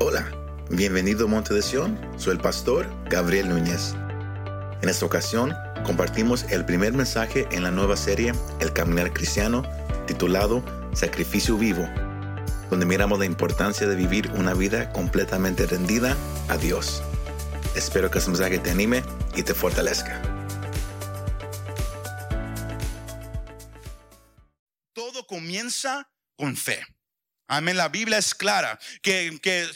Hola, 0.00 0.28
bienvenido 0.70 1.26
a 1.26 1.28
Monte 1.28 1.54
de 1.54 1.62
Sion, 1.62 1.96
soy 2.18 2.32
el 2.32 2.40
pastor 2.40 2.84
Gabriel 3.08 3.48
Núñez. 3.48 3.94
En 4.82 4.88
esta 4.88 5.06
ocasión 5.06 5.54
compartimos 5.84 6.42
el 6.50 6.64
primer 6.64 6.92
mensaje 6.92 7.46
en 7.52 7.62
la 7.62 7.70
nueva 7.70 7.96
serie 7.96 8.32
El 8.58 8.72
Caminar 8.72 9.12
Cristiano, 9.12 9.62
titulado 10.08 10.64
Sacrificio 10.94 11.56
Vivo, 11.56 11.88
donde 12.70 12.86
miramos 12.86 13.20
la 13.20 13.24
importancia 13.24 13.86
de 13.86 13.94
vivir 13.94 14.32
una 14.32 14.52
vida 14.52 14.92
completamente 14.92 15.64
rendida 15.64 16.16
a 16.48 16.56
Dios. 16.56 17.00
Espero 17.76 18.10
que 18.10 18.18
este 18.18 18.32
mensaje 18.32 18.58
te 18.58 18.72
anime 18.72 19.04
y 19.36 19.44
te 19.44 19.54
fortalezca. 19.54 20.20
Todo 24.92 25.24
comienza 25.28 26.10
con 26.36 26.56
fe. 26.56 26.84
Amén. 27.46 27.76
La 27.76 27.88
Biblia 27.88 28.18
es 28.18 28.34
clara 28.34 28.78
que, 29.02 29.38
que, 29.42 29.68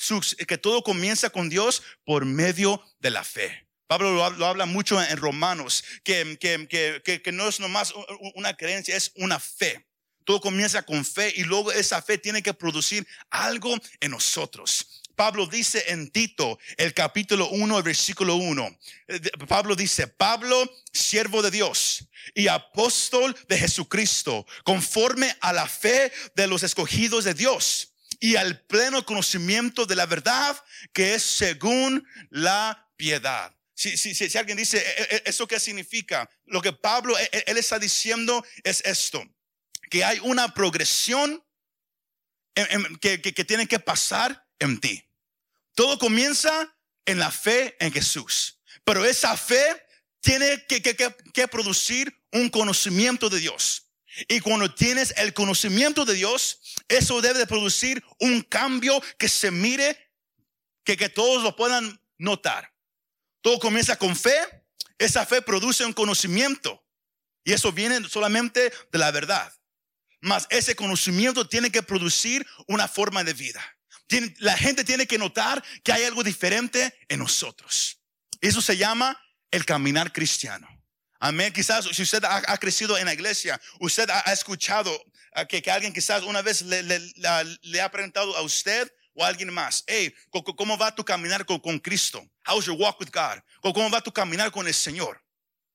que, 0.46 0.58
todo 0.58 0.82
comienza 0.82 1.30
con 1.30 1.48
Dios 1.48 1.82
por 2.04 2.24
medio 2.24 2.82
de 3.00 3.10
la 3.10 3.24
fe. 3.24 3.68
Pablo 3.86 4.12
lo, 4.12 4.46
habla 4.46 4.66
mucho 4.66 5.02
en 5.02 5.16
Romanos, 5.16 5.82
que, 6.04 6.38
que, 6.38 7.32
no 7.32 7.48
es 7.48 7.58
nomás 7.58 7.94
una 8.34 8.54
creencia, 8.54 8.96
es 8.96 9.12
una 9.16 9.40
fe. 9.40 9.86
Todo 10.24 10.40
comienza 10.40 10.82
con 10.82 11.06
fe 11.06 11.32
y 11.36 11.44
luego 11.44 11.72
esa 11.72 12.02
fe 12.02 12.18
tiene 12.18 12.42
que 12.42 12.52
producir 12.52 13.06
algo 13.30 13.74
en 14.00 14.10
nosotros. 14.10 14.97
Pablo 15.18 15.48
dice 15.48 15.82
en 15.88 16.10
Tito, 16.10 16.60
el 16.76 16.94
capítulo 16.94 17.48
1, 17.48 17.78
el 17.78 17.82
versículo 17.82 18.36
1. 18.36 18.78
Eh, 19.08 19.20
Pablo 19.48 19.74
dice, 19.74 20.06
Pablo, 20.06 20.72
siervo 20.92 21.42
de 21.42 21.50
Dios 21.50 22.08
y 22.36 22.46
apóstol 22.46 23.36
de 23.48 23.58
Jesucristo, 23.58 24.46
conforme 24.62 25.36
a 25.40 25.52
la 25.52 25.66
fe 25.66 26.12
de 26.36 26.46
los 26.46 26.62
escogidos 26.62 27.24
de 27.24 27.34
Dios 27.34 27.94
y 28.20 28.36
al 28.36 28.60
pleno 28.66 29.04
conocimiento 29.04 29.86
de 29.86 29.96
la 29.96 30.06
verdad 30.06 30.56
que 30.92 31.14
es 31.14 31.24
según 31.24 32.06
la 32.30 32.88
piedad. 32.96 33.52
Si, 33.74 33.96
si, 33.96 34.14
si, 34.14 34.38
alguien 34.38 34.56
dice, 34.56 34.78
e, 34.78 35.16
e, 35.16 35.22
¿eso 35.26 35.48
qué 35.48 35.58
significa? 35.58 36.30
Lo 36.46 36.62
que 36.62 36.72
Pablo, 36.72 37.18
e, 37.18 37.28
él 37.48 37.58
está 37.58 37.80
diciendo 37.80 38.46
es 38.62 38.82
esto, 38.84 39.24
que 39.90 40.04
hay 40.04 40.20
una 40.20 40.54
progresión 40.54 41.44
que, 43.00 43.20
que 43.20 43.44
tiene 43.44 43.66
que 43.66 43.80
pasar 43.80 44.46
en 44.60 44.78
ti. 44.78 45.07
Todo 45.78 45.96
comienza 45.96 46.76
en 47.06 47.20
la 47.20 47.30
fe 47.30 47.76
en 47.78 47.92
Jesús. 47.92 48.58
Pero 48.82 49.04
esa 49.04 49.36
fe 49.36 49.80
tiene 50.20 50.66
que, 50.66 51.46
producir 51.46 52.20
un 52.32 52.48
conocimiento 52.48 53.28
de 53.28 53.38
Dios. 53.38 53.88
Y 54.26 54.40
cuando 54.40 54.74
tienes 54.74 55.14
el 55.16 55.32
conocimiento 55.34 56.04
de 56.04 56.14
Dios, 56.14 56.58
eso 56.88 57.20
debe 57.20 57.38
de 57.38 57.46
producir 57.46 58.02
un 58.18 58.42
cambio 58.42 59.00
que 59.20 59.28
se 59.28 59.52
mire, 59.52 60.10
que, 60.82 60.96
que 60.96 61.08
todos 61.08 61.44
lo 61.44 61.54
puedan 61.54 62.02
notar. 62.16 62.74
Todo 63.40 63.60
comienza 63.60 63.94
con 63.94 64.16
fe, 64.16 64.36
esa 64.98 65.26
fe 65.26 65.42
produce 65.42 65.84
un 65.84 65.92
conocimiento. 65.92 66.84
Y 67.44 67.52
eso 67.52 67.70
viene 67.70 68.08
solamente 68.08 68.72
de 68.90 68.98
la 68.98 69.12
verdad. 69.12 69.54
Mas 70.20 70.48
ese 70.50 70.74
conocimiento 70.74 71.48
tiene 71.48 71.70
que 71.70 71.84
producir 71.84 72.44
una 72.66 72.88
forma 72.88 73.22
de 73.22 73.34
vida 73.34 73.77
la 74.38 74.56
gente 74.56 74.84
tiene 74.84 75.06
que 75.06 75.18
notar 75.18 75.62
que 75.82 75.92
hay 75.92 76.04
algo 76.04 76.22
diferente 76.22 76.94
en 77.08 77.18
nosotros. 77.18 77.98
Eso 78.40 78.60
se 78.60 78.76
llama 78.76 79.20
el 79.50 79.64
caminar 79.64 80.12
cristiano. 80.12 80.68
Amén. 81.20 81.52
Quizás 81.52 81.84
si 81.84 82.02
usted 82.02 82.22
ha, 82.24 82.56
crecido 82.58 82.96
en 82.96 83.06
la 83.06 83.14
iglesia, 83.14 83.60
usted 83.80 84.08
ha, 84.08 84.32
escuchado 84.32 84.90
que, 85.48 85.60
que, 85.60 85.70
alguien 85.70 85.92
quizás 85.92 86.22
una 86.22 86.42
vez 86.42 86.62
le, 86.62 87.80
ha 87.80 87.90
preguntado 87.90 88.36
a 88.36 88.42
usted 88.42 88.90
o 89.14 89.24
a 89.24 89.28
alguien 89.28 89.52
más, 89.52 89.82
hey, 89.88 90.14
¿cómo 90.30 90.78
va 90.78 90.94
tu 90.94 91.04
caminar 91.04 91.44
con, 91.44 91.58
con 91.58 91.78
Cristo? 91.80 92.24
How's 92.46 92.66
your 92.66 92.76
walk 92.78 93.00
with 93.00 93.10
God? 93.12 93.42
¿Cómo 93.60 93.90
va 93.90 94.00
tu 94.00 94.12
caminar 94.12 94.52
con 94.52 94.68
el 94.68 94.74
Señor? 94.74 95.20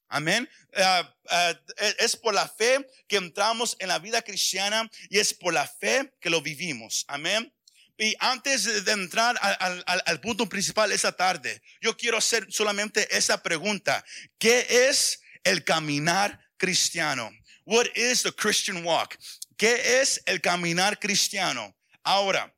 Amén. 0.08 0.48
Ah, 0.76 1.14
ah, 1.30 1.60
es 1.98 2.16
por 2.16 2.34
la 2.34 2.48
fe 2.48 2.88
que 3.08 3.18
entramos 3.18 3.76
en 3.80 3.88
la 3.88 4.00
vida 4.00 4.22
cristiana 4.22 4.90
y 5.10 5.18
es 5.18 5.34
por 5.34 5.54
la 5.54 5.68
fe 5.68 6.14
que 6.22 6.30
lo 6.30 6.42
vivimos. 6.42 7.04
Amén. 7.08 7.52
Y 7.98 8.16
antes 8.20 8.86
de 8.86 8.92
entrar 8.92 9.38
al, 9.40 10.20
punto 10.20 10.50
principal 10.50 10.92
esa 10.92 11.12
tarde, 11.12 11.62
yo 11.80 11.96
quiero 11.96 12.18
hacer 12.18 12.48
solamente 12.50 13.08
esa 13.16 13.42
pregunta. 13.44 14.04
¿Qué 14.40 14.66
es 14.90 15.22
el 15.44 15.64
caminar 15.64 16.40
cristiano? 16.58 17.32
What 17.66 17.86
is 17.96 18.24
the 18.24 18.34
Christian 18.34 18.84
walk? 18.84 19.16
¿Qué 19.58 20.02
es 20.02 20.22
el 20.26 20.42
caminar 20.42 21.00
cristiano? 21.00 21.76
Ahora, 22.04 22.54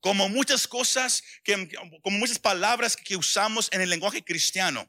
como 0.00 0.28
muchas 0.28 0.68
cosas, 0.68 1.22
que, 1.42 1.68
como 2.02 2.18
muchas 2.18 2.38
palabras 2.38 2.96
que 2.96 3.16
usamos 3.16 3.70
en 3.72 3.80
el 3.80 3.88
lenguaje 3.88 4.22
cristiano, 4.22 4.88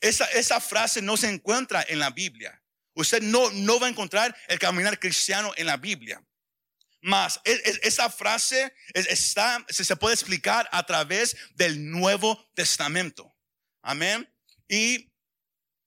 esa, 0.00 0.26
esa 0.26 0.60
frase 0.60 1.00
no 1.00 1.16
se 1.16 1.28
encuentra 1.28 1.84
en 1.88 1.98
la 1.98 2.10
Biblia. 2.10 2.62
Usted 2.92 3.22
no, 3.22 3.50
no 3.52 3.80
va 3.80 3.86
a 3.86 3.90
encontrar 3.90 4.36
el 4.48 4.58
caminar 4.58 4.98
cristiano 4.98 5.52
en 5.56 5.66
la 5.66 5.78
Biblia 5.78 6.22
más. 7.06 7.40
esa 7.44 8.10
frase 8.10 8.74
está, 8.92 9.64
se 9.68 9.96
puede 9.96 10.14
explicar 10.14 10.68
a 10.72 10.84
través 10.84 11.36
del 11.54 11.90
Nuevo 11.90 12.50
Testamento. 12.54 13.34
Amén. 13.80 14.28
Y 14.68 15.12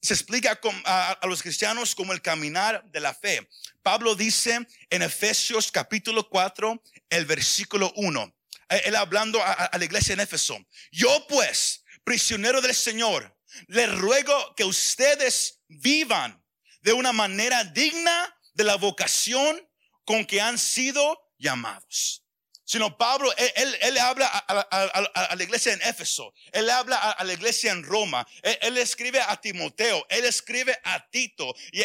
se 0.02 0.14
explica 0.14 0.60
a, 0.86 1.20
los 1.28 1.44
cristianos 1.44 1.94
como 1.94 2.14
el 2.14 2.22
caminar 2.22 2.84
de 2.86 3.02
la 3.02 3.14
fe. 3.14 3.50
Pablo 3.84 4.16
dice 4.16 4.66
en 4.90 5.02
Efesios 5.02 5.72
capítulo 5.72 6.30
4, 6.30 6.82
el 7.10 7.26
versículo 7.26 7.92
1, 7.98 8.36
él 8.70 8.96
hablando 8.96 9.44
a, 9.44 9.52
a 9.52 9.78
la 9.78 9.86
iglesia 9.86 10.14
en 10.14 10.22
Éfeso, 10.22 10.58
yo 10.92 11.28
pues, 11.28 11.84
prisionero 12.06 12.62
del 12.62 12.74
Señor, 12.74 13.38
le 13.68 13.88
ruego 13.88 14.56
que 14.56 14.64
ustedes 14.64 15.60
vivan 15.68 16.42
de 16.82 16.94
una 16.94 17.12
manera 17.12 17.66
digna 17.66 18.38
de 18.54 18.64
la 18.64 18.76
vocación 18.76 19.69
con 20.10 20.26
que 20.26 20.42
han 20.42 20.58
sido 20.58 21.20
llamados 21.38 22.26
sino 22.70 22.96
Pablo, 22.96 23.34
él, 23.56 23.78
él, 23.82 23.98
habla 23.98 24.28
a, 24.28 25.36
la 25.36 25.44
iglesia 25.44 25.74
en 25.74 25.82
Éfeso, 25.82 26.36
él 26.52 26.70
habla 26.70 26.98
a, 26.98 27.24
la 27.24 27.34
iglesia 27.34 27.72
en 27.72 27.82
Roma, 27.82 28.28
él, 28.44 28.78
escribe 28.78 29.20
a 29.20 29.42
Timoteo, 29.42 30.06
él 30.08 30.24
escribe 30.26 30.78
a 30.84 31.04
Tito, 31.10 31.56
y, 31.72 31.82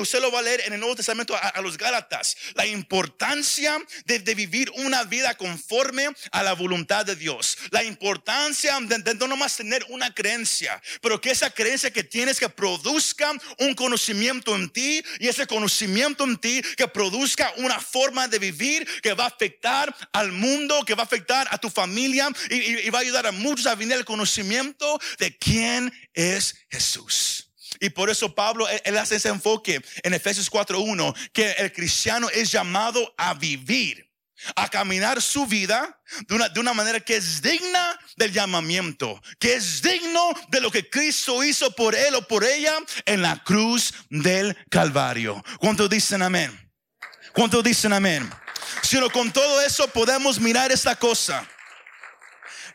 usted 0.00 0.20
lo 0.20 0.30
va 0.30 0.38
a 0.38 0.42
leer 0.42 0.62
en 0.66 0.74
el 0.74 0.78
Nuevo 0.78 0.94
Testamento 0.94 1.34
a, 1.34 1.60
los 1.60 1.76
Gálatas, 1.76 2.36
la 2.54 2.64
importancia 2.64 3.76
de, 4.04 4.20
vivir 4.36 4.70
una 4.76 5.02
vida 5.02 5.36
conforme 5.36 6.06
a 6.30 6.44
la 6.44 6.52
voluntad 6.52 7.04
de 7.04 7.16
Dios, 7.16 7.58
la 7.72 7.82
importancia 7.82 8.78
de, 8.80 9.14
no 9.14 9.26
nomás 9.26 9.56
tener 9.56 9.84
una 9.88 10.14
creencia, 10.14 10.80
pero 11.02 11.20
que 11.20 11.32
esa 11.32 11.50
creencia 11.50 11.92
que 11.92 12.04
tienes 12.04 12.38
que 12.38 12.48
produzca 12.48 13.32
un 13.58 13.74
conocimiento 13.74 14.54
en 14.54 14.70
ti 14.70 15.02
y 15.18 15.26
ese 15.26 15.48
conocimiento 15.48 16.22
en 16.22 16.36
ti 16.36 16.62
que 16.76 16.86
produzca 16.86 17.52
una 17.56 17.80
forma 17.80 18.28
de 18.28 18.38
vivir 18.38 18.86
que 19.02 19.12
va 19.12 19.24
a 19.24 19.28
afectar 19.28 19.92
a 20.12 20.19
al 20.20 20.32
mundo, 20.32 20.84
que 20.84 20.94
va 20.94 21.02
a 21.02 21.06
afectar 21.06 21.48
a 21.50 21.58
tu 21.58 21.70
familia 21.70 22.28
y, 22.50 22.88
va 22.90 22.98
a 22.98 23.02
ayudar 23.02 23.26
a 23.26 23.32
muchos 23.32 23.66
a 23.66 23.74
venir 23.74 23.94
al 23.94 24.04
conocimiento 24.04 25.00
de 25.18 25.36
quién 25.36 25.92
es 26.14 26.54
Jesús. 26.70 27.52
Y 27.80 27.90
por 27.90 28.10
eso 28.10 28.34
Pablo, 28.34 28.66
él, 28.84 28.98
hace 28.98 29.16
ese 29.16 29.28
enfoque 29.28 29.80
en 30.02 30.14
Efesios 30.14 30.50
4.1, 30.50 31.14
que 31.32 31.52
el 31.52 31.72
cristiano 31.72 32.28
es 32.30 32.50
llamado 32.50 33.14
a 33.16 33.34
vivir 33.34 34.08
a 34.56 34.68
caminar 34.68 35.20
su 35.20 35.46
vida 35.46 36.00
de 36.26 36.34
una, 36.34 36.48
de 36.48 36.60
una, 36.60 36.72
manera 36.72 37.00
que 37.00 37.16
es 37.16 37.42
digna 37.42 37.98
del 38.16 38.32
llamamiento, 38.32 39.20
que 39.38 39.54
es 39.54 39.82
digno 39.82 40.32
de 40.48 40.60
lo 40.60 40.70
que 40.70 40.88
Cristo 40.88 41.44
hizo 41.44 41.70
por 41.74 41.94
él 41.94 42.14
o 42.14 42.26
por 42.26 42.44
ella 42.44 42.74
en 43.04 43.22
la 43.22 43.42
cruz 43.44 43.92
del 44.08 44.56
Calvario. 44.70 45.42
¿Cuántos 45.58 45.90
dicen 45.90 46.22
amén? 46.22 46.58
¿Cuántos 47.32 47.62
dicen 47.62 47.92
amén? 47.92 48.30
Sino 48.82 49.10
con 49.10 49.32
todo 49.32 49.60
eso 49.60 49.88
podemos 49.88 50.40
mirar 50.40 50.72
esta 50.72 50.96
cosa, 50.96 51.48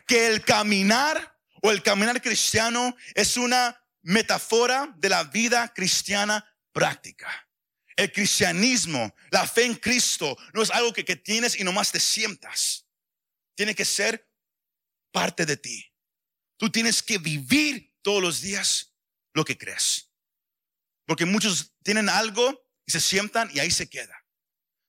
que 0.06 0.26
el 0.26 0.44
caminar 0.44 1.38
o 1.62 1.70
el 1.70 1.82
caminar 1.82 2.20
cristiano 2.22 2.96
es 3.14 3.36
una 3.36 3.82
metáfora 4.02 4.92
de 4.96 5.08
la 5.08 5.24
vida 5.24 5.72
cristiana 5.74 6.44
práctica. 6.72 7.48
El 7.96 8.12
cristianismo, 8.12 9.14
la 9.30 9.46
fe 9.46 9.64
en 9.64 9.74
Cristo, 9.74 10.36
no 10.52 10.62
es 10.62 10.70
algo 10.70 10.92
que, 10.92 11.04
que 11.04 11.16
tienes 11.16 11.58
y 11.58 11.64
nomás 11.64 11.90
te 11.90 11.98
sientas. 11.98 12.86
Tiene 13.54 13.74
que 13.74 13.84
ser 13.84 14.28
parte 15.10 15.46
de 15.46 15.56
ti. 15.56 15.92
Tú 16.58 16.70
tienes 16.70 17.02
que 17.02 17.18
vivir 17.18 17.94
todos 18.02 18.22
los 18.22 18.40
días 18.42 18.94
lo 19.32 19.44
que 19.44 19.56
crees. 19.56 20.10
Porque 21.06 21.24
muchos 21.24 21.74
tienen 21.82 22.08
algo 22.08 22.64
y 22.84 22.92
se 22.92 23.00
sientan 23.00 23.50
y 23.52 23.60
ahí 23.60 23.70
se 23.70 23.88
queda. 23.88 24.25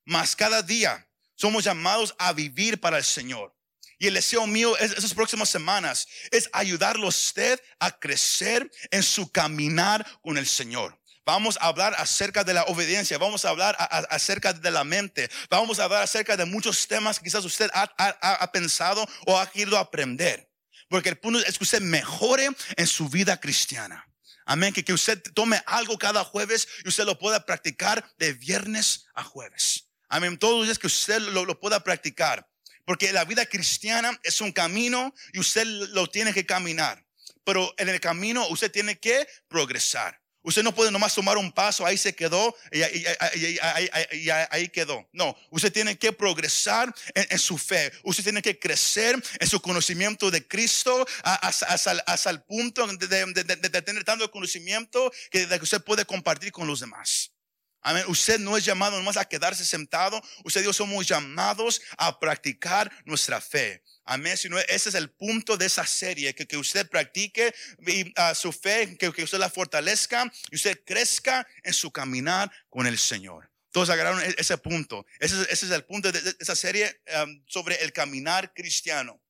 Mas 0.08 0.38
cada 0.38 0.62
día 0.62 1.06
somos 1.36 1.66
llamados 1.66 2.16
a 2.18 2.32
vivir 2.32 2.80
para 2.80 2.98
el 2.98 3.04
Señor. 3.04 3.54
Y 4.00 4.08
el 4.08 4.14
deseo 4.14 4.48
mío 4.48 4.78
es, 4.78 4.94
esas 4.94 5.14
próximas 5.14 5.50
semanas 5.50 6.08
es 6.32 6.50
ayudarlo 6.54 7.08
a 7.08 7.10
usted 7.10 7.62
a 7.78 7.92
crecer 7.92 8.72
en 8.90 9.04
su 9.04 9.30
caminar 9.30 10.08
con 10.22 10.38
el 10.38 10.48
Señor. 10.48 10.98
Vamos 11.26 11.58
a 11.60 11.66
hablar 11.66 11.94
acerca 11.98 12.46
de 12.46 12.54
la 12.54 12.64
obediencia, 12.64 13.18
vamos 13.18 13.44
a 13.44 13.50
hablar 13.50 13.76
acerca 14.10 14.54
de 14.54 14.72
la 14.72 14.86
mente, 14.86 15.30
vamos 15.50 15.78
a 15.78 15.84
hablar 15.84 16.04
acerca 16.04 16.38
de 16.38 16.46
muchos 16.46 16.88
temas 16.88 17.20
que 17.20 17.26
quizás 17.26 17.44
usted 17.44 17.70
ha, 17.74 18.52
pensado 18.54 19.06
o 19.26 19.38
ha 19.38 19.52
querido 19.52 19.78
aprender. 19.78 20.50
Porque 20.88 21.10
el 21.10 21.18
punto 21.18 21.40
es 21.40 21.58
que 21.58 21.66
usted 21.66 21.82
mejore 21.82 22.48
en 22.78 22.88
su 22.88 23.10
vida 23.10 23.42
cristiana. 23.42 24.08
Amén. 24.46 24.72
Que, 24.72 24.86
que 24.86 24.94
usted 24.94 25.22
tome 25.34 25.62
algo 25.66 25.98
cada 25.98 26.24
jueves 26.24 26.66
y 26.86 26.88
usted 26.88 27.04
lo 27.04 27.20
pueda 27.20 27.46
practicar 27.46 28.10
de 28.18 28.32
viernes 28.32 29.08
a 29.14 29.22
jueves. 29.22 29.87
Amén. 30.10 30.38
Todos 30.38 30.58
los 30.58 30.68
días 30.68 30.80
que 30.80 30.88
usted 30.88 31.20
lo, 31.20 31.46
lo 31.46 31.60
pueda 31.60 31.84
practicar. 31.84 32.48
Porque 32.86 33.12
la 33.12 33.26
vida 33.26 33.46
cristiana 33.46 34.18
es 34.24 34.40
un 34.40 34.52
camino 34.52 35.14
y 35.34 35.40
usted 35.40 35.66
lo 35.66 36.08
tiene 36.08 36.34
que 36.34 36.46
caminar. 36.46 37.06
Pero 37.44 37.74
en 37.78 37.90
el 37.90 38.00
camino 38.00 38.48
usted 38.48 38.72
tiene 38.72 38.98
que 38.98 39.28
progresar. 39.48 40.22
Usted 40.48 40.64
no 40.64 40.74
puede 40.74 40.92
nomás 40.92 41.14
tomar 41.14 41.38
un 41.38 41.52
paso, 41.52 41.86
ahí 41.86 41.98
se 41.98 42.16
quedó 42.16 42.56
y, 42.72 42.82
ahí 44.50 44.70
quedó. 44.70 45.06
No, 45.12 45.36
usted 45.50 45.74
tiene 45.74 45.98
que 45.98 46.14
progresar 46.14 46.96
en, 47.14 47.38
su 47.38 47.58
fe. 47.58 47.92
Usted 48.04 48.24
tiene 48.24 48.42
que 48.42 48.58
crecer 48.58 49.22
en 49.42 49.48
su 49.50 49.62
conocimiento 49.62 50.32
de 50.32 50.48
Cristo 50.48 51.06
hasta, 51.22 52.32
el 52.32 52.44
punto 52.44 52.88
de, 52.88 53.82
tener 53.82 54.06
tanto 54.06 54.32
conocimiento 54.32 55.12
que, 55.30 55.46
que 55.46 55.56
usted 55.62 55.82
puede 55.82 56.06
compartir 56.06 56.54
con 56.54 56.66
los 56.66 56.80
demás. 56.80 57.34
Amén. 57.88 58.04
Usted 58.10 58.38
no 58.40 58.58
es 58.58 58.66
llamado 58.66 58.98
nomás 58.98 59.16
a 59.16 59.24
quedarse 59.24 59.64
sentado. 59.64 60.22
Usted 60.44 60.60
y 60.60 60.66
yo 60.66 60.74
somos 60.74 61.08
llamados 61.08 61.82
a 61.98 62.20
practicar 62.20 62.92
nuestra 63.06 63.40
fe. 63.40 63.82
Amén. 64.04 64.36
Si 64.36 64.50
no, 64.50 64.60
ese 64.60 64.90
es 64.90 64.96
el 64.96 65.10
punto 65.10 65.56
de 65.56 65.68
esa 65.68 65.86
serie, 65.86 66.36
que, 66.36 66.46
que 66.46 66.58
usted 66.58 66.90
practique 66.90 67.56
ah, 68.18 68.36
su 68.36 68.52
fe, 68.52 68.98
que, 68.98 69.14
que, 69.14 69.24
usted 69.24 69.38
la 69.38 69.50
fortalezca 69.50 70.30
y 70.52 70.58
usted 70.58 70.84
crezca 70.86 71.48
en 71.64 71.74
su 71.74 71.90
caminar 71.90 72.52
con 72.70 72.88
el 72.88 72.98
Señor. 72.98 73.50
Todos 73.72 73.90
agarraron 73.90 74.22
e, 74.22 74.36
ese 74.38 74.58
punto. 74.58 75.06
Ese, 75.22 75.42
ese 75.44 75.68
es 75.68 75.72
el 75.72 75.86
punto 75.86 76.12
de, 76.12 76.36
esa 76.42 76.58
serie 76.58 77.02
sobre 77.46 77.82
el 77.86 77.94
caminar 77.94 78.54
cristiano. 78.54 79.22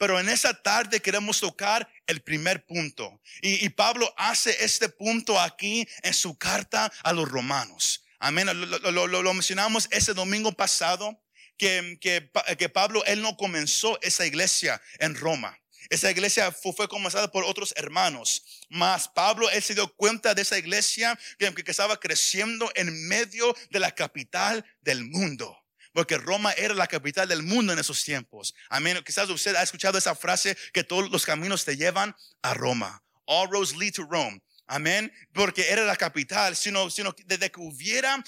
Pero 0.00 0.18
en 0.18 0.30
esa 0.30 0.54
tarde 0.54 1.02
queremos 1.02 1.40
tocar 1.40 1.86
el 2.06 2.22
primer 2.22 2.64
punto. 2.64 3.20
Y, 3.42 3.68
Pablo 3.68 4.10
hace 4.16 4.64
este 4.64 4.88
punto 4.88 5.38
aquí 5.38 5.86
en 6.02 6.14
su 6.14 6.38
carta 6.38 6.90
a 7.02 7.12
los 7.12 7.28
romanos. 7.28 8.02
Amén. 8.18 8.48
Lo, 8.48 9.34
mencionamos 9.34 9.88
ese 9.90 10.14
domingo 10.14 10.52
pasado 10.52 11.22
que, 11.58 11.98
que, 12.00 12.68
Pablo, 12.70 13.04
él 13.04 13.20
no 13.20 13.36
comenzó 13.36 14.00
esa 14.00 14.24
iglesia 14.24 14.80
en 15.00 15.14
Roma. 15.14 15.60
Esa 15.90 16.10
iglesia 16.10 16.50
fue, 16.50 16.88
comenzada 16.88 17.30
por 17.30 17.44
otros 17.44 17.74
hermanos. 17.76 18.64
Mas 18.70 19.06
Pablo, 19.06 19.50
él 19.50 19.62
se 19.62 19.74
dio 19.74 19.94
cuenta 19.96 20.34
de 20.34 20.40
esa 20.40 20.56
iglesia 20.56 21.18
que, 21.38 21.52
que 21.52 21.70
estaba 21.70 22.00
creciendo 22.00 22.72
en 22.74 23.06
medio 23.06 23.54
de 23.68 23.80
la 23.80 23.94
capital 23.94 24.64
del 24.80 25.04
mundo 25.04 25.59
porque 25.92 26.18
Roma 26.18 26.52
era 26.52 26.74
la 26.74 26.86
capital 26.86 27.28
del 27.28 27.42
mundo 27.42 27.72
en 27.72 27.78
esos 27.78 28.04
tiempos. 28.04 28.54
Amén. 28.68 29.00
Quizás 29.04 29.28
usted 29.28 29.54
ha 29.54 29.62
escuchado 29.62 29.98
esa 29.98 30.14
frase 30.14 30.56
que 30.72 30.84
todos 30.84 31.10
los 31.10 31.24
caminos 31.24 31.64
te 31.64 31.76
llevan 31.76 32.14
a 32.42 32.54
Roma. 32.54 33.02
All 33.26 33.48
roads 33.50 33.76
lead 33.76 33.92
to 33.92 34.04
Rome. 34.04 34.40
Amén. 34.70 35.12
Porque 35.32 35.68
era 35.68 35.84
la 35.84 35.96
capital, 35.96 36.54
sino, 36.54 36.90
sino 36.90 37.14
desde 37.26 37.50
que 37.50 37.60
hubiera 37.60 38.22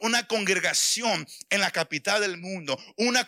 una 0.00 0.26
congregación 0.26 1.26
en 1.48 1.60
la 1.60 1.70
capital 1.70 2.20
del 2.20 2.38
mundo, 2.38 2.76
una, 2.96 3.24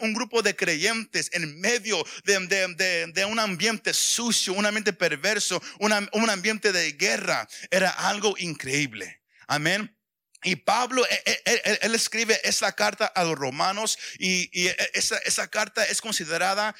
un, 0.00 0.14
grupo 0.14 0.42
de 0.42 0.56
creyentes 0.56 1.30
en 1.32 1.60
medio 1.60 2.04
de, 2.24 3.24
un 3.30 3.38
ambiente 3.38 3.94
sucio, 3.94 4.52
un 4.52 4.66
ambiente 4.66 4.92
perverso, 4.92 5.62
un 5.78 5.92
ambiente 6.28 6.72
de 6.72 6.92
guerra, 6.92 7.46
era 7.70 7.90
algo 7.90 8.34
increíble. 8.36 9.22
Amén. 9.46 9.96
Y 10.44 10.56
Pablo, 10.56 11.04
e, 11.06 11.42
e, 11.44 11.78
él, 11.82 11.94
escribe 11.94 12.38
esa 12.44 12.72
carta 12.72 13.06
a 13.06 13.24
los 13.24 13.36
romanos 13.36 13.98
y, 14.18 14.68
esa, 14.92 15.48
carta 15.48 15.84
es 15.84 16.00
considerada 16.00 16.74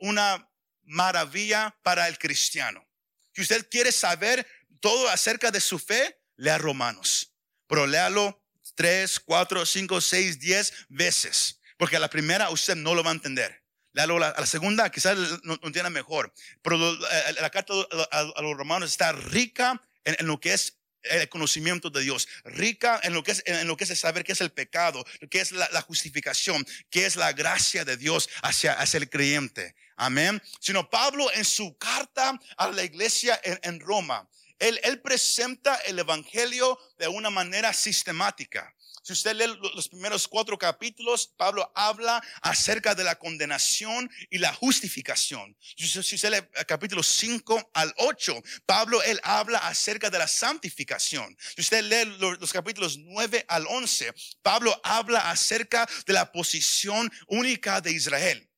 una 0.00 0.48
maravilla 0.84 1.76
para 1.82 2.08
el 2.08 2.18
cristiano. 2.18 2.86
Si 3.34 3.42
usted 3.42 3.68
quiere 3.70 3.92
saber 3.92 4.46
todo 4.80 5.08
acerca 5.08 5.50
de 5.50 5.60
su 5.60 5.78
fe, 5.78 6.18
lea 6.36 6.58
Romanos. 6.58 7.34
Pero 7.66 7.86
léalo 7.86 8.42
tres, 8.74 9.20
cuatro, 9.20 9.64
cinco, 9.64 10.00
seis, 10.00 10.38
diez 10.38 10.72
veces. 10.88 11.60
Porque 11.78 11.96
a 11.96 12.00
la 12.00 12.10
primera 12.10 12.50
usted 12.50 12.74
no 12.74 12.94
lo 12.94 13.02
va 13.02 13.10
a 13.10 13.14
entender. 13.14 13.62
Léalo 13.92 14.16
a 14.16 14.34
la, 14.38 14.46
segunda, 14.46 14.90
quizás 14.90 15.16
no, 15.42 15.58
entienda 15.62 15.90
mejor. 15.90 16.32
Pero 16.62 16.76
eh, 16.76 17.32
la 17.40 17.50
carta 17.50 17.74
a, 18.10 18.42
los 18.42 18.56
romanos 18.56 18.90
está 18.90 19.12
rica 19.12 19.80
en, 20.04 20.26
lo 20.26 20.40
que 20.40 20.52
es 20.52 20.78
el 21.04 21.28
conocimiento 21.28 21.90
de 21.90 22.02
Dios, 22.02 22.28
rica 22.44 23.00
en 23.02 23.14
lo 23.14 23.22
que 23.22 23.32
es, 23.32 23.42
en 23.46 23.66
lo 23.66 23.76
que 23.76 23.84
es 23.84 23.98
saber 23.98 24.24
qué 24.24 24.32
es 24.32 24.40
el 24.40 24.50
pecado, 24.50 25.04
qué 25.30 25.40
es 25.40 25.52
la, 25.52 25.82
justificación, 25.82 26.66
qué 26.90 27.06
es 27.06 27.16
la 27.16 27.32
gracia 27.32 27.84
de 27.84 27.96
Dios 27.96 28.28
hacia, 28.42 28.72
hacia 28.74 28.98
el 28.98 29.10
creyente. 29.10 29.74
Amén. 29.96 30.42
Sino 30.60 30.88
Pablo 30.88 31.30
en 31.32 31.44
su 31.44 31.76
carta 31.78 32.38
a 32.56 32.68
la 32.68 32.82
iglesia 32.82 33.40
en, 33.44 33.80
Roma, 33.80 34.28
él, 34.58 34.80
él 34.84 35.00
presenta 35.00 35.76
el 35.86 35.98
evangelio 35.98 36.78
de 36.98 37.08
una 37.08 37.30
manera 37.30 37.72
sistemática. 37.72 38.74
Si 39.02 39.12
usted 39.12 39.34
lee 39.34 39.58
los 39.74 39.88
primeros 39.88 40.28
cuatro 40.28 40.56
capítulos, 40.56 41.32
Pablo 41.36 41.72
habla 41.74 42.22
acerca 42.40 42.94
de 42.94 43.02
la 43.02 43.16
condenación 43.16 44.08
y 44.30 44.38
la 44.38 44.54
justificación. 44.54 45.56
Si 45.76 45.98
usted 45.98 46.30
lee 46.30 46.64
capítulos 46.66 47.08
5 47.08 47.70
al 47.74 47.92
8, 47.96 48.40
Pablo 48.64 49.02
él 49.02 49.20
habla 49.24 49.58
acerca 49.58 50.08
de 50.08 50.18
la 50.18 50.28
santificación. 50.28 51.36
Si 51.56 51.62
usted 51.62 51.82
lee 51.82 52.16
los, 52.20 52.52
capítulos 52.52 52.96
9 52.98 53.44
al 53.48 53.66
11, 53.66 54.14
Pablo 54.40 54.80
habla 54.84 55.30
acerca 55.30 55.88
de 56.06 56.12
la 56.12 56.30
posición 56.30 57.10
única 57.26 57.80
de 57.80 57.90
Israel. 57.90 58.48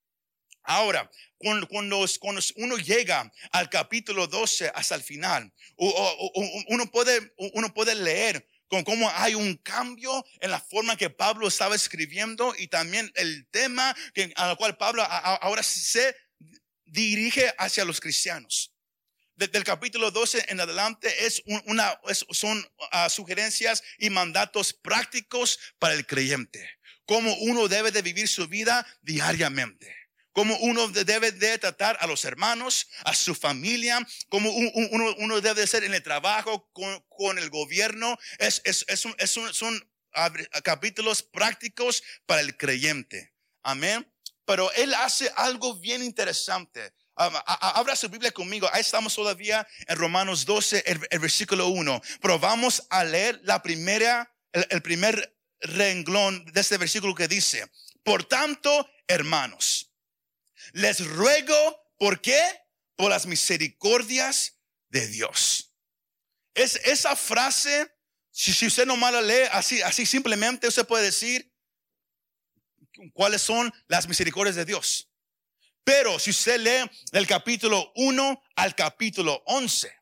Ahora, 0.63 1.11
cuando, 1.39 1.67
cuando, 1.69 2.05
uno 2.57 2.77
llega 2.77 3.33
al 3.51 3.71
capítulo 3.71 4.27
12 4.27 4.73
hasta 4.75 4.95
el 4.95 5.03
final, 5.03 5.51
uno 5.77 6.91
puede, 6.91 7.35
uno 7.55 7.73
puede 7.73 7.95
leer 7.95 8.47
con 8.69 8.85
cómo 8.85 9.11
hay 9.11 9.35
un 9.35 9.57
cambio 9.57 10.25
en 10.41 10.51
la 10.51 10.61
forma 10.61 10.97
que 10.97 11.11
Pablo 11.11 11.49
estaba 11.49 11.75
escribiendo 11.75 12.55
y 12.57 12.69
también 12.69 13.11
el 13.15 13.47
tema 13.51 13.95
que, 14.15 14.33
al 14.37 14.57
cual 14.57 14.77
Pablo 14.77 15.03
ahora 15.03 15.63
se 15.63 16.17
dirige 16.85 17.53
hacia 17.59 17.85
los 17.85 18.01
cristianos. 18.01 18.73
Desde 19.37 19.59
el 19.59 19.65
capítulo 19.65 20.11
12 20.11 20.47
en 20.49 20.61
adelante 20.61 21.27
es 21.27 21.43
una, 21.67 22.01
son 22.31 22.65
ah, 22.93 23.09
sugerencias 23.09 23.83
y 23.99 24.11
mandatos 24.11 24.73
prácticos 24.73 25.59
para 25.79 25.95
el 25.95 26.07
creyente. 26.07 26.71
Cómo 27.05 27.35
uno 27.39 27.69
debe 27.69 27.91
de 27.91 28.03
vivir 28.03 28.29
su 28.29 28.47
vida 28.47 28.87
diariamente 29.03 30.04
cómo 30.35 30.55
uno 30.59 30.89
debe 30.89 31.33
de 31.33 31.59
tratar 31.59 31.97
a 32.01 32.07
los 32.07 32.27
hermanos, 32.27 32.89
a 33.05 33.15
su 33.15 33.35
familia, 33.35 34.07
cómo 34.29 34.51
uno, 34.51 35.41
debe 35.41 35.63
de 35.63 35.67
ser 35.67 35.85
en 35.85 35.95
el 35.95 36.03
trabajo 36.03 36.69
con, 37.09 37.39
el 37.39 37.49
gobierno. 37.49 38.19
Es, 38.39 38.61
es, 38.65 38.85
es 38.89 39.37
un, 39.37 39.55
son 39.55 39.91
capítulos 40.63 41.23
prácticos 41.23 42.03
para 42.27 42.41
el 42.41 42.57
creyente. 42.57 43.33
Amén. 43.63 44.07
Pero 44.45 44.71
él 44.73 44.93
hace 44.95 45.33
algo 45.37 45.77
bien 45.77 46.03
interesante. 46.03 46.93
Abra 47.17 47.97
su 47.97 48.09
Biblia 48.09 48.33
conmigo. 48.33 48.69
Ahí 48.73 48.81
estamos 48.81 49.15
todavía 49.15 49.67
en 49.87 49.97
Romanos 49.97 50.45
12, 50.45 50.85
el, 51.11 51.19
versículo 51.21 51.69
1. 51.69 52.03
Pero 52.21 52.39
vamos 52.39 52.83
a 52.91 53.05
leer 53.05 53.41
la 53.45 53.63
primera, 53.63 54.35
el 54.53 54.83
primer 54.83 55.35
renglón 55.61 56.45
de 56.47 56.61
este 56.61 56.77
versículo 56.77 57.15
que 57.15 57.29
dice, 57.29 57.71
por 58.03 58.25
tanto, 58.25 58.89
hermanos, 59.07 59.94
les 60.75 61.07
ruego, 61.07 61.89
¿por 61.97 62.21
qué? 62.21 62.41
Por 62.97 63.11
las 63.11 63.27
misericordias 63.27 64.59
de 64.89 65.07
Dios. 65.07 65.73
Es 66.53 66.77
esa 66.85 67.15
frase, 67.15 67.93
si, 68.31 68.67
usted 68.67 68.85
no 68.85 68.97
la 68.97 69.23
lee 69.23 69.49
así, 69.53 69.81
así 69.83 70.05
simplemente, 70.05 70.67
usted 70.67 70.87
puede 70.87 71.05
decir 71.05 71.53
cuáles 73.13 73.41
son 73.41 73.73
las 73.87 74.09
misericordias 74.09 74.57
de 74.57 74.65
Dios. 74.65 75.11
Pero 75.85 76.19
si 76.19 76.31
usted 76.31 76.59
lee 76.59 76.91
del 77.13 77.27
capítulo 77.29 77.93
1 77.95 78.43
al 78.57 78.75
capítulo 78.75 79.43
11, 79.47 79.95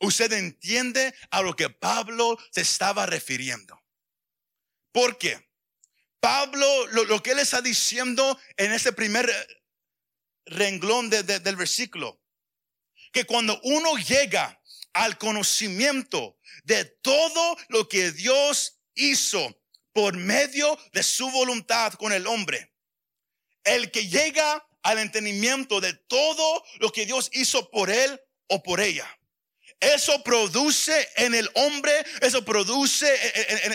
usted 0.00 0.32
entiende 0.32 1.14
a 1.30 1.42
lo 1.42 1.54
que 1.54 1.68
Pablo 1.68 2.38
se 2.50 2.62
estaba 2.62 3.04
refiriendo. 3.04 3.78
¿Por 4.92 5.18
qué? 5.18 5.50
Pablo, 6.20 6.86
lo, 6.88 7.04
lo, 7.04 7.22
que 7.22 7.32
él 7.32 7.38
está 7.38 7.60
diciendo 7.60 8.38
en 8.56 8.72
ese 8.72 8.92
primer 8.92 9.30
renglón 10.46 11.10
del 11.10 11.56
versículo. 11.56 12.20
Que 13.12 13.24
cuando 13.24 13.60
uno 13.64 13.96
llega 13.96 14.60
al 14.92 15.18
conocimiento 15.18 16.38
de 16.64 16.84
todo 16.84 17.56
lo 17.68 17.88
que 17.88 18.12
Dios 18.12 18.80
hizo 18.94 19.60
por 19.92 20.16
medio 20.16 20.78
de 20.92 21.02
su 21.02 21.30
voluntad 21.30 21.94
con 21.94 22.12
el 22.12 22.26
hombre, 22.26 22.72
el 23.64 23.90
que 23.90 24.08
llega 24.08 24.66
al 24.82 24.98
entendimiento 24.98 25.80
de 25.80 25.92
todo 25.92 26.64
lo 26.78 26.90
que 26.90 27.06
Dios 27.06 27.30
hizo 27.32 27.70
por 27.70 27.90
él 27.90 28.20
o 28.48 28.62
por 28.62 28.80
ella, 28.80 29.08
eso 29.80 30.22
produce 30.22 31.08
en 31.16 31.34
el 31.34 31.50
hombre, 31.54 31.92
eso 32.20 32.44
produce 32.44 33.08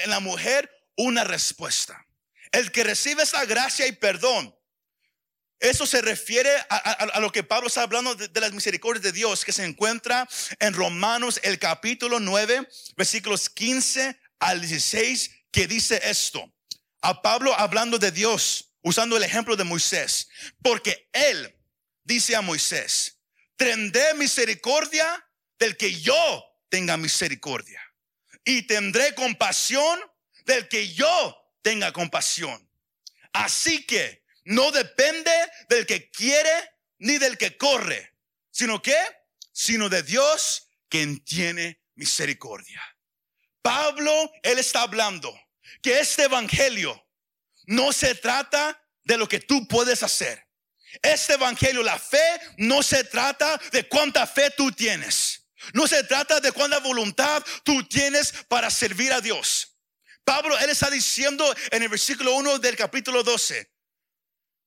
en, 0.04 0.10
la 0.10 0.20
mujer 0.20 0.72
una 0.96 1.24
respuesta. 1.24 2.06
El 2.52 2.72
que 2.72 2.84
recibe 2.84 3.24
esa 3.24 3.44
gracia 3.46 3.88
y 3.88 3.92
perdón, 3.92 4.55
eso 5.60 5.86
se 5.86 6.02
refiere 6.02 6.52
a, 6.70 7.20
lo 7.20 7.32
que 7.32 7.44
Pablo 7.44 7.68
está 7.68 7.84
hablando 7.84 8.14
de, 8.16 8.28
de, 8.28 8.40
las 8.42 8.52
misericordias 8.52 9.04
de 9.04 9.12
Dios, 9.12 9.46
que 9.46 9.54
se 9.54 9.64
encuentra 9.64 10.28
en 10.60 10.74
Romanos 10.74 11.40
el 11.44 11.60
capítulo 11.60 12.20
9, 12.20 12.68
versículos 12.98 13.50
15 13.50 14.20
al 14.40 14.62
16, 14.62 15.32
que 15.52 15.68
dice 15.68 16.00
esto. 16.04 16.52
A 17.02 17.22
Pablo 17.22 17.54
hablando 17.58 17.98
de 17.98 18.12
Dios, 18.12 18.74
usando 18.82 19.16
el 19.18 19.24
ejemplo 19.24 19.56
de 19.56 19.64
Moisés, 19.64 20.28
porque 20.62 21.10
él 21.14 21.56
dice 22.04 22.36
a 22.36 22.42
Moisés, 22.42 23.20
tendré 23.56 24.14
misericordia 24.16 25.26
del 25.58 25.78
que 25.78 26.00
yo 26.02 26.46
tenga 26.70 26.98
misericordia. 26.98 27.82
Y 28.44 28.64
tendré 28.64 29.16
compasión 29.16 30.00
del 30.46 30.68
que 30.68 30.94
yo 30.94 31.36
tenga 31.62 31.92
compasión. 31.92 32.70
Así 33.34 33.86
que 33.86 34.25
no 34.46 34.72
depende 34.72 35.32
del 35.70 35.86
que 35.86 36.10
quiere 36.10 36.72
ni 37.00 37.18
del 37.18 37.38
que 37.38 37.58
corre, 37.58 38.14
sino 38.52 38.82
que, 38.82 38.98
sino 39.52 39.90
de 39.90 40.04
Dios 40.04 40.70
quien 40.88 41.24
tiene 41.24 41.82
misericordia. 41.96 42.82
Pablo, 43.62 44.32
él 44.44 44.60
está 44.60 44.84
hablando 44.84 45.34
que 45.82 46.00
este 46.00 46.24
evangelio 46.24 47.06
no 47.66 47.92
se 47.92 48.16
trata 48.16 48.82
de 49.04 49.18
lo 49.18 49.28
que 49.28 49.40
tú 49.40 49.68
puedes 49.68 50.04
hacer. 50.04 50.46
Este 51.02 51.34
evangelio, 51.34 51.84
la 51.84 52.00
fe, 52.00 52.40
no 52.58 52.82
se 52.84 53.04
trata 53.04 53.60
de 53.72 53.88
cuánta 53.88 54.26
fe 54.28 54.52
tú 54.52 54.72
tienes. 54.72 55.50
No 55.74 55.88
se 55.88 56.04
trata 56.04 56.40
de 56.40 56.52
cuánta 56.52 56.80
voluntad 56.80 57.44
tú 57.64 57.84
tienes 57.88 58.32
para 58.48 58.70
servir 58.70 59.12
a 59.12 59.22
Dios. 59.22 59.80
Pablo, 60.24 60.58
él 60.60 60.70
está 60.70 60.90
diciendo 60.90 61.54
en 61.72 61.84
el 61.84 61.90
versículo 61.90 62.36
1 62.36 62.60
del 62.60 62.76
capítulo 62.76 63.24
12, 63.24 63.75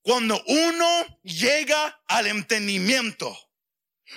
cuando 0.01 0.41
uno 0.45 1.19
llega 1.23 2.01
al 2.07 2.27
entendimiento 2.27 3.37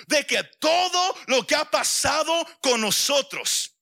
de 0.07 0.25
que 0.25 0.43
todo 0.59 1.15
lo 1.27 1.45
que 1.45 1.55
ha 1.55 1.69
pasado 1.69 2.45
con 2.61 2.81
nosotros, 2.81 3.75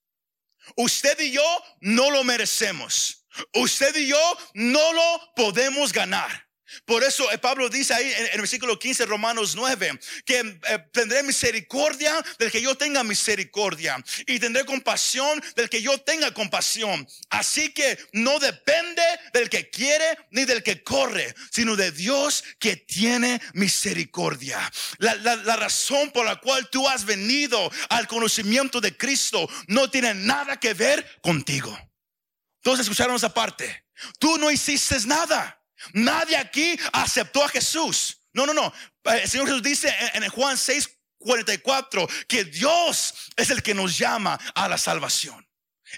usted 0.76 1.20
y 1.20 1.32
yo 1.32 1.64
no 1.80 2.12
lo 2.12 2.24
merecemos. 2.24 3.18
Usted 3.54 3.96
y 3.96 4.08
yo 4.08 4.38
no 4.56 4.94
lo 4.94 5.34
podemos 5.36 5.94
ganar. 5.94 6.51
Por 6.86 7.04
eso 7.04 7.32
eh, 7.32 7.38
Pablo 7.38 7.70
dice 7.70 7.94
ahí 7.94 8.12
en 8.18 8.30
el 8.34 8.40
versículo 8.40 8.78
15, 8.78 9.06
Romanos 9.06 9.56
9, 9.56 10.00
que 10.26 10.40
eh, 10.40 10.86
tendré 10.92 11.24
misericordia 11.24 12.14
del 12.40 12.52
que 12.52 12.62
yo 12.62 12.76
tenga 12.76 13.04
misericordia 13.04 14.04
y 14.26 14.40
tendré 14.40 14.66
compasión 14.66 15.42
del 15.56 15.70
que 15.70 15.82
yo 15.82 15.98
tenga 16.00 16.34
compasión. 16.34 17.08
Así 17.30 17.74
que 17.74 17.98
no 18.14 18.40
depende 18.40 19.04
del 19.34 19.50
que 19.50 19.70
quiere 19.70 20.18
ni 20.32 20.46
del 20.46 20.64
que 20.64 20.84
corre, 20.84 21.34
sino 21.52 21.76
de 21.76 21.92
Dios 21.92 22.44
que 22.60 22.76
tiene 22.76 23.42
misericordia. 23.54 24.60
La, 24.98 25.16
la 25.16 25.56
razón 25.56 26.12
por 26.12 26.26
la 26.26 26.38
cual 26.38 26.70
tú 26.70 26.88
has 26.88 27.06
venido 27.06 27.72
al 27.90 28.08
conocimiento 28.08 28.82
de 28.82 28.96
Cristo 28.96 29.50
no 29.68 29.90
tiene 29.90 30.14
nada 30.14 30.60
que 30.60 30.74
ver 30.74 31.20
contigo. 31.22 31.78
Todos 32.62 32.80
escucharon 32.80 33.16
esa 33.16 33.34
parte. 33.34 33.86
Tú 34.20 34.38
no 34.38 34.52
hiciste 34.52 34.96
nada. 35.06 35.61
Nadie 35.94 36.38
aquí 36.38 36.78
aceptó 36.94 37.44
a 37.44 37.50
Jesús. 37.50 38.18
No, 38.34 38.46
no, 38.46 38.54
no. 38.54 38.74
El 39.04 39.28
Señor 39.28 39.48
Jesús 39.48 39.64
dice 39.64 39.94
en 40.14 40.28
Juan 40.30 40.58
6, 40.58 40.90
44 41.18 42.08
que 42.28 42.46
Dios 42.46 43.14
es 43.36 43.50
el 43.50 43.62
que 43.62 43.74
nos 43.74 43.98
llama 43.98 44.40
a 44.56 44.68
la 44.68 44.78
salvación. 44.78 45.48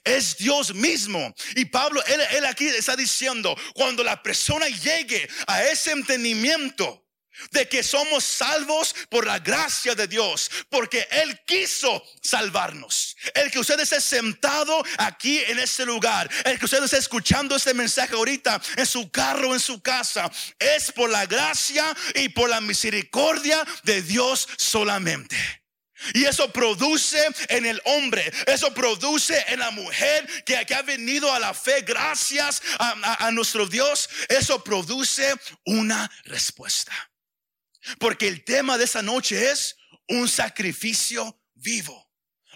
Es 0.03 0.37
Dios 0.37 0.73
mismo. 0.73 1.33
Y 1.55 1.65
Pablo, 1.65 2.03
él, 2.05 2.19
él 2.31 2.45
aquí 2.45 2.65
está 2.67 2.95
diciendo, 2.95 3.55
cuando 3.75 4.03
la 4.03 4.21
persona 4.23 4.67
llegue 4.67 5.29
a 5.45 5.63
ese 5.65 5.91
entendimiento, 5.91 7.02
de 7.51 7.67
que 7.67 7.83
somos 7.83 8.23
salvos 8.23 8.95
por 9.09 9.25
la 9.25 9.39
gracia 9.39 9.95
de 9.95 10.07
Dios, 10.07 10.49
porque 10.69 11.07
Él 11.11 11.39
quiso 11.45 12.03
salvarnos. 12.21 13.15
El 13.33 13.51
que 13.51 13.59
usted 13.59 13.79
esté 13.79 14.01
sentado 14.01 14.83
aquí 14.97 15.39
en 15.47 15.59
este 15.59 15.85
lugar, 15.85 16.29
el 16.45 16.59
que 16.59 16.65
usted 16.65 16.83
esté 16.83 16.97
escuchando 16.97 17.55
este 17.55 17.73
mensaje 17.73 18.15
ahorita 18.15 18.61
en 18.77 18.85
su 18.85 19.09
carro, 19.09 19.53
en 19.53 19.59
su 19.59 19.81
casa, 19.81 20.31
es 20.59 20.91
por 20.91 21.09
la 21.09 21.25
gracia 21.25 21.95
y 22.15 22.29
por 22.29 22.49
la 22.49 22.61
misericordia 22.61 23.63
de 23.83 24.01
Dios 24.01 24.47
solamente. 24.57 25.37
Y 26.13 26.25
eso 26.25 26.51
produce 26.51 27.25
en 27.47 27.65
el 27.65 27.81
hombre, 27.85 28.31
eso 28.47 28.73
produce 28.73 29.45
en 29.47 29.59
la 29.59 29.71
mujer 29.71 30.27
que, 30.43 30.57
ha 30.57 30.81
venido 30.81 31.31
a 31.31 31.39
la 31.39 31.53
fe 31.53 31.81
gracias 31.81 32.61
a 32.79 33.31
nuestro 33.31 33.67
Dios, 33.67 34.09
eso 34.27 34.63
produce 34.63 35.33
una 35.65 36.11
respuesta. 36.25 36.91
Porque 37.99 38.27
el 38.27 38.43
tema 38.43 38.77
de 38.77 38.85
esa 38.85 39.01
noche 39.01 39.51
es 39.51 39.75
un 40.07 40.27
sacrificio 40.27 41.39
vivo. 41.55 42.09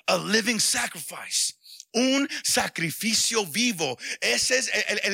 A 0.05 0.17
living 0.17 0.59
sacrifice. 0.59 1.53
Un 1.93 2.29
sacrificio 2.43 3.45
vivo. 3.45 3.97
Ese 4.21 4.57
es 4.57 4.71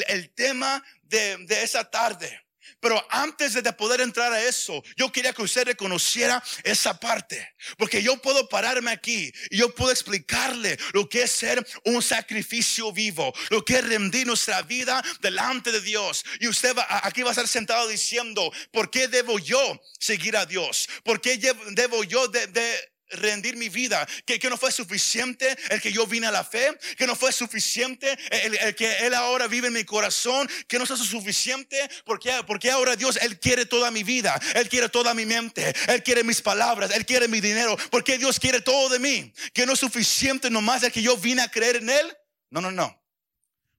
el, 0.07 0.33
tema 0.33 0.83
de, 1.03 1.37
de 1.45 1.63
esa 1.63 1.89
tarde. 1.89 2.42
Pero 2.79 3.05
antes 3.09 3.53
de 3.53 3.73
poder 3.73 4.01
entrar 4.01 4.31
a 4.33 4.41
eso, 4.41 4.83
yo 4.95 5.11
quería 5.11 5.33
que 5.33 5.41
usted 5.41 5.65
reconociera 5.65 6.43
esa 6.63 6.99
parte. 6.99 7.55
Porque 7.77 8.01
yo 8.01 8.21
puedo 8.21 8.47
pararme 8.49 8.91
aquí 8.91 9.31
y 9.49 9.57
yo 9.57 9.73
puedo 9.73 9.91
explicarle 9.91 10.77
lo 10.93 11.07
que 11.07 11.23
es 11.23 11.31
ser 11.31 11.65
un 11.85 12.01
sacrificio 12.01 12.91
vivo, 12.91 13.33
lo 13.49 13.63
que 13.63 13.75
es 13.75 13.87
rendir 13.87 14.27
nuestra 14.27 14.61
vida 14.61 15.03
delante 15.21 15.71
de 15.71 15.81
Dios. 15.81 16.23
Y 16.39 16.47
usted 16.47 16.75
va, 16.75 16.85
aquí 17.03 17.21
va 17.21 17.29
a 17.29 17.31
estar 17.31 17.47
sentado 17.47 17.87
diciendo, 17.87 18.51
¿por 18.71 18.89
qué 18.89 19.07
debo 19.07 19.39
yo 19.39 19.81
seguir 19.99 20.37
a 20.37 20.45
Dios? 20.45 20.87
¿Por 21.03 21.21
qué 21.21 21.37
debo 21.71 22.03
yo 22.03 22.27
de 22.27 22.92
rendir 23.09 23.55
mi 23.55 23.69
vida, 23.69 24.07
que, 24.25 24.39
que, 24.39 24.49
no 24.49 24.57
fue 24.57 24.71
suficiente 24.71 25.55
el 25.69 25.81
que 25.81 25.91
yo 25.91 26.07
vine 26.07 26.27
a 26.27 26.31
la 26.31 26.43
fe, 26.43 26.77
que 26.97 27.05
no 27.05 27.15
fue 27.15 27.31
suficiente 27.31 28.17
el, 28.31 28.75
que 28.75 29.05
Él 29.05 29.13
ahora 29.13 29.47
vive 29.47 29.67
en 29.67 29.73
mi 29.73 29.83
corazón, 29.83 30.49
que 30.67 30.77
no 30.77 30.83
es 30.83 30.89
suficiente 30.89 31.77
porque, 32.05 32.31
porque 32.47 32.71
ahora 32.71 32.95
Dios, 32.95 33.17
Él 33.21 33.39
quiere 33.39 33.65
toda 33.65 33.91
mi 33.91 34.03
vida, 34.03 34.39
Él 34.55 34.69
quiere 34.69 34.89
toda 34.89 35.13
mi 35.13 35.25
mente, 35.25 35.73
Él 35.87 36.03
quiere 36.03 36.23
mis 36.23 36.41
palabras, 36.41 36.91
Él 36.91 37.05
quiere 37.05 37.27
mi 37.27 37.41
dinero, 37.41 37.77
porque 37.91 38.17
Dios 38.17 38.39
quiere 38.39 38.61
todo 38.61 38.89
de 38.89 38.99
mí, 38.99 39.33
que 39.53 39.65
no 39.65 39.73
es 39.73 39.79
suficiente 39.79 40.49
nomás 40.49 40.83
el 40.83 40.91
que 40.91 41.01
yo 41.01 41.17
vine 41.17 41.41
a 41.41 41.49
creer 41.49 41.77
en 41.77 41.89
Él. 41.89 42.17
No, 42.49 42.61
no, 42.61 42.71
no. 42.71 43.01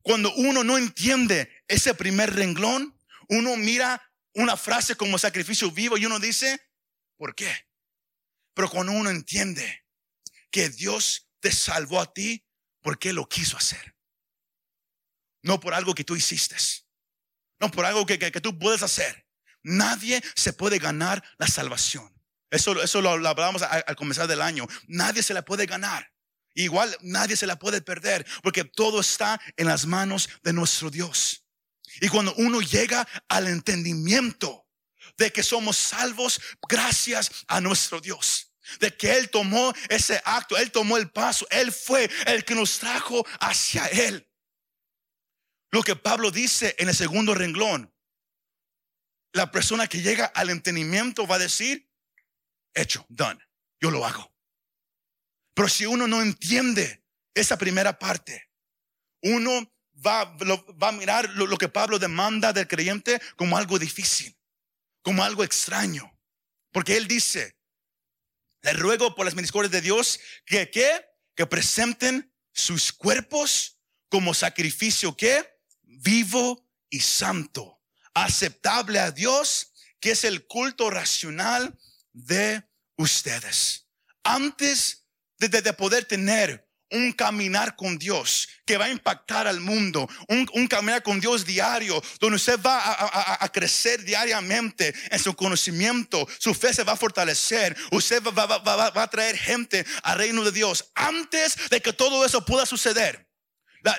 Cuando 0.02 0.32
uno 0.34 0.62
no 0.64 0.76
entiende 0.76 1.50
ese 1.66 1.94
primer 1.94 2.34
renglón, 2.34 2.94
uno 3.28 3.56
mira 3.56 4.02
una 4.34 4.56
frase 4.56 4.96
como 4.96 5.18
sacrificio 5.18 5.70
vivo 5.70 5.96
y 5.96 6.04
uno 6.04 6.18
dice, 6.18 6.60
¿por 7.16 7.34
qué? 7.34 7.50
Pero 8.54 8.70
cuando 8.70 8.92
uno 8.92 9.10
entiende 9.10 9.84
que 10.50 10.70
Dios 10.70 11.28
te 11.40 11.52
salvó 11.52 12.00
a 12.00 12.12
ti 12.12 12.46
porque 12.80 13.12
lo 13.12 13.28
quiso 13.28 13.56
hacer. 13.56 13.94
No 15.42 15.60
por 15.60 15.74
algo 15.74 15.94
que 15.94 16.04
tú 16.04 16.16
hiciste. 16.16 16.56
No 17.60 17.70
por 17.70 17.84
algo 17.84 18.06
que, 18.06 18.18
tú 18.40 18.58
puedes 18.58 18.82
hacer. 18.82 19.26
Nadie 19.62 20.22
se 20.34 20.52
puede 20.52 20.78
ganar 20.78 21.22
la 21.38 21.46
salvación. 21.46 22.12
Eso, 22.50 22.80
eso 22.82 23.00
lo, 23.02 23.10
hablamos 23.10 23.62
al, 23.62 23.96
comenzar 23.96 24.26
del 24.26 24.42
año. 24.42 24.66
Nadie 24.86 25.22
se 25.22 25.34
la 25.34 25.44
puede 25.44 25.66
ganar. 25.66 26.12
Igual 26.54 26.96
nadie 27.00 27.36
se 27.36 27.46
la 27.46 27.58
puede 27.58 27.82
perder 27.82 28.24
porque 28.42 28.64
todo 28.64 29.00
está 29.00 29.40
en 29.56 29.66
las 29.66 29.86
manos 29.86 30.28
de 30.42 30.52
nuestro 30.52 30.88
Dios. 30.88 31.44
Y 32.00 32.08
cuando 32.08 32.34
uno 32.36 32.60
llega 32.60 33.06
al 33.28 33.48
entendimiento 33.48 34.63
de 35.16 35.32
que 35.32 35.42
somos 35.42 35.76
salvos 35.76 36.40
gracias 36.68 37.44
a 37.46 37.60
nuestro 37.60 38.00
Dios. 38.00 38.52
De 38.80 38.96
que 38.96 39.16
Él 39.16 39.28
tomó 39.30 39.74
ese 39.88 40.20
acto, 40.24 40.56
Él 40.56 40.70
tomó 40.72 40.96
el 40.96 41.10
paso, 41.10 41.46
Él 41.50 41.70
fue 41.70 42.10
el 42.26 42.44
que 42.44 42.54
nos 42.54 42.78
trajo 42.78 43.26
hacia 43.40 43.86
Él. 43.86 44.28
Lo 45.70 45.82
que 45.82 45.96
Pablo 45.96 46.30
dice 46.30 46.74
en 46.78 46.88
el 46.88 46.94
segundo 46.94 47.34
renglón, 47.34 47.92
la 49.32 49.50
persona 49.50 49.88
que 49.88 50.00
llega 50.00 50.26
al 50.26 50.50
entendimiento 50.50 51.26
va 51.26 51.36
a 51.36 51.40
decir, 51.40 51.90
hecho, 52.72 53.04
done, 53.08 53.44
yo 53.80 53.90
lo 53.90 54.06
hago. 54.06 54.32
Pero 55.52 55.68
si 55.68 55.86
uno 55.86 56.06
no 56.06 56.22
entiende 56.22 57.04
esa 57.34 57.58
primera 57.58 57.98
parte, 57.98 58.50
uno 59.22 59.72
va, 59.94 60.24
va 60.24 60.88
a 60.88 60.92
mirar 60.92 61.28
lo 61.30 61.58
que 61.58 61.68
Pablo 61.68 61.98
demanda 61.98 62.52
del 62.52 62.68
creyente 62.68 63.20
como 63.36 63.58
algo 63.58 63.78
difícil 63.78 64.34
como 65.04 65.22
algo 65.22 65.44
extraño. 65.44 66.10
Porque 66.72 66.96
Él 66.96 67.06
dice, 67.06 67.56
le 68.62 68.72
ruego 68.72 69.14
por 69.14 69.26
las 69.26 69.34
misericordias 69.36 69.70
de 69.70 69.82
Dios 69.82 70.18
que, 70.44 70.70
que, 70.70 71.06
que 71.36 71.46
presenten 71.46 72.34
sus 72.52 72.92
cuerpos 72.92 73.78
como 74.08 74.34
sacrificio 74.34 75.16
que 75.16 75.46
vivo 75.82 76.68
y 76.88 77.00
santo, 77.00 77.80
aceptable 78.14 78.98
a 78.98 79.10
Dios, 79.10 79.72
que 80.00 80.12
es 80.12 80.24
el 80.24 80.46
culto 80.46 80.90
racional 80.90 81.78
de 82.12 82.64
ustedes. 82.96 83.86
Antes 84.22 85.06
de, 85.38 85.48
de- 85.48 85.62
de 85.62 85.72
poder 85.74 86.06
tener 86.06 86.63
un 86.94 87.12
caminar 87.12 87.76
con 87.76 87.98
Dios 87.98 88.48
que 88.64 88.78
va 88.78 88.86
a 88.86 88.90
impactar 88.90 89.46
al 89.46 89.60
mundo, 89.60 90.08
un, 90.28 90.66
caminar 90.68 91.02
con 91.02 91.20
Dios 91.20 91.44
diario, 91.44 92.02
donde 92.20 92.36
usted 92.36 92.58
va 92.60 92.80
a, 93.40 93.48
crecer 93.52 94.02
diariamente 94.04 94.94
en 95.10 95.18
su 95.18 95.34
conocimiento, 95.34 96.26
su 96.38 96.54
fe 96.54 96.72
se 96.72 96.84
va 96.84 96.92
a 96.92 96.96
fortalecer, 96.96 97.76
usted 97.90 98.22
va, 98.22 99.02
a 99.02 99.10
traer 99.10 99.36
gente 99.36 99.84
al 100.02 100.18
reino 100.18 100.44
de 100.44 100.52
Dios. 100.52 100.90
Antes 100.94 101.68
de 101.68 101.82
que 101.82 101.92
todo 101.92 102.24
eso 102.24 102.44
pueda 102.44 102.64
suceder, 102.64 103.28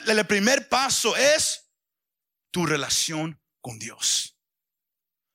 el 0.08 0.26
primer 0.26 0.68
paso 0.70 1.16
es 1.16 1.70
tu 2.52 2.66
relación 2.66 3.40
con 3.62 3.78
Dios. 3.78 4.38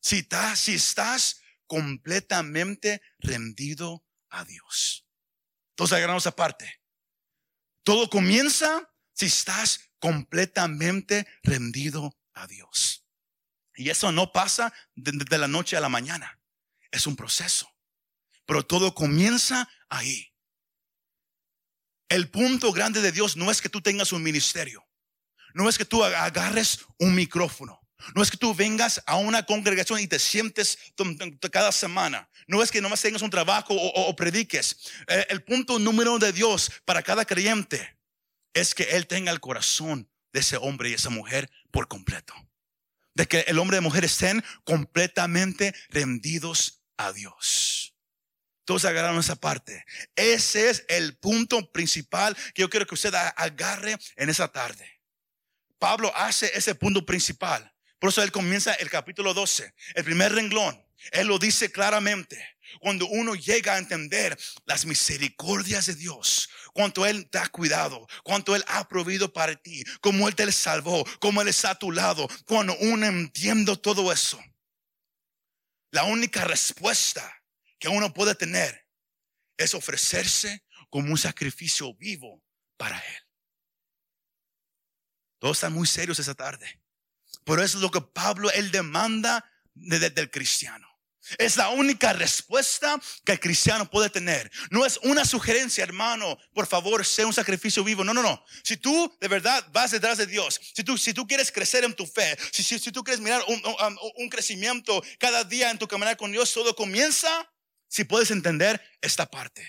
Si 0.01 0.19
estás, 0.21 0.59
si 0.59 0.75
estás 0.75 1.41
completamente 1.67 3.03
rendido 3.19 4.05
a 4.31 4.45
Dios. 4.45 5.07
Entonces 5.73 5.99
agarramos 5.99 6.27
aparte. 6.27 6.80
Todo 7.83 8.09
comienza 8.11 8.91
si 9.13 9.27
estás 9.27 9.91
completamente 9.99 11.27
rendido 11.43 12.17
a 12.35 12.47
Dios. 12.47 13.07
Y 13.75 13.91
eso 13.91 14.13
no 14.13 14.33
pasa 14.33 14.73
de, 14.95 15.39
la 15.39 15.49
noche 15.49 15.77
a 15.77 15.81
la 15.81 15.89
mañana. 15.89 16.41
Es 16.91 17.07
un 17.07 17.17
proceso. 17.17 17.71
Pero 18.45 18.67
todo 18.67 18.95
comienza 18.95 19.69
ahí. 19.89 20.35
El 22.09 22.29
punto 22.29 22.73
grande 22.73 23.01
de 23.01 23.13
Dios 23.13 23.37
no 23.37 23.51
es 23.51 23.63
que 23.63 23.69
tú 23.69 23.81
tengas 23.81 24.13
un 24.13 24.23
ministerio. 24.23 24.87
No 25.55 25.69
es 25.69 25.79
que 25.79 25.85
tú 25.85 26.05
agarres 26.05 26.81
un 26.99 27.15
micrófono. 27.15 27.80
No 28.15 28.23
es 28.23 28.31
que 28.31 28.37
tú 28.37 28.55
vengas 28.55 29.03
a 29.07 29.17
una 29.17 29.45
congregación 29.45 30.01
y 30.01 30.07
te 30.07 30.19
sientes 30.19 30.79
cada 31.51 31.73
semana. 31.73 32.29
No 32.47 32.63
es 32.63 32.71
que 32.71 32.81
nomás 32.81 33.03
tengas 33.03 33.23
un 33.23 33.31
trabajo 33.31 33.75
o, 33.75 34.17
prediques. 34.17 34.77
Eh, 35.07 35.27
el 35.31 35.43
punto 35.43 35.79
número 35.79 36.19
de 36.19 36.33
Dios 36.33 36.71
para 36.85 37.03
cada 37.03 37.25
creyente 37.25 37.97
es 38.53 38.75
que 38.75 38.85
Él 38.85 39.07
tenga 39.07 39.33
el 39.33 39.41
corazón 39.41 40.09
de 40.33 40.41
ese 40.41 40.57
hombre 40.57 40.91
y 40.91 40.95
esa 40.95 41.11
mujer 41.11 41.51
por 41.71 41.89
completo. 41.89 42.35
De 43.15 43.27
que 43.27 43.41
el 43.49 43.59
hombre 43.59 43.77
y 43.77 43.79
la 43.79 43.89
mujer 43.89 44.05
estén 44.05 44.45
completamente 44.65 45.75
rendidos 45.89 46.83
a 46.97 47.13
Dios. 47.13 47.95
Todos 48.65 48.85
agarraron 48.85 49.19
esa 49.19 49.37
parte. 49.37 49.85
Ese 50.15 50.71
es 50.71 50.85
el 50.89 51.17
punto 51.17 51.73
principal 51.73 52.37
que 52.55 52.63
yo 52.63 52.71
quiero 52.71 52.87
que 52.87 52.95
usted 52.95 53.13
agarre 53.15 53.97
en 54.17 54.31
esa 54.31 54.49
tarde. 54.49 55.01
Pablo 55.79 56.13
hace 56.15 56.51
ese 56.55 56.75
punto 56.75 57.05
principal. 57.05 57.70
Por 58.01 58.09
eso 58.11 58.23
él 58.23 58.33
comienza 58.33 58.73
el 58.75 58.91
capítulo 58.91 59.35
12, 59.35 59.75
el 59.95 60.05
primer 60.05 60.33
renglón. 60.33 60.83
Él 61.13 61.27
lo 61.27 61.39
dice 61.39 61.71
claramente. 61.71 62.57
Cuando 62.81 63.07
uno 63.07 63.35
llega 63.35 63.75
a 63.75 63.79
entender 63.79 64.39
las 64.65 64.87
misericordias 64.87 65.87
de 65.87 65.97
Dios, 65.97 66.49
cuánto 66.73 67.05
Él 67.05 67.29
te 67.29 67.39
ha 67.39 67.49
cuidado, 67.49 68.07
cuánto 68.23 68.55
Él 68.55 68.65
ha 68.69 68.87
provido 68.87 69.33
para 69.33 69.57
ti, 69.57 69.83
cómo 70.01 70.29
Él 70.29 70.37
te 70.37 70.51
salvó, 70.53 71.05
cómo 71.19 71.43
Él 71.43 71.49
está 71.49 71.71
a 71.71 71.79
tu 71.79 71.91
lado, 71.91 72.29
cuando 72.47 72.77
uno 72.79 73.07
entiende 73.07 73.77
todo 73.77 74.13
eso, 74.13 74.41
la 75.91 76.05
única 76.05 76.45
respuesta 76.45 77.43
que 77.79 77.89
uno 77.89 78.15
puede 78.15 78.37
tener 78.37 78.87
es 79.57 79.75
ofrecerse 79.75 80.65
como 80.91 81.11
un 81.11 81.19
sacrificio 81.19 81.93
vivo 81.95 82.41
para 82.77 82.99
Él. 82.99 83.27
Todos 85.41 85.57
están 85.57 85.73
muy 85.73 85.89
serios 85.89 86.21
esa 86.21 86.35
tarde. 86.35 86.81
Pero 87.51 87.65
es 87.65 87.75
lo 87.75 87.91
que 87.91 88.01
Pablo, 88.01 88.49
él 88.53 88.71
demanda 88.71 89.45
de- 89.75 89.99
de- 89.99 90.11
del 90.11 90.31
cristiano. 90.31 90.87
Es 91.39 91.57
la 91.57 91.69
única 91.71 92.13
respuesta 92.13 93.01
que 93.25 93.33
el 93.33 93.41
cristiano 93.41 93.91
puede 93.91 94.09
tener. 94.09 94.51
No 94.71 94.87
es 94.87 94.99
una 95.03 95.25
sugerencia, 95.25 95.83
hermano, 95.85 96.39
por 96.55 96.67
favor, 96.67 97.05
sea 97.05 97.27
un 97.27 97.33
sacrificio 97.35 97.83
vivo. 97.85 98.05
No, 98.05 98.15
no, 98.15 98.23
no. 98.23 98.45
Si 98.65 98.77
tú 98.77 99.17
de 99.21 99.29
verdad 99.29 99.65
vas 99.73 99.91
detrás 99.91 100.17
de 100.19 100.27
Dios, 100.27 100.61
si 100.75 100.83
tú, 100.85 100.97
si 100.97 101.13
tú 101.13 101.27
quieres 101.27 101.51
crecer 101.53 101.83
en 101.85 101.95
tu 101.95 102.07
fe, 102.07 102.37
si, 102.53 102.63
si, 102.63 102.93
tú 102.93 103.03
quieres 103.03 103.21
mirar 103.21 103.43
un, 103.49 103.61
un- 103.65 103.99
un 104.17 104.29
crecimiento 104.29 105.03
cada 105.19 105.43
día 105.45 105.71
en 105.71 105.79
tu 105.79 105.87
caminar 105.89 106.17
con 106.17 106.31
Dios, 106.33 106.53
todo 106.53 106.75
comienza 106.77 107.49
si 107.89 108.05
puedes 108.05 108.31
entender 108.31 108.81
esta 109.01 109.27
parte. 109.31 109.69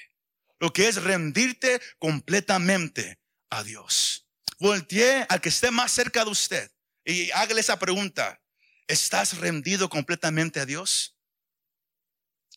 Lo 0.59 0.71
que 0.71 0.87
es 0.87 0.97
rendirte 0.97 1.81
completamente 1.99 3.19
a 3.49 3.63
Dios. 3.63 4.27
Voltee 4.59 5.25
al 5.29 5.41
que 5.41 5.49
esté 5.49 5.71
más 5.71 5.91
cerca 5.91 6.23
de 6.23 6.29
usted 6.31 6.71
y 7.05 7.31
hágale 7.31 7.61
esa 7.61 7.79
pregunta. 7.79 8.41
¿Estás 8.87 9.37
rendido 9.37 9.89
completamente 9.89 10.59
a 10.59 10.65
Dios? 10.65 11.17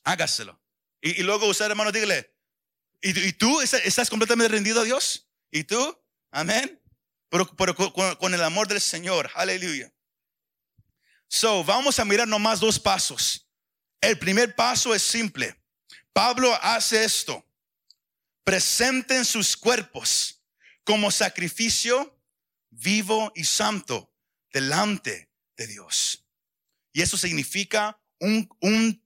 Hágaselo. 0.03 0.61
Y, 1.01 1.23
luego 1.23 1.47
usted, 1.47 1.67
hermano, 1.67 1.93
dígale, 1.93 2.35
¿y, 3.03 3.29
y 3.29 3.33
tú 3.33 3.61
estás, 3.61 4.11
completamente 4.11 4.49
rendido 4.49 4.81
a 4.81 4.85
Dios? 4.85 5.29
¿Y 5.51 5.65
tú? 5.65 6.03
Amén. 6.31 6.81
Pero, 7.29 7.47
con- 7.75 8.17
con 8.17 8.35
el 8.35 8.43
amor 8.43 8.69
del 8.69 8.81
Señor. 8.81 9.31
Aleluya. 9.35 9.93
So, 11.29 11.65
vamos 11.65 11.99
a 11.99 12.05
mirar 12.05 12.29
nomás 12.29 12.61
dos 12.61 12.79
pasos. 12.79 13.49
El 14.01 14.19
primer 14.19 14.55
paso 14.55 14.95
es 14.95 15.03
simple. 15.03 15.61
Pablo 16.13 16.57
hace 16.63 17.05
esto. 17.05 17.45
Presenten 18.45 19.25
sus 19.25 19.57
cuerpos 19.57 20.43
como 20.85 21.11
sacrificio 21.11 22.21
vivo 22.71 23.33
y 23.35 23.45
santo 23.45 24.14
delante 24.55 25.29
de 25.59 25.67
Dios. 25.67 26.25
Y 26.93 27.03
eso 27.03 27.19
significa 27.19 28.01
un, 28.21 28.49
un 28.61 29.05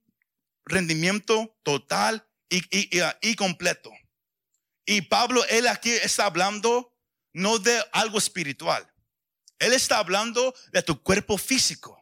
rendimiento 0.63 1.59
total 1.63 2.25
y, 2.49 2.57
y- 2.69 2.89
y- 3.21 3.35
completo. 3.35 3.91
Y 4.85 5.01
Pablo, 5.01 5.43
él 5.49 5.67
aquí 5.67 5.89
está 5.91 6.25
hablando 6.25 6.95
no 7.33 7.59
de 7.59 7.83
algo 7.91 8.17
espiritual. 8.19 8.91
Él 9.57 9.73
está 9.73 9.97
hablando 9.97 10.53
de 10.71 10.83
tu 10.83 11.01
cuerpo 11.01 11.37
físico. 11.37 11.99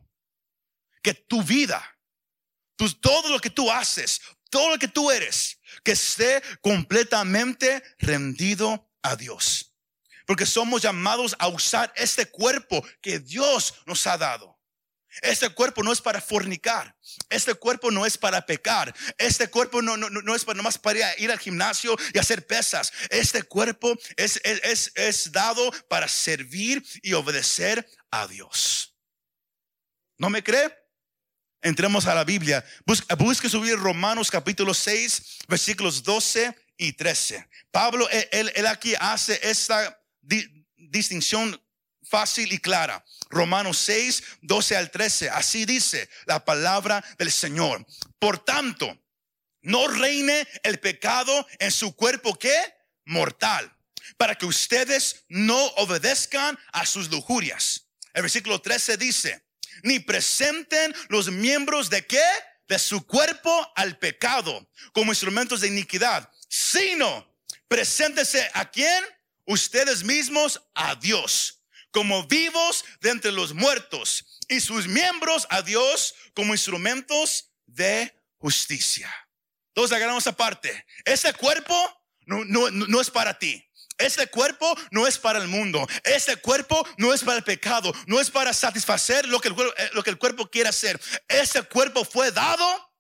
Que 1.02 1.14
tu 1.14 1.42
vida, 1.42 1.82
tu- 2.76 2.94
todo 3.00 3.30
lo 3.30 3.40
que 3.40 3.50
tú 3.50 3.72
haces, 3.72 4.22
todo 4.50 4.70
lo 4.72 4.78
que 4.78 4.88
tú 4.90 5.10
eres, 5.10 5.58
que 5.84 5.94
esté 5.94 6.42
completamente 6.62 7.82
rendido 8.00 8.92
a 9.02 9.16
Dios. 9.16 9.67
Porque 10.28 10.46
somos 10.46 10.82
llamados 10.84 11.36
a 11.40 11.48
usar 11.48 11.92
este 11.96 12.28
cuerpo 12.30 12.86
que 13.02 13.18
Dios 13.20 13.74
nos 13.88 14.06
ha 14.06 14.18
dado. 14.18 14.56
Este 15.22 15.50
cuerpo 15.50 15.82
no 15.84 15.92
es 15.94 16.02
para 16.02 16.22
fornicar. 16.22 16.96
Este 17.30 17.56
cuerpo 17.56 17.90
no 17.90 18.06
es 18.06 18.18
para 18.18 18.46
pecar. 18.46 18.94
Este 19.18 19.50
cuerpo 19.50 19.82
no, 19.82 19.96
no, 19.98 20.10
no- 20.10 20.36
es 20.36 20.44
para 20.46 20.58
nomás 20.58 20.78
para 20.78 21.18
ir 21.18 21.32
al 21.32 21.40
gimnasio 21.40 21.96
y 22.13 22.20
hacer 22.20 22.46
pesas. 22.46 22.92
Este 23.10 23.42
cuerpo 23.42 23.96
es, 24.18 24.40
es, 24.44 24.60
es, 24.63 24.92
es 24.96 25.32
dado 25.32 25.72
para 25.88 26.08
servir 26.08 26.86
y 27.02 27.13
obedecer 27.13 27.90
a 28.12 28.28
Dios. 28.28 28.96
¿No 30.18 30.30
me 30.30 30.44
cree? 30.44 30.76
Entremos 31.62 32.06
a 32.06 32.13
la 32.13 32.24
Biblia. 32.26 32.63
Busque, 32.86 33.12
busque 33.16 33.50
subir 33.50 33.78
Romanos 33.78 34.30
capítulo 34.30 34.74
6, 34.74 35.40
versículos 35.48 36.04
12 36.04 36.54
y 36.78 36.94
13. 36.94 37.48
Pablo, 37.72 38.08
él, 38.10 38.28
él- 38.32 38.52
él 38.56 38.68
aquí 38.68 38.94
hace 39.00 39.40
esta 39.42 40.00
di- 40.28 40.66
distinción 40.76 41.62
fácil 42.04 42.52
y 42.54 42.60
clara. 42.60 43.04
Romanos 43.30 43.78
6, 43.80 44.24
12 44.42 44.78
al 44.78 44.92
13. 44.92 45.30
Así 45.30 45.66
dice 45.66 46.10
la 46.26 46.44
palabra 46.46 47.04
del 47.18 47.32
Señor. 47.32 47.86
Por 48.20 48.44
tanto, 48.44 48.98
no 49.62 49.88
reine 49.88 50.48
el 50.63 50.80
pecado 50.80 51.46
en 51.60 51.72
su 51.72 51.96
cuerpo 51.96 52.38
que 52.38 52.56
mortal, 53.06 53.74
para 54.18 54.36
que 54.36 54.46
ustedes 54.46 55.26
no 55.30 55.58
obedezcan 55.78 56.58
a 56.72 56.86
sus 56.86 57.10
lujurias. 57.10 57.88
El 58.13 58.22
versículo 58.24 58.62
13 58.62 58.98
dice, 58.98 59.44
ni 59.84 60.00
presenten 60.00 60.94
los 61.10 61.30
miembros 61.30 61.90
de 61.90 62.06
qué? 62.06 62.24
De 62.68 62.80
su 62.80 63.06
cuerpo 63.06 63.72
al 63.76 63.98
pecado 63.98 64.70
como 64.94 65.12
instrumentos 65.12 65.62
de 65.62 65.68
iniquidad, 65.68 66.30
sino 66.50 67.38
preséntese 67.68 68.50
a 68.54 68.70
quién? 68.72 69.04
Ustedes 69.48 70.04
mismos 70.04 70.62
a 70.76 70.96
Dios 70.96 71.64
como 71.92 72.28
vivos 72.28 72.86
de 73.00 73.10
entre 73.10 73.32
los 73.32 73.54
muertos 73.54 74.40
y 74.50 74.60
sus 74.60 74.88
miembros 74.88 75.48
a 75.50 75.62
Dios 75.62 76.14
como 76.36 76.54
instrumentos 76.54 77.52
de 77.66 78.14
justicia. 78.38 79.12
Todos 79.74 79.92
agarramos 79.92 80.24
esa 80.24 80.36
parte. 80.36 80.86
Ese 81.06 81.34
cuerpo 81.34 81.76
no, 82.26 82.44
no, 82.46 82.70
no 82.70 83.02
es 83.02 83.10
para 83.10 83.40
ti. 83.40 83.64
Este 83.98 84.28
cuerpo 84.28 84.78
no 84.92 85.08
es 85.08 85.18
para 85.18 85.40
el 85.40 85.48
mundo. 85.48 85.88
Este 86.04 86.36
cuerpo 86.36 86.88
no 86.98 87.14
es 87.14 87.24
para 87.24 87.38
el 87.38 87.44
pecado. 87.44 87.94
No 88.06 88.20
es 88.20 88.30
para 88.30 88.54
satisfacer 88.54 89.28
lo 89.28 89.40
que 89.40 89.48
el, 89.48 89.56
eh, 89.60 89.90
lo 89.94 90.04
que 90.04 90.12
el 90.12 90.18
cuerpo 90.18 90.50
quiere 90.50 90.70
hacer. 90.70 91.00
Este 91.28 91.64
cuerpo 91.64 92.06
fue 92.06 92.32
dado 92.32 92.94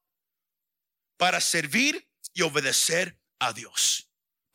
para 1.17 1.41
servir 1.41 2.09
y 2.33 2.41
obedecer 2.41 3.19
a 3.39 3.53
Dios. 3.53 4.06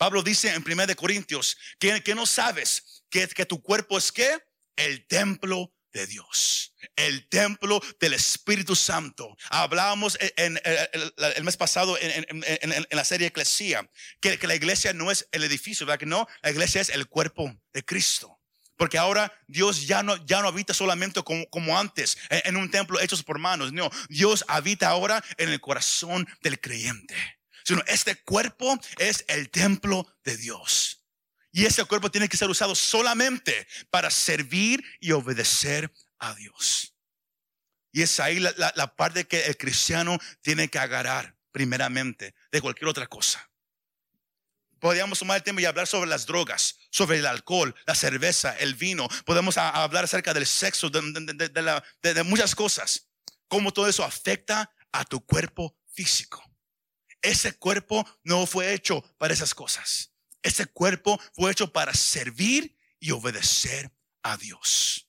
Pablo 0.03 0.25
dice 0.25 0.53
en 0.53 0.65
1 0.67 0.89
de 0.89 0.97
Corintios 0.97 1.57
que, 1.79 2.03
que 2.03 2.17
no 2.17 2.27
sabes 2.27 3.05
que, 3.09 3.29
que 3.29 3.47
tu 3.47 3.63
cuerpo 3.63 3.97
es 3.97 4.11
que 4.11 4.37
el 4.75 5.07
templo 5.07 5.73
de 5.93 6.09
Dios, 6.09 6.75
el 6.97 7.29
templo 7.29 7.81
del 8.01 8.15
Espíritu 8.15 8.75
Santo. 8.75 9.37
Hablábamos 9.49 10.19
en, 10.37 10.61
el, 10.65 11.45
mes 11.45 11.57
pasado 11.57 11.97
en, 12.01 12.87
la 12.91 13.05
serie 13.05 13.29
Eclesia 13.29 13.89
que, 14.21 14.41
que, 14.41 14.49
la 14.49 14.57
iglesia 14.57 14.93
no 14.93 15.13
es 15.13 15.29
el 15.31 15.45
edificio, 15.45 15.87
¿verdad? 15.87 16.01
Que 16.01 16.07
no, 16.07 16.27
la 16.43 16.51
iglesia 16.51 16.81
es 16.81 16.89
el 16.89 17.07
cuerpo 17.07 17.55
de 17.73 17.85
Cristo. 17.85 18.41
Porque 18.77 18.99
ahora 18.99 19.33
Dios 19.47 19.87
ya 19.87 20.03
no, 20.03 20.17
ya 20.27 20.43
no 20.43 20.49
habita 20.49 20.75
solamente 20.75 21.23
como, 21.23 21.47
como 21.49 21.79
antes 21.79 22.19
en, 22.29 22.57
un 22.57 22.73
templo 22.73 22.99
hecho 22.99 23.17
por 23.23 23.39
manos. 23.39 23.73
No, 23.73 23.89
Dios 24.09 24.45
habita 24.49 24.89
ahora 24.89 25.23
en 25.37 25.51
el 25.51 25.61
corazón 25.61 26.27
del 26.41 26.59
creyente. 26.59 27.15
Sino 27.65 27.83
este 27.87 28.17
cuerpo 28.23 28.79
es 28.99 29.25
el 29.29 29.51
templo 29.51 30.07
de 30.25 30.37
Dios. 30.37 31.03
Y 31.53 31.67
ese 31.67 31.85
cuerpo 31.85 32.11
tiene 32.11 32.29
que 32.29 32.37
ser 32.37 32.49
usado 32.49 32.75
solamente 32.75 33.67
para 33.91 34.11
servir 34.11 34.83
y 35.01 35.13
obedecer 35.13 35.93
a 36.19 36.35
Dios. 36.35 36.95
Y 37.93 38.01
es 38.01 38.19
ahí 38.21 38.41
la, 38.41 38.97
parte 38.97 39.27
que 39.27 39.45
el 39.45 39.57
cristiano 39.59 40.19
tiene 40.41 40.69
que 40.69 40.79
agarrar 40.79 41.37
primeramente 41.53 42.35
de 42.51 42.61
cualquier 42.63 42.89
otra 42.89 43.07
cosa. 43.07 43.51
Podríamos 44.81 45.19
tomar 45.19 45.37
el 45.37 45.43
tiempo 45.43 45.61
y 45.61 45.67
hablar 45.67 45.87
sobre 45.87 46.09
las 46.09 46.25
drogas, 46.27 46.79
sobre 46.91 47.19
el 47.19 47.27
alcohol, 47.27 47.75
la 47.87 47.95
cerveza, 47.95 48.57
el 48.59 48.75
vino. 48.75 49.07
Podemos 49.27 49.59
hablar 49.59 50.05
acerca 50.05 50.33
del 50.33 50.47
sexo, 50.47 50.89
de, 50.89 52.15
de 52.15 52.23
muchas 52.23 52.55
cosas. 52.55 53.11
Cómo 53.47 53.73
todo 53.73 53.87
eso 53.87 54.03
afecta 54.03 54.71
a 54.91 55.05
tu 55.05 55.25
cuerpo 55.25 55.77
físico. 55.93 56.43
Ese 57.23 57.55
cuerpo 57.55 58.05
no 58.25 58.47
fue 58.47 58.75
hecho 58.75 59.03
para 59.17 59.33
esas 59.33 59.55
cosas. 59.55 60.13
Ese 60.43 60.67
cuerpo 60.67 61.21
fue 61.35 61.53
hecho 61.53 61.73
para 61.73 61.95
servir 61.95 62.77
y 62.99 63.13
obedecer 63.13 63.93
a 64.23 64.37
Dios. 64.37 65.09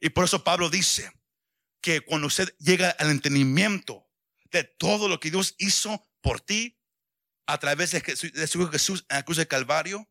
Y 0.00 0.10
por 0.10 0.26
eso 0.26 0.44
Pablo 0.44 0.68
dice 0.68 1.10
que 1.80 2.02
cuando 2.02 2.26
usted 2.26 2.54
llega 2.58 2.90
al 2.90 3.10
entendimiento 3.10 4.06
de 4.50 4.64
todo 4.64 5.08
lo 5.08 5.18
que 5.18 5.30
Dios 5.30 5.54
hizo 5.58 6.06
por 6.20 6.40
ti 6.40 6.78
a 7.46 7.58
través 7.58 7.90
de, 7.90 8.16
su 8.16 8.60
Hijo 8.60 8.70
Jesús 8.70 9.04
en 9.08 9.16
la 9.16 9.22
cruz 9.22 9.38
de 9.38 9.48
Calvario, 9.48 10.10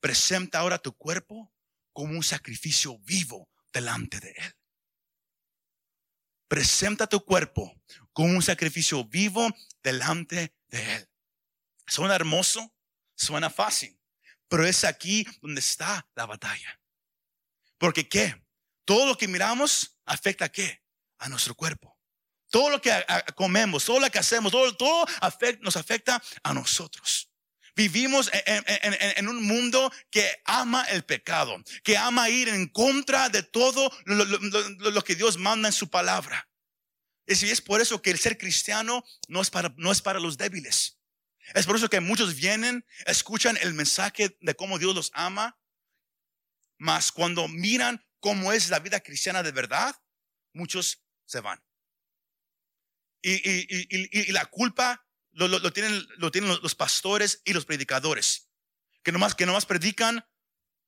presenta 0.00 0.58
ahora 0.58 0.78
tu 0.78 0.96
cuerpo 0.96 1.52
como 1.92 2.14
un 2.14 2.22
sacrificio 2.22 2.98
vivo 3.00 3.50
delante 3.72 4.20
de 4.20 4.30
Él. 4.30 4.54
Presenta 6.52 7.06
tu 7.06 7.24
cuerpo 7.24 7.74
como 8.12 8.28
un 8.28 8.42
sacrificio 8.42 9.02
vivo 9.06 9.48
delante 9.82 10.54
de 10.68 10.96
Él. 10.96 11.08
¿Suena 11.86 12.14
hermoso? 12.14 12.74
Suena 13.14 13.48
fácil, 13.48 13.98
pero 14.48 14.66
es 14.66 14.84
aquí 14.84 15.26
donde 15.40 15.60
está 15.60 16.06
la 16.14 16.26
batalla. 16.26 16.78
Porque 17.78 18.06
qué? 18.06 18.44
Todo 18.84 19.06
lo 19.06 19.16
que 19.16 19.28
miramos 19.28 19.96
afecta 20.04 20.44
a 20.44 20.48
qué? 20.50 20.84
A 21.20 21.30
nuestro 21.30 21.54
cuerpo. 21.54 21.98
Todo 22.50 22.68
lo 22.68 22.82
que 22.82 23.02
comemos, 23.34 23.86
todo 23.86 24.00
lo 24.00 24.10
que 24.10 24.18
hacemos, 24.18 24.52
todo, 24.52 24.76
todo 24.76 25.06
nos 25.62 25.76
afecta 25.78 26.22
a 26.42 26.52
nosotros. 26.52 27.31
Vivimos 27.74 28.30
en, 28.32 29.28
un 29.28 29.42
mundo 29.42 29.90
que 30.10 30.42
ama 30.44 30.84
el 30.84 31.04
pecado, 31.04 31.62
que 31.82 31.96
ama 31.96 32.28
ir 32.28 32.48
en 32.48 32.68
contra 32.68 33.30
de 33.30 33.42
todo 33.42 33.90
lo, 34.04 35.04
que 35.04 35.14
Dios 35.14 35.38
manda 35.38 35.68
en 35.68 35.72
su 35.72 35.88
palabra. 35.88 36.48
Y 37.26 37.32
es 37.32 37.62
por 37.62 37.80
eso 37.80 38.02
que 38.02 38.10
el 38.10 38.18
ser 38.18 38.36
cristiano 38.36 39.04
no 39.28 39.40
es 39.40 39.48
para, 39.48 39.72
no 39.78 39.90
es 39.90 40.02
para 40.02 40.20
los 40.20 40.36
débiles. 40.36 40.98
Es 41.54 41.66
por 41.66 41.76
eso 41.76 41.88
que 41.88 42.00
muchos 42.00 42.36
vienen, 42.36 42.84
escuchan 43.06 43.56
el 43.62 43.74
mensaje 43.74 44.36
de 44.40 44.54
cómo 44.54 44.78
Dios 44.78 44.94
los 44.94 45.10
ama, 45.14 45.58
mas 46.78 47.10
cuando 47.10 47.48
miran 47.48 48.04
cómo 48.20 48.52
es 48.52 48.70
la 48.70 48.78
vida 48.78 49.00
cristiana 49.00 49.42
de 49.42 49.52
verdad, 49.52 49.94
muchos 50.52 51.02
se 51.26 51.40
van. 51.40 51.62
Y, 53.22 54.32
la 54.32 54.46
culpa 54.46 55.06
lo, 55.32 55.72
tienen, 55.72 56.06
lo 56.18 56.30
tienen 56.30 56.50
los 56.62 56.74
pastores 56.74 57.40
y 57.44 57.52
los 57.52 57.64
predicadores, 57.64 58.48
que 59.02 59.12
nomás, 59.12 59.34
que 59.34 59.46
nomás 59.46 59.66
predican 59.66 60.24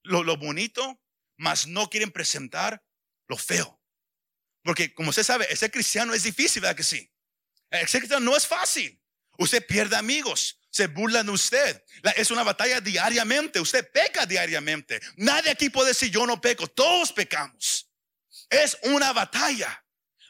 lo, 0.03 0.37
bonito, 0.37 1.01
mas 1.37 1.67
no 1.67 1.89
quieren 1.89 2.11
presentar 2.11 2.85
lo 3.27 3.37
feo. 3.37 3.81
Porque 4.63 4.95
como 4.95 5.11
usted 5.11 5.23
sabe, 5.23 5.47
ese 5.51 5.71
cristiano 5.71 6.15
es 6.15 6.23
difícil, 6.23 6.63
¿verdad 6.63 6.77
que 6.77 6.83
sí? 6.83 7.11
Ese 7.71 7.99
cristiano 7.99 8.25
no 8.25 8.37
es 8.37 8.47
fácil. 8.47 9.01
Usted 9.39 9.67
pierde 9.67 9.97
amigos, 9.97 10.61
se 10.71 10.87
burlan 10.87 11.27
de 11.27 11.33
usted. 11.33 11.83
Es 12.17 12.31
una 12.31 12.43
batalla 12.43 12.81
diariamente, 12.81 13.61
usted 13.61 13.91
peca 13.91 14.27
diariamente. 14.27 15.01
Nadie 15.17 15.51
aquí 15.51 15.71
puede 15.71 15.89
decir 15.89 16.11
yo 16.11 16.27
no 16.27 16.41
peco, 16.41 16.67
todos 16.69 17.13
pecamos. 17.13 17.91
Es 18.49 18.79
una 18.83 19.13
batalla. 19.13 19.84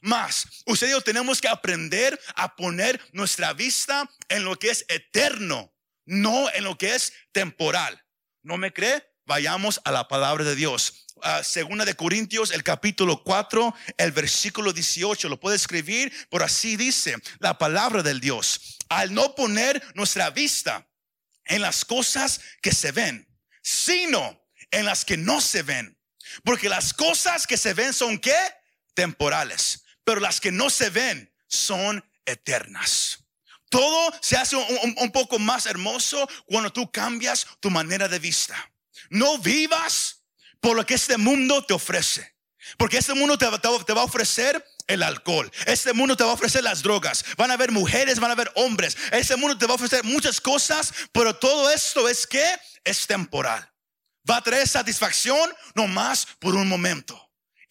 Más, 0.04 0.46
usted 0.66 0.88
y 0.88 0.90
yo 0.90 1.00
tenemos 1.00 1.40
que 1.40 1.48
aprender 1.48 2.20
a 2.36 2.56
poner 2.56 3.00
nuestra 3.12 3.54
vista 3.54 4.06
en 4.28 4.44
lo 4.44 4.58
que 4.58 4.68
es 4.68 4.84
eterno, 4.88 5.74
no 6.04 6.52
en 6.52 6.64
lo 6.64 6.76
que 6.76 6.94
es 6.94 7.14
temporal. 7.32 8.04
¿No 8.42 8.58
me 8.58 8.70
cree? 8.70 9.02
Vayamos 9.24 9.80
a 9.82 9.92
la 9.92 10.06
palabra 10.06 10.44
de 10.44 10.56
Dios. 10.56 11.06
Ah, 11.22 11.42
segunda 11.42 11.86
de 11.86 11.96
Corintios, 11.96 12.50
el 12.50 12.62
capítulo 12.62 13.24
4, 13.24 13.74
el 13.96 14.12
versículo 14.12 14.74
18. 14.74 15.30
Lo 15.30 15.40
puede 15.40 15.56
escribir, 15.56 16.12
por 16.28 16.42
así 16.42 16.76
dice 16.76 17.16
la 17.38 17.56
palabra 17.56 18.02
del 18.02 18.20
Dios. 18.20 18.76
Al 18.90 19.14
no 19.14 19.34
poner 19.34 19.82
nuestra 19.94 20.28
vista 20.28 20.86
en 21.46 21.62
las 21.62 21.82
cosas 21.82 22.42
que 22.60 22.72
se 22.72 22.92
ven, 22.92 23.26
sino 23.62 24.38
en 24.70 24.84
las 24.84 25.06
que 25.06 25.16
no 25.16 25.40
se 25.40 25.62
ven. 25.62 25.98
Porque 26.44 26.68
las 26.68 26.92
cosas 26.92 27.46
que 27.46 27.56
se 27.56 27.72
ven 27.72 27.94
son 27.94 28.18
qué? 28.18 28.36
Temporales. 28.92 29.83
Pero 30.04 30.20
las 30.20 30.40
que 30.40 30.52
no 30.52 30.70
se 30.70 30.90
ven 30.90 31.32
son 31.48 32.04
eternas. 32.24 33.18
Todo 33.68 34.12
se 34.20 34.36
hace 34.36 34.56
un 34.56 35.10
poco 35.10 35.38
más 35.38 35.66
hermoso 35.66 36.28
cuando 36.46 36.72
tú 36.72 36.90
cambias 36.92 37.46
tu 37.60 37.70
manera 37.70 38.08
de 38.08 38.18
vista. 38.18 38.54
No 39.10 39.38
vivas 39.38 40.22
por 40.60 40.76
lo 40.76 40.86
que 40.86 40.94
este 40.94 41.16
mundo 41.18 41.64
te 41.64 41.74
ofrece. 41.74 42.34
Porque 42.78 42.98
este 42.98 43.14
mundo 43.14 43.36
te, 43.36 43.46
va 43.46 44.00
a 44.00 44.04
ofrecer 44.04 44.64
el 44.86 45.02
alcohol. 45.02 45.50
Este 45.66 45.92
mundo 45.92 46.16
te 46.16 46.24
va 46.24 46.30
a 46.30 46.34
ofrecer 46.34 46.62
las 46.64 46.82
drogas. 46.82 47.24
Van 47.36 47.50
a 47.50 47.54
haber 47.54 47.70
mujeres, 47.72 48.18
van 48.18 48.30
a 48.30 48.34
haber 48.34 48.50
hombres. 48.54 48.96
Este 49.12 49.36
mundo 49.36 49.58
te 49.58 49.66
va 49.66 49.72
a 49.72 49.76
ofrecer 49.76 50.04
muchas 50.04 50.40
cosas, 50.40 50.92
pero 51.12 51.36
todo 51.36 51.70
esto 51.70 52.08
es 52.08 52.26
que 52.26 52.44
es 52.84 53.06
temporal. 53.06 53.70
Va 54.28 54.38
a 54.38 54.42
traer 54.42 54.66
satisfacción 54.66 55.52
nomás 55.74 56.26
por 56.38 56.54
un 56.54 56.66
momento. 56.66 57.23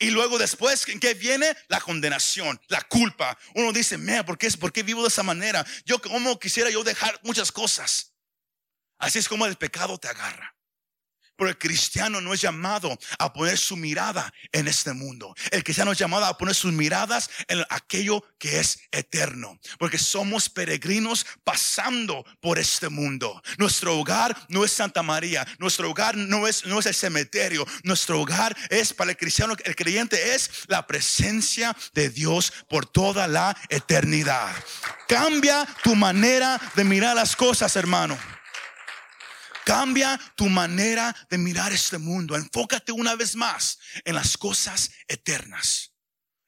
Y 0.04 0.10
luego 0.10 0.38
después, 0.38 0.86
¿qué 0.86 1.13
viene? 1.13 1.56
La 1.70 1.80
condenación, 1.80 2.60
la 2.68 2.82
culpa. 2.82 3.38
Uno 3.56 3.72
dice, 3.72 3.98
mira, 3.98 4.26
¿por 4.26 4.38
qué, 4.38 4.52
¿por 4.52 4.74
qué 4.74 4.84
vivo 4.84 5.02
de 5.02 5.08
esa 5.08 5.24
manera? 5.24 5.66
Yo 5.86 6.02
como 6.02 6.38
quisiera 6.38 6.70
yo 6.70 6.84
dejar 6.84 7.18
muchas 7.24 7.54
cosas. 7.54 8.13
Así 8.98 9.20
es 9.20 9.30
como 9.30 9.46
el 9.46 9.56
pecado 9.56 9.98
te 9.98 10.10
agarra. 10.10 10.58
El 11.47 11.58
cristiano 11.58 12.21
no 12.21 12.34
es 12.34 12.41
llamado 12.41 12.97
a 13.19 13.34
poner 13.34 13.58
su 13.58 13.75
mirada 13.75 14.34
en 14.51 14.67
este 14.67 14.93
mundo. 14.93 15.36
El 15.51 15.63
cristiano 15.63 15.91
es 15.91 15.97
llamado 15.97 16.25
a 16.25 16.38
poner 16.38 16.56
sus 16.56 16.71
miradas 16.71 17.29
en 17.47 17.63
aquello 17.69 18.23
que 18.38 18.60
es 18.60 18.79
eterno. 18.91 19.60
Porque 19.77 19.97
somos 19.97 20.49
peregrinos 20.49 21.25
pasando 21.43 22.25
por 22.41 22.60
este 22.60 22.89
mundo. 22.89 23.41
Nuestro 23.58 23.97
hogar 23.97 24.36
no 24.49 24.63
es 24.63 24.71
Santa 24.71 25.03
María. 25.03 25.45
Nuestro 25.60 25.89
hogar 25.89 26.15
no 26.15 26.47
es, 26.47 26.65
no 26.65 26.79
es 26.79 26.86
el 26.86 26.95
cementerio. 26.95 27.65
Nuestro 27.84 28.19
hogar 28.21 28.56
es 28.69 28.93
para 28.93 29.12
el 29.12 29.17
cristiano, 29.17 29.56
el 29.63 29.75
creyente 29.75 30.36
es 30.36 30.49
la 30.67 30.86
presencia 30.88 31.75
de 31.93 32.10
Dios 32.10 32.53
por 32.69 32.86
toda 32.86 33.27
la 33.27 33.56
eternidad. 33.69 34.51
Cambia 35.08 35.67
tu 35.84 35.95
manera 35.95 36.60
de 36.75 36.84
mirar 36.84 37.15
las 37.15 37.36
cosas, 37.36 37.75
hermano. 37.75 38.17
Cambia 39.65 40.19
tu 40.36 40.49
manera 40.49 41.15
de 41.30 41.38
mirar 41.38 41.71
este 41.71 41.97
mundo. 41.97 42.36
Enfócate 42.36 42.91
una 42.91 43.15
vez 43.15 43.36
más 43.36 43.80
en 44.04 44.15
las 44.15 44.38
cosas 44.38 44.91
eternas. 45.08 45.93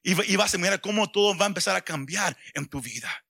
Y, 0.04 0.36
vas 0.36 0.54
a 0.54 0.58
mirar 0.58 0.82
cómo 0.82 1.12
todo 1.12 1.36
va 1.36 1.46
a 1.46 1.48
empezar 1.48 1.76
a 1.76 1.84
cambiar 1.84 2.38
en 2.54 2.68
tu 2.68 2.80
vida. 2.80 3.26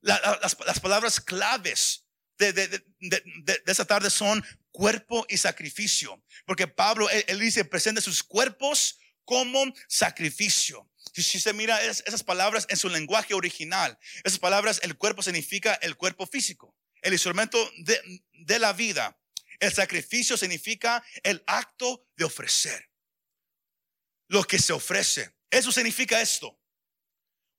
las, 0.00 0.80
palabras 0.80 1.20
claves 1.20 2.06
de, 2.38 2.52
de, 2.52 3.62
esa 3.66 3.84
tarde 3.84 4.10
son 4.10 4.44
cuerpo 4.72 5.24
y 5.28 5.36
sacrificio. 5.36 6.24
Porque 6.44 6.66
Pablo, 6.66 7.08
él, 7.10 7.38
dice, 7.38 7.64
presente 7.64 8.00
sus 8.00 8.22
cuerpos 8.22 8.98
como 9.24 9.72
sacrificio. 9.86 10.90
Si, 11.14 11.22
si 11.22 11.38
se 11.38 11.52
mira 11.52 11.80
esas 11.84 12.24
palabras 12.24 12.66
en 12.68 12.76
su 12.76 12.88
lenguaje 12.88 13.34
original, 13.34 13.96
esas 14.24 14.40
palabras, 14.40 14.80
el 14.82 14.96
cuerpo 14.96 15.22
significa 15.22 15.74
el 15.74 15.96
cuerpo 15.96 16.26
físico 16.26 16.74
el 17.02 17.12
instrumento 17.12 17.70
de, 17.78 18.58
la 18.58 18.72
vida. 18.72 19.18
El 19.60 19.72
sacrificio 19.72 20.36
significa 20.36 21.04
el 21.22 21.42
acto 21.46 22.08
de 22.16 22.24
ofrecer. 22.24 22.90
Lo 24.28 24.44
que 24.44 24.58
se 24.58 24.72
ofrece. 24.72 25.34
Eso 25.50 25.70
significa 25.70 26.20
esto. 26.20 26.58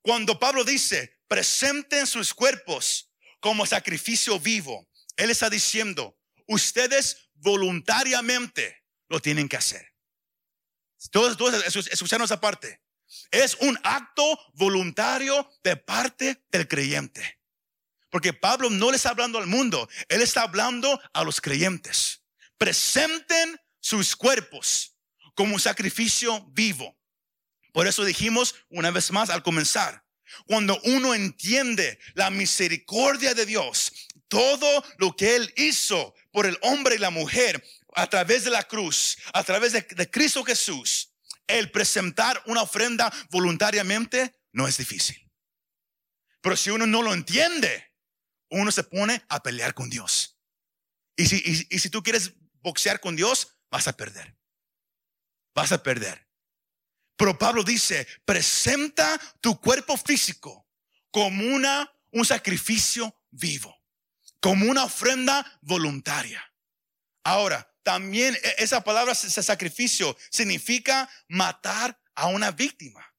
Cuando 0.02 0.38
Pablo 0.38 0.64
dice, 0.64 1.20
presenten 1.28 2.06
sus 2.06 2.34
cuerpos 2.34 3.10
como 3.40 3.64
sacrificio 3.64 4.40
vivo, 4.40 4.88
él 5.16 5.30
está 5.30 5.48
diciendo, 5.48 6.18
ustedes 6.46 7.30
voluntariamente 7.34 8.84
lo 9.08 9.20
tienen 9.20 9.48
que 9.48 9.56
hacer. 9.56 9.94
Todos, 11.10 11.36
todos 11.36 11.64
escucharon 11.86 12.24
esa 12.24 12.40
parte. 12.40 12.82
Es 13.30 13.54
un 13.60 13.78
acto 13.84 14.38
voluntario 14.54 15.48
de 15.62 15.76
parte 15.76 16.44
del 16.50 16.66
creyente. 16.66 17.43
Porque 18.14 18.32
Pablo 18.32 18.70
no 18.70 18.92
le 18.92 18.96
está 18.96 19.08
hablando 19.08 19.38
al 19.38 19.48
mundo, 19.48 19.88
él 20.08 20.22
está 20.22 20.42
hablando 20.42 21.02
a 21.12 21.24
los 21.24 21.40
creyentes. 21.40 22.22
Presenten 22.56 23.60
sus 23.80 24.14
cuerpos 24.14 24.96
como 25.34 25.54
un 25.54 25.58
sacrificio 25.58 26.46
vivo. 26.52 26.96
Por 27.72 27.88
eso 27.88 28.04
dijimos 28.04 28.54
una 28.68 28.92
vez 28.92 29.10
más 29.10 29.30
al 29.30 29.42
comenzar, 29.42 30.04
cuando 30.46 30.80
uno 30.84 31.12
entiende 31.12 31.98
la 32.14 32.30
misericordia 32.30 33.34
de 33.34 33.46
Dios, 33.46 33.90
todo 34.28 34.84
lo 34.98 35.16
que 35.16 35.34
Él 35.34 35.52
hizo 35.56 36.14
por 36.30 36.46
el 36.46 36.56
hombre 36.62 36.94
y 36.94 36.98
la 36.98 37.10
mujer 37.10 37.66
a 37.96 38.06
través 38.08 38.44
de 38.44 38.50
la 38.50 38.62
cruz, 38.62 39.18
a 39.32 39.42
través 39.42 39.72
de, 39.72 39.80
de 39.80 40.08
Cristo 40.08 40.44
Jesús, 40.44 41.12
el 41.48 41.72
presentar 41.72 42.40
una 42.46 42.62
ofrenda 42.62 43.12
voluntariamente 43.30 44.36
no 44.52 44.68
es 44.68 44.76
difícil. 44.76 45.28
Pero 46.40 46.56
si 46.56 46.70
uno 46.70 46.86
no 46.86 47.02
lo 47.02 47.12
entiende, 47.12 47.92
uno 48.60 48.70
se 48.72 48.84
pone 48.84 49.22
a 49.28 49.42
pelear 49.42 49.74
con 49.74 49.90
Dios. 49.90 50.38
Y 51.16 51.26
si, 51.26 51.66
y, 51.70 51.78
si 51.78 51.90
tú 51.90 52.02
quieres 52.02 52.32
boxear 52.62 53.00
con 53.00 53.16
Dios, 53.16 53.56
vas 53.70 53.88
a 53.88 53.96
perder. 53.96 54.36
Vas 55.54 55.72
a 55.72 55.82
perder. 55.82 56.28
Pero 57.16 57.38
Pablo 57.38 57.62
dice, 57.62 58.06
presenta 58.24 59.20
tu 59.40 59.60
cuerpo 59.60 59.96
físico 59.96 60.68
como 61.10 61.44
una, 61.54 61.92
un 62.10 62.24
sacrificio 62.24 63.16
vivo, 63.30 63.76
como 64.40 64.68
una 64.68 64.84
ofrenda 64.84 65.58
voluntaria. 65.62 66.42
Ahora, 67.22 67.72
también 67.84 68.34
e, 68.34 68.54
esa 68.58 68.82
palabra 68.82 69.14
sacrificio 69.14 70.16
significa 70.30 71.08
matar 71.28 72.00
a 72.16 72.26
una 72.26 72.50
víctima. 72.50 73.14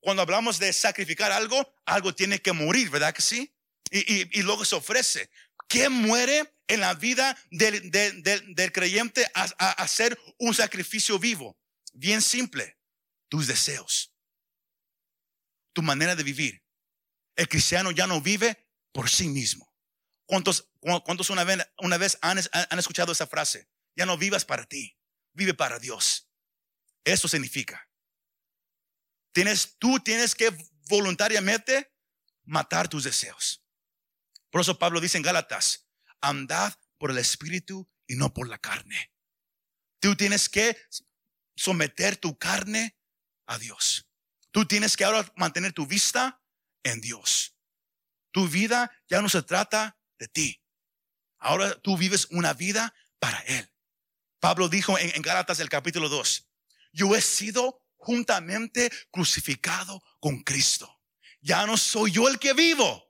Cuando 0.00 0.22
hablamos 0.22 0.58
de 0.58 0.72
sacrificar 0.72 1.32
algo, 1.32 1.74
algo 1.86 2.14
tiene 2.14 2.40
que 2.40 2.52
morir, 2.52 2.90
¿verdad 2.90 3.14
que 3.14 3.22
sí? 3.22 3.54
Y, 3.90 4.42
luego 4.42 4.64
se 4.64 4.76
ofrece. 4.76 5.30
¿Qué 5.68 5.88
muere 5.88 6.54
en 6.68 6.80
la 6.80 6.94
vida 6.94 7.36
del, 7.50 8.72
creyente 8.72 9.26
a, 9.34 9.44
hacer 9.82 10.18
un 10.38 10.54
sacrificio 10.54 11.18
vivo? 11.18 11.58
Bien 11.92 12.22
simple, 12.22 12.78
tus 13.28 13.46
deseos, 13.46 14.14
tu 15.72 15.82
manera 15.82 16.14
de 16.14 16.22
vivir. 16.22 16.62
El 17.36 17.48
cristiano 17.48 17.90
ya 17.90 18.06
no 18.06 18.20
vive 18.20 18.68
por 18.92 19.10
sí 19.10 19.28
mismo. 19.28 19.74
¿Cuántos, 20.24 20.70
cuántos 21.04 21.30
una 21.30 21.42
vez, 21.42 21.58
una 21.78 21.98
vez 21.98 22.18
han, 22.22 22.38
han 22.52 22.78
escuchado 22.78 23.12
esa 23.12 23.26
frase? 23.26 23.68
Ya 23.96 24.06
no 24.06 24.16
vivas 24.16 24.44
para 24.44 24.66
ti, 24.66 24.96
vive 25.32 25.54
para 25.54 25.80
Dios. 25.80 26.30
Eso 27.04 27.26
significa. 27.26 27.88
Tienes, 29.32 29.76
tú 29.78 29.98
tienes 30.00 30.34
que 30.34 30.52
voluntariamente 30.88 31.92
matar 32.44 32.88
tus 32.88 33.04
deseos. 33.04 33.64
Por 34.50 34.60
eso 34.60 34.78
Pablo 34.78 35.00
dice 35.00 35.16
en 35.16 35.22
Gálatas, 35.22 35.88
andad 36.20 36.74
por 36.98 37.10
el 37.10 37.18
Espíritu 37.18 37.88
y 38.06 38.16
no 38.16 38.34
por 38.34 38.48
la 38.48 38.58
carne. 38.58 39.12
Tú 40.00 40.16
tienes 40.16 40.48
que 40.48 40.76
someter 41.54 42.16
tu 42.16 42.38
carne 42.38 42.96
a 43.46 43.58
Dios. 43.58 44.08
Tú 44.50 44.66
tienes 44.66 44.96
que 44.96 45.04
ahora 45.04 45.30
mantener 45.36 45.72
tu 45.72 45.86
vista 45.86 46.42
en 46.82 47.00
Dios. 47.00 47.56
Tu 48.32 48.48
vida 48.48 48.90
ya 49.08 49.22
no 49.22 49.28
se 49.28 49.42
trata 49.42 49.98
de 50.18 50.28
ti. 50.28 50.62
Ahora 51.38 51.80
tú 51.80 51.96
vives 51.96 52.26
una 52.30 52.52
vida 52.54 52.94
para 53.18 53.38
Él. 53.40 53.72
Pablo 54.40 54.68
dijo 54.68 54.98
en, 54.98 55.14
en 55.14 55.22
Gálatas 55.22 55.60
el 55.60 55.68
capítulo 55.68 56.08
2, 56.08 56.48
yo 56.92 57.14
he 57.14 57.20
sido 57.20 57.82
juntamente 57.96 58.90
crucificado 59.10 60.02
con 60.18 60.42
Cristo. 60.42 61.00
Ya 61.40 61.66
no 61.66 61.76
soy 61.76 62.10
yo 62.10 62.28
el 62.28 62.38
que 62.38 62.52
vivo, 62.52 63.09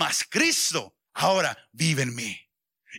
mas 0.00 0.24
Cristo 0.24 0.96
ahora 1.12 1.54
vive 1.72 2.04
en 2.04 2.14
mí. 2.14 2.34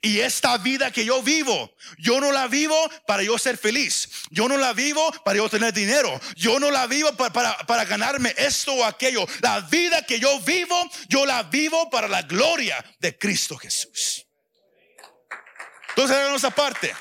Y 0.04 0.20
esta 0.20 0.56
vida 0.60 0.92
que 0.92 1.04
yo 1.04 1.24
vivo, 1.24 1.76
yo 1.98 2.22
no 2.22 2.32
la 2.32 2.48
vivo 2.48 2.78
para 3.08 3.24
yo 3.24 3.40
ser 3.40 3.58
feliz. 3.58 4.08
Yo 4.30 4.48
no 4.48 4.56
la 4.56 4.72
vivo 4.74 5.12
para 5.26 5.38
yo 5.38 5.50
tener 5.50 5.74
dinero. 5.74 6.22
Yo 6.36 6.60
no 6.60 6.70
la 6.70 6.86
vivo 6.86 7.12
para, 7.18 7.86
ganarme 7.86 8.36
esto 8.38 8.74
o 8.74 8.86
aquello. 8.86 9.26
La 9.42 9.62
vida 9.62 10.06
que 10.06 10.20
yo 10.20 10.40
vivo, 10.42 10.78
yo 11.10 11.26
la 11.26 11.42
vivo 11.42 11.90
para 11.90 12.08
la 12.08 12.22
gloria 12.22 12.86
de 13.00 13.18
Cristo 13.18 13.58
Jesús. 13.58 14.28
Entonces, 15.90 16.18
esa 16.36 16.52
parte. 16.52 16.94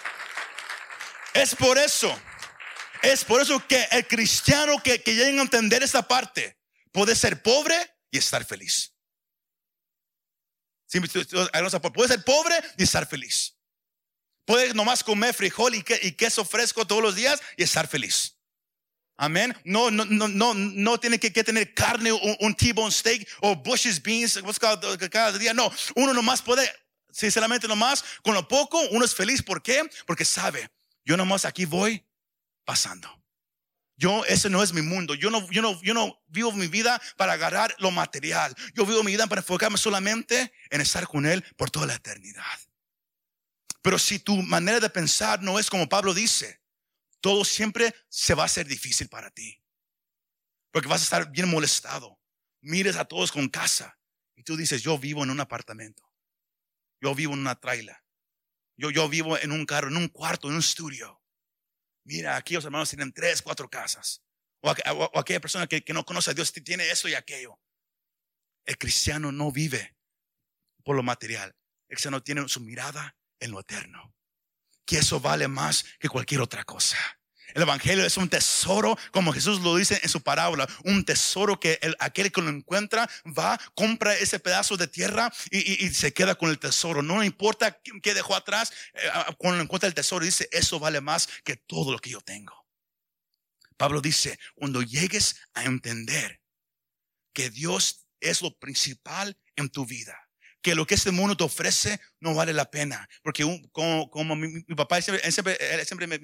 Es 1.34 1.54
por 1.54 1.76
eso, 1.76 2.18
es 3.02 3.22
por 3.22 3.42
eso 3.42 3.62
que 3.68 3.86
el 3.92 4.06
cristiano 4.08 4.82
que, 4.82 5.02
que 5.02 5.14
llega 5.14 5.38
a 5.38 5.42
entender 5.42 5.82
esta 5.82 6.08
parte 6.08 6.56
puede 6.90 7.14
ser 7.14 7.42
pobre 7.42 7.76
y 8.10 8.16
estar 8.16 8.46
feliz. 8.46 8.94
Puede 10.90 12.08
ser 12.08 12.24
pobre 12.24 12.54
y 12.76 12.82
estar 12.82 13.06
feliz. 13.06 13.56
Puede 14.44 14.74
nomás 14.74 15.04
comer 15.04 15.32
frijol 15.32 15.74
y, 15.74 15.82
queso 15.82 16.44
fresco 16.44 16.86
todos 16.86 17.02
los 17.02 17.14
días 17.14 17.40
y 17.56 17.62
estar 17.62 17.86
feliz. 17.86 18.36
Amén. 19.16 19.56
No, 19.64 19.90
no, 19.90 20.04
no, 20.04 20.26
no, 20.26 20.54
no 20.54 20.98
tiene 20.98 21.20
que, 21.20 21.30
tener 21.44 21.74
carne, 21.74 22.10
un, 22.10 22.36
un 22.40 22.54
T-bone 22.54 22.90
steak 22.90 23.28
o 23.40 23.54
Bush's 23.54 24.02
beans 24.02 24.40
cada, 24.58 25.38
día. 25.38 25.54
No, 25.54 25.70
uno 25.94 26.12
nomás 26.14 26.42
puede, 26.42 26.68
sinceramente 27.10 27.68
nomás, 27.68 28.02
con 28.22 28.34
lo 28.34 28.48
poco, 28.48 28.80
uno 28.90 29.04
es 29.04 29.14
feliz. 29.14 29.42
¿Por 29.42 29.62
qué? 29.62 29.88
Porque 30.06 30.24
sabe, 30.24 30.70
yo 31.04 31.16
nomás 31.16 31.44
aquí 31.44 31.66
voy 31.66 32.04
pasando. 32.64 33.19
Yo, 34.00 34.24
ese 34.24 34.48
no 34.48 34.62
es 34.62 34.72
mi 34.72 34.80
mundo. 34.80 35.14
Yo 35.14 35.30
no, 35.30 35.46
yo 35.50 35.60
no, 35.60 35.78
yo 35.82 35.92
no 35.92 36.18
vivo 36.28 36.52
mi 36.52 36.68
vida 36.68 36.98
para 37.18 37.34
agarrar 37.34 37.74
lo 37.80 37.90
material. 37.90 38.56
Yo 38.74 38.86
vivo 38.86 39.02
mi 39.02 39.12
vida 39.12 39.26
para 39.26 39.42
enfocarme 39.42 39.76
solamente 39.76 40.54
en 40.70 40.80
estar 40.80 41.06
con 41.06 41.26
Él 41.26 41.44
por 41.58 41.70
toda 41.70 41.86
la 41.86 41.96
eternidad. 41.96 42.58
Pero 43.82 43.98
si 43.98 44.18
tu 44.18 44.40
manera 44.40 44.80
de 44.80 44.88
pensar 44.88 45.42
no 45.42 45.58
es 45.58 45.68
como 45.68 45.86
Pablo 45.86 46.14
dice, 46.14 46.62
todo 47.20 47.44
siempre 47.44 47.94
se 48.08 48.32
va 48.32 48.44
a 48.44 48.46
hacer 48.46 48.66
difícil 48.66 49.10
para 49.10 49.30
ti. 49.30 49.62
Porque 50.72 50.88
vas 50.88 51.02
a 51.02 51.04
estar 51.04 51.30
bien 51.30 51.50
molestado. 51.50 52.18
Mires 52.62 52.96
a 52.96 53.04
todos 53.04 53.30
con 53.30 53.50
casa 53.50 53.98
y 54.34 54.44
tú 54.44 54.56
dices, 54.56 54.80
yo 54.80 54.96
vivo 54.96 55.24
en 55.24 55.30
un 55.30 55.40
apartamento. 55.40 56.10
Yo 57.02 57.14
vivo 57.14 57.34
en 57.34 57.40
una 57.40 57.60
traila. 57.60 58.02
Yo, 58.78 58.90
yo 58.90 59.10
vivo 59.10 59.36
en 59.36 59.52
un 59.52 59.66
carro, 59.66 59.88
en 59.88 59.98
un 59.98 60.08
cuarto, 60.08 60.48
en 60.48 60.54
un 60.54 60.60
estudio. 60.60 61.19
Mira, 62.04 62.36
aquí 62.36 62.54
los 62.54 62.64
hermanos 62.64 62.88
tienen 62.88 63.12
tres, 63.12 63.42
cuatro 63.42 63.68
casas. 63.68 64.22
O, 64.62 65.18
aquella 65.18 65.40
persona 65.40 65.66
que, 65.66 65.82
no 65.92 66.04
conoce 66.04 66.30
a 66.30 66.34
Dios 66.34 66.52
tiene 66.52 66.90
eso 66.90 67.08
y 67.08 67.14
aquello. 67.14 67.60
El 68.64 68.78
cristiano 68.78 69.32
no 69.32 69.50
vive 69.50 69.96
por 70.84 70.96
lo 70.96 71.02
material. 71.02 71.54
El 71.88 71.96
cristiano 71.96 72.22
tiene 72.22 72.48
su 72.48 72.60
mirada 72.60 73.16
en 73.38 73.50
lo 73.50 73.60
eterno. 73.60 74.14
Que 74.84 74.98
eso 74.98 75.20
vale 75.20 75.48
más 75.48 75.84
que 75.98 76.08
cualquier 76.08 76.40
otra 76.40 76.64
cosa. 76.64 76.96
El 77.54 77.62
Evangelio 77.62 78.04
es 78.04 78.16
un 78.16 78.28
tesoro, 78.28 78.96
como 79.10 79.32
Jesús 79.32 79.60
lo 79.60 79.76
dice 79.76 80.00
en 80.02 80.08
su 80.08 80.22
parábola, 80.22 80.68
un 80.84 81.04
tesoro 81.04 81.58
que 81.58 81.78
el, 81.82 81.96
aquel 81.98 82.32
que 82.32 82.40
lo 82.40 82.48
encuentra 82.48 83.08
va, 83.26 83.60
compra 83.74 84.14
ese 84.14 84.38
pedazo 84.38 84.76
de 84.76 84.86
tierra 84.86 85.32
y, 85.50 85.88
se 85.90 86.12
queda 86.12 86.34
con 86.34 86.50
el 86.50 86.58
tesoro. 86.58 87.02
No 87.02 87.22
importa 87.22 87.78
qué 88.02 88.14
dejó 88.14 88.34
atrás, 88.34 88.72
eh, 88.94 89.08
cuando 89.38 89.62
encuentra 89.62 89.88
el 89.88 89.94
tesoro, 89.94 90.24
dice, 90.24 90.48
eso 90.52 90.78
vale 90.78 91.00
más 91.00 91.28
que 91.44 91.56
todo 91.56 91.92
lo 91.92 91.98
que 91.98 92.10
yo 92.10 92.20
tengo. 92.20 92.66
Pablo 93.76 94.00
dice, 94.00 94.38
cuando 94.54 94.82
llegues 94.82 95.36
a 95.54 95.64
entender 95.64 96.40
que 97.32 97.50
Dios 97.50 98.06
es 98.20 98.42
lo 98.42 98.56
principal 98.58 99.38
en 99.56 99.70
tu 99.70 99.86
vida, 99.86 100.29
que 100.62 100.74
lo 100.74 100.86
que 100.86 100.94
este 100.94 101.10
mundo 101.10 101.36
te 101.36 101.44
ofrece 101.44 102.00
no 102.20 102.34
vale 102.34 102.52
la 102.52 102.70
pena. 102.70 103.08
Porque 103.22 103.44
como, 103.72 104.36
mi, 104.36 104.62
papá 104.74 105.00
siempre, 105.00 105.30
siempre, 105.30 106.20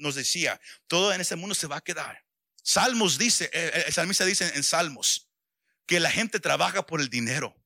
nos 0.00 0.14
decía, 0.14 0.60
todo 0.86 1.12
en 1.12 1.20
este 1.20 1.36
mundo 1.36 1.54
se 1.54 1.66
va 1.66 1.76
a 1.76 1.80
quedar. 1.80 2.24
Salmos 2.62 3.18
dice, 3.18 3.50
el, 3.52 3.92
salmista 3.92 4.24
dice 4.24 4.50
en 4.54 4.62
Salmos, 4.62 5.28
que 5.86 6.00
la 6.00 6.10
gente 6.10 6.40
trabaja 6.40 6.86
por 6.86 7.00
el 7.00 7.08
dinero, 7.08 7.56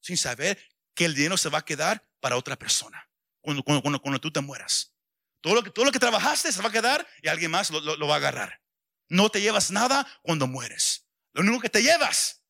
sin 0.00 0.16
saber 0.16 0.58
que 0.94 1.06
el 1.06 1.14
dinero 1.14 1.36
se 1.36 1.48
va 1.48 1.58
a 1.58 1.64
quedar 1.64 2.06
para 2.20 2.36
otra 2.36 2.56
persona, 2.56 3.08
cuando, 3.40 3.62
cuando, 3.62 4.00
cuando, 4.00 4.20
tú 4.20 4.30
te 4.30 4.40
mueras. 4.40 4.94
Todo 5.40 5.56
lo, 5.56 5.62
que, 5.62 5.70
todo 5.70 5.84
lo 5.84 5.92
que 5.92 5.98
trabajaste 5.98 6.52
se 6.52 6.62
va 6.62 6.68
a 6.68 6.72
quedar 6.72 7.06
y 7.22 7.28
alguien 7.28 7.50
más 7.50 7.70
lo, 7.70 7.80
lo 7.80 8.06
va 8.06 8.14
a 8.14 8.18
agarrar. 8.18 8.62
No 9.08 9.28
te 9.28 9.40
llevas 9.40 9.70
nada 9.70 10.06
cuando 10.22 10.46
mueres. 10.46 11.06
Lo 11.32 11.42
único 11.42 11.60
que 11.60 11.68
te 11.68 11.82
llevas 11.82 12.42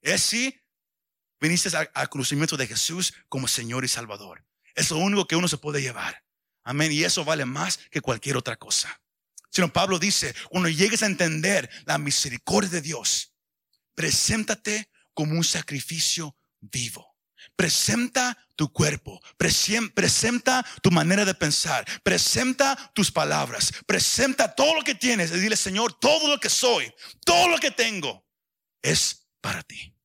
es 0.00 0.22
si 0.22 0.58
viniste 1.40 1.70
al, 1.76 2.08
conocimiento 2.08 2.56
de 2.56 2.66
Jesús 2.66 3.14
como 3.28 3.48
Señor 3.48 3.84
y 3.84 3.88
Salvador. 3.88 4.44
Es 4.74 4.90
lo 4.90 4.98
único 4.98 5.26
que 5.26 5.36
uno 5.36 5.48
se 5.48 5.58
puede 5.58 5.82
llevar. 5.82 6.24
Amén. 6.64 6.92
Y 6.92 7.04
eso 7.04 7.24
vale 7.24 7.44
más 7.44 7.78
que 7.90 8.00
cualquier 8.00 8.36
otra 8.36 8.56
cosa. 8.56 9.00
Sino 9.50 9.72
Pablo 9.72 9.98
dice, 9.98 10.34
cuando 10.50 10.68
llegues 10.68 11.02
a 11.02 11.06
entender 11.06 11.68
la 11.86 11.98
misericordia 11.98 12.70
de 12.70 12.80
Dios, 12.82 13.34
preséntate 13.94 14.90
como 15.14 15.34
un 15.34 15.44
sacrificio 15.44 16.36
vivo. 16.60 17.16
Presenta 17.56 18.36
tu 18.56 18.72
cuerpo, 18.72 19.20
presenta 19.36 20.64
tu 20.82 20.90
manera 20.90 21.24
de 21.24 21.34
pensar, 21.34 21.84
presenta 22.02 22.76
tus 22.94 23.10
palabras, 23.10 23.72
presenta 23.86 24.54
todo 24.54 24.74
lo 24.74 24.82
que 24.82 24.94
tienes 24.94 25.30
y 25.30 25.38
dile, 25.38 25.56
Señor, 25.56 25.98
todo 25.98 26.28
lo 26.28 26.38
que 26.38 26.50
soy, 26.50 26.92
todo 27.24 27.48
lo 27.48 27.58
que 27.58 27.70
tengo 27.70 28.26
es 28.82 29.28
para 29.40 29.62
ti. 29.62 29.97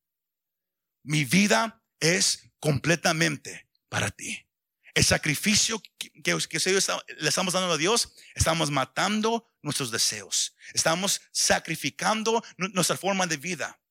Mi 1.04 1.26
vida 1.26 1.84
es 2.00 2.50
completamente 2.60 3.68
para 3.90 4.10
ti. 4.10 4.48
El 4.94 5.04
sacrificio 5.04 5.82
que, 5.98 6.12
le 6.14 7.30
estamos 7.30 7.54
dando 7.54 7.74
a 7.74 7.78
Dios, 7.78 8.14
estamos 8.36 8.70
matando 8.70 9.52
nuestros 9.62 9.92
deseos. 9.92 10.56
Estamos 10.74 11.22
sacrificando 11.32 12.44
nuestra 12.58 12.96
forma 12.96 13.26
de 13.26 13.38
vida 13.38 13.82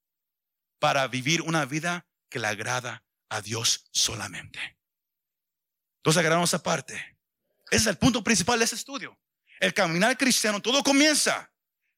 para 0.79 1.07
vivir 1.09 1.43
una 1.43 1.65
vida 1.65 2.07
que 2.29 2.39
le 2.39 2.47
agrada 2.47 3.05
a 3.29 3.41
Dios 3.41 3.89
solamente. 3.93 4.79
Entonces 5.99 6.21
agarramos 6.21 6.51
esa 6.51 6.63
parte. 6.63 6.95
Ese 7.71 7.83
es 7.83 7.87
el 7.87 7.99
punto 7.99 8.23
principal 8.23 8.59
de 8.59 8.65
ese 8.65 8.75
estudio. 8.75 9.19
El 9.61 9.73
caminar 9.75 10.17
cristiano, 10.19 10.61
todo 10.61 10.83
comienza. 10.83 11.53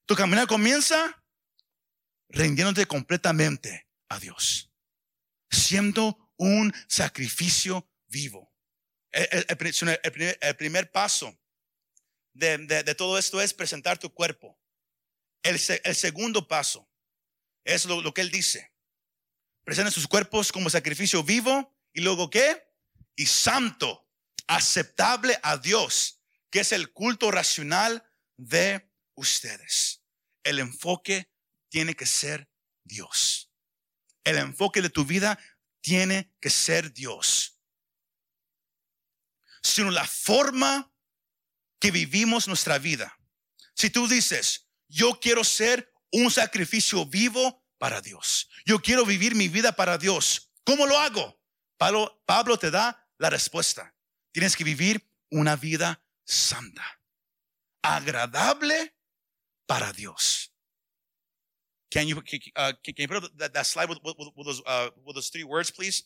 Tu 0.05 0.15
caminar 0.15 0.47
comienza 0.47 1.23
rindiéndote 2.29 2.85
completamente 2.85 3.87
a 4.09 4.19
Dios, 4.19 4.71
siendo 5.55 6.31
un 6.37 6.73
sacrificio 6.87 7.89
vivo. 8.07 8.53
El, 9.11 9.45
primer, 10.57 10.91
paso 10.91 11.37
de, 12.33 12.95
todo 12.95 13.17
esto 13.17 13.41
es 13.41 13.53
presentar 13.53 13.97
tu 13.97 14.13
cuerpo. 14.13 14.59
El, 15.41 15.57
segundo 15.59 16.47
paso 16.47 16.89
es 17.63 17.85
lo, 17.85 18.01
lo 18.01 18.13
que 18.13 18.21
él 18.21 18.31
dice 18.31 18.75
presenten 19.65 19.91
sus 19.91 20.07
cuerpos 20.07 20.51
como 20.51 20.69
sacrificio 20.69 21.23
vivo 21.23 21.75
y 21.91 22.01
luego 22.01 22.29
qué? 22.29 22.71
Y 23.15 23.25
santo, 23.25 24.07
aceptable 24.47 25.37
a 25.41 25.57
Dios, 25.57 26.21
que 26.51 26.59
es 26.59 26.71
el 26.71 26.93
culto 26.93 27.31
racional 27.31 28.07
de 28.37 28.89
ustedes. 29.15 30.03
El 30.43 30.59
enfoque 30.59 31.31
tiene 31.69 31.95
que 31.95 32.05
ser 32.05 32.47
Dios. 32.83 33.51
El 34.25 34.37
enfoque 34.37 34.81
de 34.81 34.89
tu 34.89 35.05
vida 35.05 35.39
tiene 35.79 36.33
que 36.41 36.49
ser 36.49 36.91
Dios. 36.91 37.61
Sino 39.63 39.91
la 39.91 40.05
forma 40.05 40.91
que 41.79 41.91
vivimos 41.91 42.47
nuestra 42.47 42.77
vida. 42.79 43.17
Si 43.75 43.89
tú 43.89 44.07
dices, 44.07 44.67
yo 44.87 45.19
quiero 45.19 45.43
ser 45.43 45.93
un 46.11 46.31
sacrificio 46.31 47.05
vivo 47.05 47.63
para 47.77 48.01
Dios. 48.01 48.49
Yo 48.65 48.81
quiero 48.81 49.05
vivir 49.05 49.35
mi 49.35 49.47
vida 49.47 49.75
para 49.75 49.97
Dios. 49.97 50.51
¿Cómo 50.63 50.87
lo 50.87 50.97
hago? 50.97 51.39
Pablo, 51.77 52.23
Pablo 52.25 52.57
te 52.57 52.71
da 52.71 53.07
la 53.17 53.29
respuesta. 53.29 53.95
Tienes 54.31 54.55
que 54.55 54.63
vivir 54.63 55.07
una 55.29 55.55
vida 55.55 56.03
santa, 56.23 57.01
agradable 57.81 58.97
para 59.67 59.93
Dios. 59.93 60.54
Can 61.91 62.07
you, 62.07 62.17
uh, 62.55 62.73
can 62.83 62.93
you 62.97 63.07
put 63.07 63.37
that, 63.37 63.53
that 63.53 63.65
slide 63.65 63.89
with, 63.89 63.99
with, 64.03 64.15
with, 64.17 64.45
those, 64.45 64.61
uh, 64.65 64.89
with 65.05 65.15
those 65.15 65.29
three 65.29 65.43
words, 65.43 65.71
please? 65.71 66.03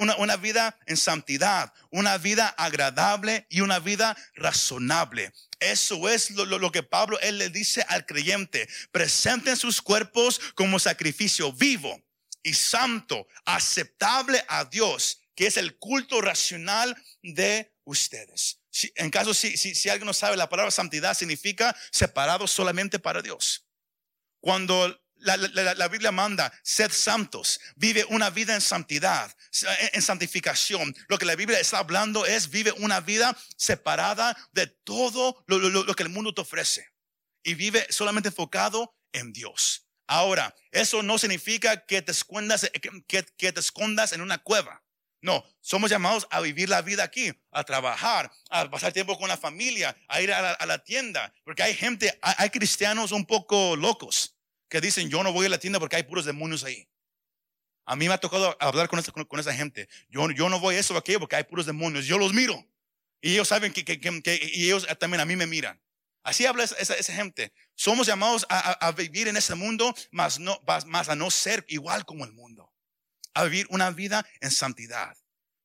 Una, 0.00 0.16
una, 0.16 0.36
vida 0.36 0.76
en 0.88 0.96
santidad, 0.96 1.72
una 1.92 2.18
vida 2.18 2.48
agradable 2.58 3.46
y 3.48 3.60
una 3.60 3.78
vida 3.78 4.16
razonable. 4.34 5.32
Eso 5.60 6.08
es 6.08 6.30
lo, 6.32 6.72
que 6.72 6.82
Pablo 6.82 7.18
él 7.20 7.38
le 7.38 7.48
dice 7.48 7.84
al 7.88 8.04
creyente. 8.04 8.68
Presenten 8.90 9.56
sus 9.56 9.80
cuerpos 9.80 10.40
como 10.56 10.80
sacrificio 10.80 11.52
vivo 11.52 11.96
y 12.42 12.54
santo, 12.54 13.28
aceptable 13.44 14.44
a 14.48 14.64
Dios, 14.64 15.20
que 15.36 15.46
es 15.46 15.56
el 15.56 15.78
culto 15.78 16.20
racional 16.20 16.96
de 17.22 17.72
ustedes. 17.84 18.60
Si, 18.70 18.92
en 18.96 19.10
caso, 19.10 19.32
si, 19.32 19.56
si, 19.56 19.76
si 19.76 19.88
alguien 19.88 20.06
no 20.06 20.12
sabe, 20.12 20.36
la 20.36 20.48
palabra 20.48 20.72
santidad 20.72 21.14
significa 21.14 21.76
separado 21.92 22.48
solamente 22.48 22.98
para 22.98 23.22
Dios. 23.22 23.64
Cuando 24.40 25.00
la, 25.20 25.88
Biblia 25.88 26.12
manda, 26.12 26.52
sed 26.62 26.90
santos, 26.90 27.60
vive 27.76 28.04
una 28.10 28.30
vida 28.30 28.54
en 28.54 28.60
santidad, 28.60 29.34
en 29.92 30.02
santificación. 30.02 30.94
Lo 31.08 31.18
que 31.18 31.26
la 31.26 31.36
Biblia 31.36 31.58
está 31.58 31.78
hablando 31.78 32.26
es, 32.26 32.50
vive 32.50 32.72
una 32.72 33.00
vida 33.00 33.36
separada 33.56 34.36
de 34.52 34.66
todo 34.66 35.44
lo, 35.46 35.94
que 35.94 36.02
el 36.02 36.08
mundo 36.08 36.34
te 36.34 36.40
ofrece. 36.40 36.88
Y 37.42 37.54
vive 37.54 37.86
solamente 37.90 38.28
enfocado 38.28 38.96
en 39.12 39.32
Dios. 39.32 39.86
Ahora, 40.06 40.54
eso 40.70 41.02
no 41.02 41.18
significa 41.18 41.84
que 41.84 42.02
te 42.02 42.12
escondas, 42.12 42.70
que, 43.06 43.52
te 43.52 43.60
escondas 43.60 44.12
en 44.12 44.20
una 44.20 44.38
cueva. 44.38 44.82
No, 45.20 45.44
somos 45.60 45.90
llamados 45.90 46.28
a 46.30 46.40
vivir 46.40 46.68
la 46.68 46.80
vida 46.80 47.02
aquí, 47.02 47.32
a 47.50 47.64
trabajar, 47.64 48.30
a 48.50 48.70
pasar 48.70 48.92
tiempo 48.92 49.18
con 49.18 49.28
la 49.28 49.36
familia, 49.36 49.96
a 50.06 50.20
ir 50.20 50.32
a 50.32 50.40
la, 50.40 50.52
a 50.52 50.66
la 50.66 50.78
tienda, 50.84 51.34
porque 51.44 51.64
hay 51.64 51.74
gente, 51.74 52.16
hay 52.22 52.50
cristianos 52.50 53.10
un 53.10 53.26
poco 53.26 53.74
locos 53.74 54.37
que 54.68 54.80
dicen, 54.80 55.08
yo 55.08 55.22
no 55.22 55.32
voy 55.32 55.46
a 55.46 55.48
la 55.48 55.58
tienda 55.58 55.78
porque 55.78 55.96
hay 55.96 56.02
puros 56.02 56.24
demonios 56.24 56.64
ahí. 56.64 56.88
A 57.84 57.96
mí 57.96 58.06
me 58.06 58.14
ha 58.14 58.18
tocado 58.18 58.56
hablar 58.60 58.88
con 58.88 58.98
esa, 58.98 59.12
con, 59.12 59.40
esa 59.40 59.54
gente. 59.54 59.88
Yo, 60.10 60.30
yo 60.30 60.48
no 60.50 60.60
voy 60.60 60.74
a 60.74 60.78
eso 60.80 60.94
o 60.94 60.98
aquello 60.98 61.20
porque 61.20 61.36
hay 61.36 61.44
puros 61.44 61.64
demonios. 61.64 62.04
Yo 62.04 62.18
los 62.18 62.34
miro. 62.34 62.66
Y 63.20 63.32
ellos 63.32 63.48
saben 63.48 63.72
que, 63.72 63.84
que, 63.84 63.98
que, 63.98 64.50
y 64.52 64.66
ellos 64.66 64.86
también 64.98 65.20
a 65.20 65.24
mí 65.24 65.36
me 65.36 65.46
miran. 65.46 65.80
Así 66.22 66.44
habla 66.44 66.64
esa, 66.64 66.76
esa, 66.76 67.12
gente. 67.14 67.52
Somos 67.74 68.06
llamados 68.06 68.46
a, 68.50 68.72
a, 68.86 68.92
vivir 68.92 69.28
en 69.28 69.38
ese 69.38 69.54
mundo, 69.54 69.94
más, 70.10 70.38
no, 70.38 70.60
más 70.86 71.08
a 71.08 71.14
no 71.14 71.30
ser 71.30 71.64
igual 71.68 72.04
como 72.04 72.26
el 72.26 72.32
mundo. 72.32 72.70
A 73.32 73.44
vivir 73.44 73.66
una 73.70 73.90
vida 73.90 74.26
en 74.40 74.50
santidad. 74.50 75.16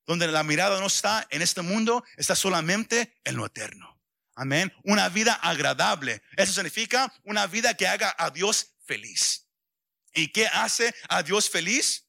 Donde 0.06 0.26
la 0.28 0.42
mirada 0.42 0.80
no 0.80 0.86
está 0.86 1.26
en 1.30 1.42
este 1.42 1.60
mundo, 1.60 2.04
está 2.16 2.34
solamente 2.34 3.20
en 3.24 3.36
lo 3.36 3.44
eterno. 3.44 4.00
Amén. 4.34 4.72
Una 4.84 5.08
vida 5.10 5.34
agradable. 5.34 6.22
Eso 6.36 6.52
significa 6.52 7.12
una 7.24 7.46
vida 7.46 7.74
que 7.74 7.86
haga 7.86 8.14
a 8.18 8.30
Dios 8.30 8.73
feliz. 8.84 9.46
¿Y 10.14 10.28
qué 10.28 10.46
hace 10.46 10.94
a 11.08 11.22
Dios 11.22 11.50
feliz? 11.50 12.06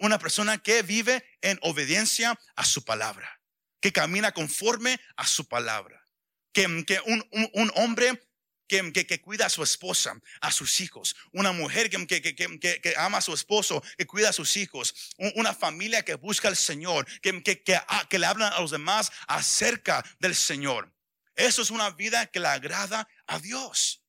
Una 0.00 0.18
persona 0.18 0.58
que 0.58 0.82
vive 0.82 1.24
en 1.40 1.58
obediencia 1.62 2.38
a 2.54 2.64
su 2.64 2.84
palabra, 2.84 3.40
que 3.80 3.92
camina 3.92 4.32
conforme 4.32 5.00
a 5.16 5.26
su 5.26 5.48
palabra, 5.48 6.06
que, 6.52 6.66
un, 6.66 7.72
hombre 7.76 8.20
que, 8.66 9.20
cuida 9.22 9.46
a 9.46 9.50
su 9.50 9.62
esposa, 9.62 10.20
a 10.42 10.52
sus 10.52 10.80
hijos, 10.80 11.16
una 11.32 11.52
mujer 11.52 11.88
que, 11.88 12.06
que, 12.06 12.94
ama 12.98 13.18
a 13.18 13.22
su 13.22 13.32
esposo, 13.32 13.82
que 13.96 14.06
cuida 14.06 14.28
a 14.28 14.34
sus 14.34 14.56
hijos, 14.58 14.94
una 15.34 15.54
familia 15.54 16.04
que 16.04 16.14
busca 16.14 16.48
al 16.48 16.56
Señor, 16.56 17.06
que, 17.22 17.42
que, 17.42 18.18
le 18.18 18.26
hablan 18.26 18.52
a 18.52 18.60
los 18.60 18.72
demás 18.72 19.10
acerca 19.26 20.04
del 20.18 20.34
Señor. 20.34 20.92
Eso 21.36 21.62
es 21.62 21.70
una 21.70 21.90
vida 21.90 22.26
que 22.26 22.40
le 22.40 22.48
agrada 22.48 23.08
a 23.26 23.38
Dios. 23.38 24.02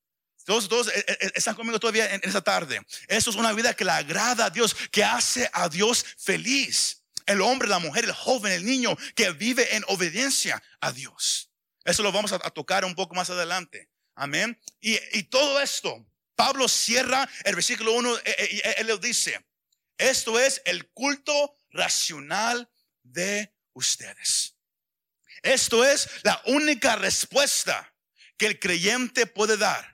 Todos, 0.45 0.67
todos 0.67 0.87
eh, 0.87 1.05
eh, 1.07 1.31
están 1.35 1.55
conmigo 1.55 1.79
todavía 1.79 2.13
en 2.13 2.21
esta 2.23 2.41
tarde. 2.41 2.81
Eso 3.07 3.29
es 3.29 3.35
una 3.35 3.53
vida 3.53 3.73
que 3.73 3.85
le 3.85 3.91
agrada 3.91 4.45
a 4.45 4.49
Dios, 4.49 4.75
que 4.91 5.03
hace 5.03 5.49
a 5.53 5.69
Dios 5.69 6.05
feliz. 6.17 7.03
El 7.25 7.41
hombre, 7.41 7.67
la 7.67 7.79
mujer, 7.79 8.05
el 8.05 8.11
joven, 8.11 8.51
el 8.51 8.65
niño 8.65 8.97
que 9.15 9.31
vive 9.31 9.75
en 9.75 9.83
obediencia 9.87 10.61
a 10.79 10.91
Dios. 10.91 11.51
Eso 11.85 12.03
lo 12.03 12.11
vamos 12.11 12.31
a, 12.31 12.39
tocar 12.39 12.83
un 12.85 12.95
poco 12.95 13.15
más 13.15 13.29
adelante. 13.29 13.89
Amén. 14.15 14.59
Y, 14.79 14.97
y, 15.13 15.23
todo 15.23 15.61
esto, 15.61 16.05
Pablo 16.35 16.67
cierra 16.67 17.29
el 17.43 17.55
versículo 17.55 17.93
1, 17.93 18.17
eh, 18.25 18.75
él 18.77 18.99
dice, 18.99 19.45
esto 19.97 20.39
es 20.39 20.61
el 20.65 20.89
culto 20.89 21.55
racional 21.69 22.69
de 23.03 23.53
ustedes. 23.73 24.55
Esto 25.43 25.85
es 25.85 26.09
la 26.23 26.41
única 26.45 26.95
respuesta 26.95 27.93
que 28.37 28.47
el 28.47 28.59
creyente 28.59 29.25
puede 29.25 29.57
dar 29.57 29.90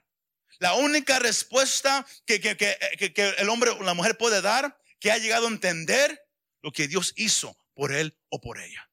la 0.58 0.74
única 0.74 1.18
respuesta 1.18 2.06
que, 2.26 2.40
que, 2.40 3.34
el 3.38 3.48
hombre 3.48 3.70
o 3.70 3.82
la 3.82 3.94
mujer 3.94 4.16
puede 4.16 4.40
dar 4.40 4.78
que 5.00 5.12
ha 5.12 5.18
llegado 5.18 5.46
a 5.46 5.50
entender 5.50 6.20
lo 6.62 6.72
que 6.72 6.88
Dios 6.88 7.12
hizo 7.16 7.56
por 7.74 7.92
él 7.92 8.18
o 8.28 8.40
por 8.40 8.60
ella. 8.60 8.90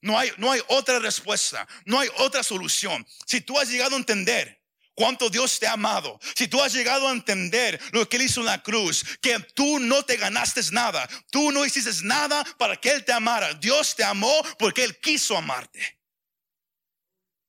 No 0.00 0.18
hay, 0.18 0.32
no 0.36 0.52
hay 0.52 0.60
otra 0.68 0.98
respuesta, 0.98 1.66
no 1.86 1.98
hay 2.00 2.08
otra 2.18 2.42
solución. 2.42 3.06
Si 3.24 3.40
tú 3.40 3.58
has 3.58 3.70
llegado 3.70 3.94
a 3.94 3.98
entender 3.98 4.60
cuánto 4.94 5.30
Dios 5.30 5.58
te 5.58 5.66
ha 5.66 5.72
amado, 5.72 6.18
si 6.34 6.48
tú 6.48 6.60
has 6.60 6.72
llegado 6.72 7.08
a 7.08 7.12
entender 7.12 7.80
lo 7.92 8.06
que 8.08 8.16
Él 8.16 8.24
hizo 8.24 8.40
en 8.40 8.46
la 8.46 8.62
cruz, 8.62 9.04
que 9.22 9.38
tú 9.54 9.78
no 9.78 10.04
te 10.04 10.16
ganaste 10.16 10.60
nada, 10.72 11.08
tú 11.30 11.52
no 11.52 11.64
hiciste 11.64 11.90
nada 12.02 12.44
para 12.58 12.76
que 12.76 12.90
Él 12.90 13.04
te 13.04 13.12
amara, 13.12 13.54
Dios 13.54 13.94
te 13.94 14.04
amó 14.04 14.34
porque 14.58 14.84
Él 14.84 14.98
quiso 15.00 15.36
amarte. 15.36 15.98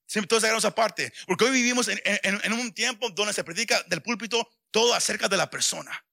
Siempre 0.05 0.27
todos 0.27 0.43
esa 0.43 0.67
aparte. 0.67 1.11
Porque 1.25 1.45
hoy 1.45 1.51
vivimos 1.51 1.87
en, 1.87 2.53
un 2.53 2.73
tiempo 2.73 3.09
donde 3.09 3.33
se 3.33 3.43
predica 3.43 3.81
del 3.83 4.01
púlpito 4.01 4.47
todo 4.71 4.93
acerca 4.93 5.27
de 5.27 5.37
la 5.37 5.49
persona. 5.49 6.05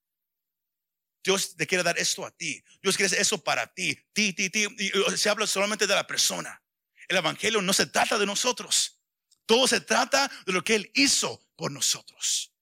Dios 1.22 1.56
te 1.56 1.66
quiere 1.66 1.84
dar 1.84 1.98
esto 1.98 2.24
a 2.24 2.30
ti. 2.30 2.62
Dios 2.82 2.96
quiere 2.96 3.20
eso 3.20 3.38
para 3.38 3.66
ti. 3.72 3.96
Ti, 4.12 4.32
ti, 4.32 4.50
ti. 4.50 4.66
Y 4.78 5.16
se 5.16 5.28
habla 5.28 5.46
solamente 5.46 5.86
de 5.86 5.94
la 5.94 6.06
persona. 6.06 6.62
El 7.08 7.16
evangelio 7.16 7.60
no 7.60 7.72
se 7.72 7.86
trata 7.86 8.18
de 8.18 8.26
nosotros. 8.26 8.98
Todo 9.46 9.68
se 9.68 9.80
trata 9.80 10.30
de 10.46 10.52
lo 10.52 10.64
que 10.64 10.74
Él 10.74 10.90
hizo 10.94 11.46
por 11.56 11.70
nosotros. 11.70 12.52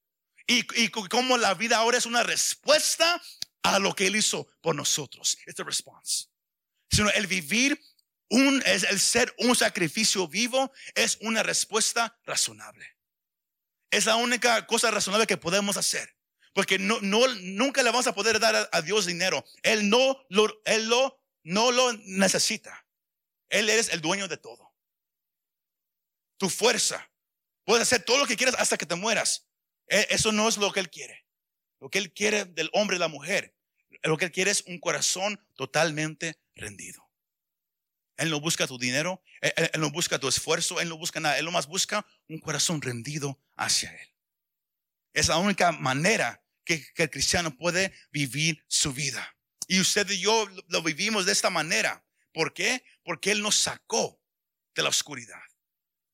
Y, 0.47 0.67
y 0.83 0.89
como 0.89 1.39
la 1.39 1.55
vida 1.55 1.77
ahora 1.77 1.97
es 1.97 2.07
una 2.07 2.23
respuesta 2.23 3.23
a 3.63 3.79
lo 3.79 3.95
que 3.95 4.09
Él 4.09 4.17
hizo 4.17 4.49
por 4.61 4.75
nosotros. 4.75 5.39
Es 5.47 5.55
the 5.55 5.63
response. 5.63 6.27
Sino 6.91 7.09
el 7.11 7.27
vivir 7.27 7.81
un, 8.31 8.63
es 8.65 8.85
el 8.85 9.01
ser 9.01 9.35
un 9.39 9.57
sacrificio 9.57 10.29
vivo 10.29 10.73
es 10.95 11.19
una 11.21 11.43
respuesta 11.43 12.17
razonable. 12.25 12.97
Es 13.91 14.07
la 14.07 14.17
única 14.17 14.67
cosa 14.67 14.91
razonable 14.91 15.27
que 15.27 15.37
podemos 15.37 15.77
hacer. 15.77 16.17
Porque 16.55 16.79
no, 16.79 17.01
no, 17.01 17.27
nunca 17.29 17.83
le 17.83 17.91
vamos 17.91 18.07
a 18.07 18.15
poder 18.15 18.39
dar 18.39 18.69
a, 18.73 18.83
Dios 18.83 19.07
dinero. 19.07 19.45
Él 19.63 19.89
no 19.89 20.25
lo, 20.29 20.63
él 20.65 20.89
lo, 20.89 21.21
no 21.43 21.73
lo 21.73 21.93
necesita. 22.05 22.87
Él 23.49 23.69
es 23.69 23.89
el 23.89 24.01
dueño 24.01 24.29
de 24.29 24.37
todo. 24.37 24.75
Tu 26.39 26.49
fuerza. 26.49 27.11
Puedes 27.65 27.83
hacer 27.83 28.05
todo 28.05 28.19
lo 28.19 28.27
que 28.27 28.37
quieras 28.37 28.57
hasta 28.59 28.79
que 28.79 28.87
te 28.87 28.95
mueras. 28.95 29.49
E, 29.89 30.07
eso 30.11 30.31
no 30.31 30.49
es 30.49 30.57
lo 30.57 30.73
que 30.73 30.81
Él 30.81 30.91
quiere. 30.91 31.27
Lo 31.81 31.91
que 31.91 31.99
Él 31.99 32.13
quiere 32.13 32.45
del 32.45 32.71
hombre 32.73 32.97
y 32.97 33.01
la 33.01 33.09
mujer. 33.09 33.57
Lo 34.03 34.17
que 34.17 34.27
Él 34.27 34.33
quiere 34.33 34.53
es 34.53 34.63
un 34.63 34.79
corazón 34.79 35.45
totalmente 35.57 36.39
rendido. 36.55 37.10
Él 38.21 38.31
no 38.31 38.39
busca 38.39 38.67
tu 38.67 38.79
dinero, 38.79 39.23
él, 39.41 39.71
no 39.81 39.91
busca 39.91 40.19
tu 40.19 40.29
esfuerzo, 40.29 40.79
Él 40.79 40.91
no 40.91 40.99
busca 40.99 41.21
nada. 41.21 41.39
Él 41.39 41.51
más 41.51 41.67
busca 41.67 42.07
un 42.29 42.39
corazón 42.39 42.83
rendido 42.83 43.41
hacia 43.57 43.91
Él. 43.91 44.15
Es 45.15 45.29
la 45.29 45.39
única 45.39 45.73
manera 45.73 46.45
que, 46.65 46.85
que 46.93 47.05
el 47.05 47.11
cristiano 47.11 47.57
puede 47.57 47.93
vivir 48.13 48.63
su 48.69 48.93
vida. 48.93 49.37
Y 49.67 49.81
usted 49.81 50.09
y 50.11 50.21
yo 50.21 50.47
lo 50.69 50.83
vivimos 50.83 51.25
de 51.25 51.33
esta 51.33 51.49
manera. 51.49 52.05
¿Por 52.33 52.53
qué? 52.53 52.85
Porque 53.03 53.31
Él 53.31 53.41
nos 53.41 53.57
sacó 53.57 54.21
de 54.75 54.83
la 54.83 54.91
oscuridad. 54.91 55.41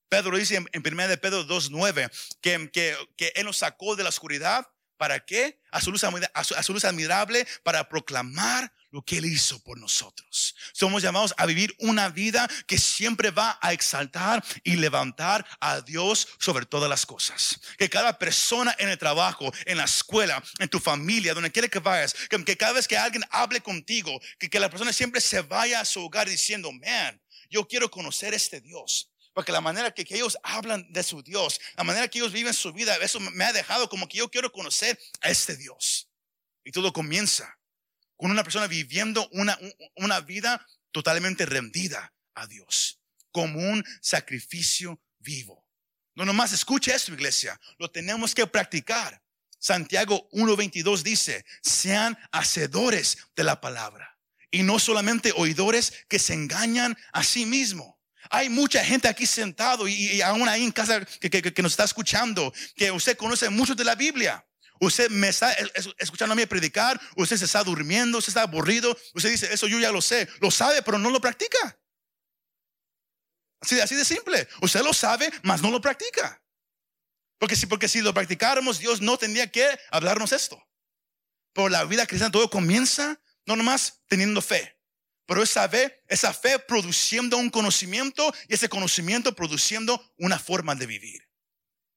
Pedro 0.09 0.37
dice 0.37 0.55
en, 0.57 0.69
1 0.73 1.09
de 1.09 1.19
Pedro 1.19 1.45
2.9 1.45 2.11
que, 2.41 2.71
que, 2.71 2.97
que 3.17 3.33
Él 3.35 3.47
nos 3.47 3.59
sacó 3.59 3.97
de 3.97 4.05
la 4.05 4.11
oscuridad. 4.11 4.67
¿Para 4.97 5.25
qué? 5.27 5.61
A 5.73 5.81
su, 5.81 5.91
luz, 5.91 6.05
a 6.05 6.63
su 6.63 6.73
luz 6.73 6.85
admirable 6.85 7.47
para 7.65 7.89
proclamar 7.89 8.73
lo 8.91 9.03
que 9.03 9.19
Él 9.19 9.27
hizo 9.27 9.63
por 9.63 9.79
nosotros. 9.79 10.55
Somos 10.73 11.03
llamados 11.03 11.35
a 11.37 11.47
vivir 11.47 11.75
una 11.79 12.09
vida 12.09 12.49
que 12.67 12.79
siempre 12.79 13.31
va 13.31 13.59
a 13.61 13.73
exaltar 13.73 14.45
y 14.65 14.77
levantar 14.77 15.47
a 15.61 15.81
Dios 15.81 16.29
sobre 16.39 16.67
todas 16.67 16.89
las 16.89 17.07
cosas. 17.07 17.61
Que 17.79 17.91
cada 17.91 18.19
persona 18.19 18.75
en 18.79 18.89
el 18.89 18.99
trabajo, 18.99 19.53
en 19.65 19.79
la 19.79 19.85
escuela, 19.85 20.43
en 20.59 20.69
tu 20.69 20.79
familia, 20.79 21.35
donde 21.35 21.53
quiera 21.53 21.69
que 21.69 21.79
vayas, 21.79 22.15
que, 22.15 22.57
cada 22.57 22.73
vez 22.73 22.89
que 22.89 22.97
alguien 22.97 23.25
hable 23.31 23.61
contigo, 23.61 24.19
que, 24.39 24.49
que 24.49 24.61
la 24.61 24.71
persona 24.71 24.93
siempre 24.93 25.21
se 25.21 25.43
vaya 25.43 25.81
a 25.81 25.85
su 25.85 26.05
hogar 26.05 26.29
diciendo, 26.29 26.71
man, 26.73 27.21
yo 27.51 27.67
quiero 27.67 27.91
conocer 27.91 28.35
este 28.35 28.61
Dios. 28.61 29.11
Porque 29.33 29.53
la 29.53 29.61
manera 29.61 29.91
que, 29.91 30.05
que, 30.05 30.15
ellos 30.15 30.39
hablan 30.43 30.91
de 30.91 31.03
su 31.03 31.23
Dios, 31.23 31.61
la 31.77 31.85
manera 31.85 32.09
que 32.09 32.19
ellos 32.19 32.33
viven 32.33 32.55
su 32.55 32.73
vida, 32.73 32.97
eso 32.97 33.21
me 33.21 33.45
ha 33.45 33.53
dejado 33.53 33.89
como 33.89 34.09
que 34.09 34.19
yo 34.19 34.31
quiero 34.31 34.51
conocer 34.51 34.99
a 35.21 35.29
este 35.29 35.57
Dios. 35.57 36.09
Y 36.65 36.73
todo 36.73 36.93
comienza 36.93 37.56
con 38.17 38.31
una 38.31 38.43
persona 38.43 38.67
viviendo 38.67 39.29
una, 39.33 39.59
una 39.97 40.21
vida 40.21 40.67
totalmente 40.93 41.47
rendida 41.47 42.15
a 42.35 42.47
Dios, 42.47 43.01
como 43.31 43.59
un 43.59 43.85
sacrificio 44.01 45.01
vivo. 45.19 45.67
No 46.15 46.25
nomás 46.25 46.53
escuche 46.53 46.95
esto, 46.95 47.13
iglesia, 47.13 47.61
lo 47.79 47.91
tenemos 47.91 48.35
que 48.35 48.47
practicar. 48.47 49.23
Santiago 49.59 50.29
1.22 50.31 51.03
dice, 51.03 51.45
sean 51.63 52.17
hacedores 52.31 53.19
de 53.35 53.45
la 53.45 53.61
palabra 53.61 54.17
y 54.51 54.63
no 54.63 54.79
solamente 54.79 55.33
oidores 55.37 55.93
que 56.09 56.19
se 56.19 56.35
engañan 56.35 56.97
a 57.13 57.23
sí 57.23 57.45
mismos. 57.47 57.95
Hay 58.31 58.49
mucha 58.49 58.85
gente 58.85 59.09
aquí 59.09 59.27
sentado 59.27 59.87
y, 59.87 60.21
aún 60.21 60.49
ahí 60.49 60.65
en 60.65 60.73
casa 60.73 61.05
que, 61.05 61.63
nos 61.63 61.73
está 61.73 61.85
escuchando, 61.85 62.53
que 62.75 62.91
usted 62.91 63.17
conoce 63.17 63.49
mucho 63.51 63.75
de 63.75 63.85
la 63.85 63.95
Biblia. 63.95 64.45
Usted 64.81 65.11
me 65.11 65.29
está 65.29 65.53
escuchando 65.99 66.33
a 66.33 66.37
mí 66.37 66.47
predicar, 66.47 67.01
usted 67.17 67.37
se 67.37 67.47
está 67.47 67.65
durmiendo, 67.65 68.19
usted 68.19 68.31
está 68.31 68.43
aburrido, 68.43 68.97
usted 69.15 69.31
dice, 69.31 69.53
eso 69.53 69.67
yo 69.67 69.79
ya 69.79 69.91
lo 69.91 70.03
sé, 70.03 70.29
lo 70.41 70.51
sabe, 70.51 70.83
pero 70.83 70.99
no 70.99 71.11
lo 71.11 71.21
practica. 71.21 71.79
Así, 73.61 73.97
de 73.97 74.05
simple. 74.05 74.47
Usted 74.61 74.83
lo 74.83 74.93
sabe, 74.93 75.31
mas 75.43 75.63
no 75.63 75.71
lo 75.71 75.81
practica. 75.81 76.43
Porque 77.39 77.57
si, 77.57 77.67
porque 77.67 77.89
si 77.89 78.01
lo 78.01 78.15
practicáramos, 78.15 78.79
Dios 78.79 79.01
no 79.01 79.19
tendría 79.19 79.51
que 79.51 79.67
hablarnos 79.91 80.33
esto. 80.33 80.63
Pero 81.53 81.69
la 81.69 81.85
vida 81.85 82.07
cristiana 82.07 82.33
todo 82.33 82.51
comienza 82.51 83.21
no 83.47 83.57
nomás 83.57 84.03
teniendo 84.09 84.43
fe, 84.43 84.77
pero 85.27 85.43
esa 85.43 85.69
fe, 85.69 86.03
esa 86.09 86.35
fe 86.35 86.59
produciendo 86.59 87.37
un 87.37 87.49
conocimiento 87.51 88.33
y 88.49 88.55
ese 88.55 88.69
conocimiento 88.69 89.35
produciendo 89.35 90.13
una 90.19 90.39
forma 90.39 90.75
de 90.75 90.87
vivir. 90.87 91.29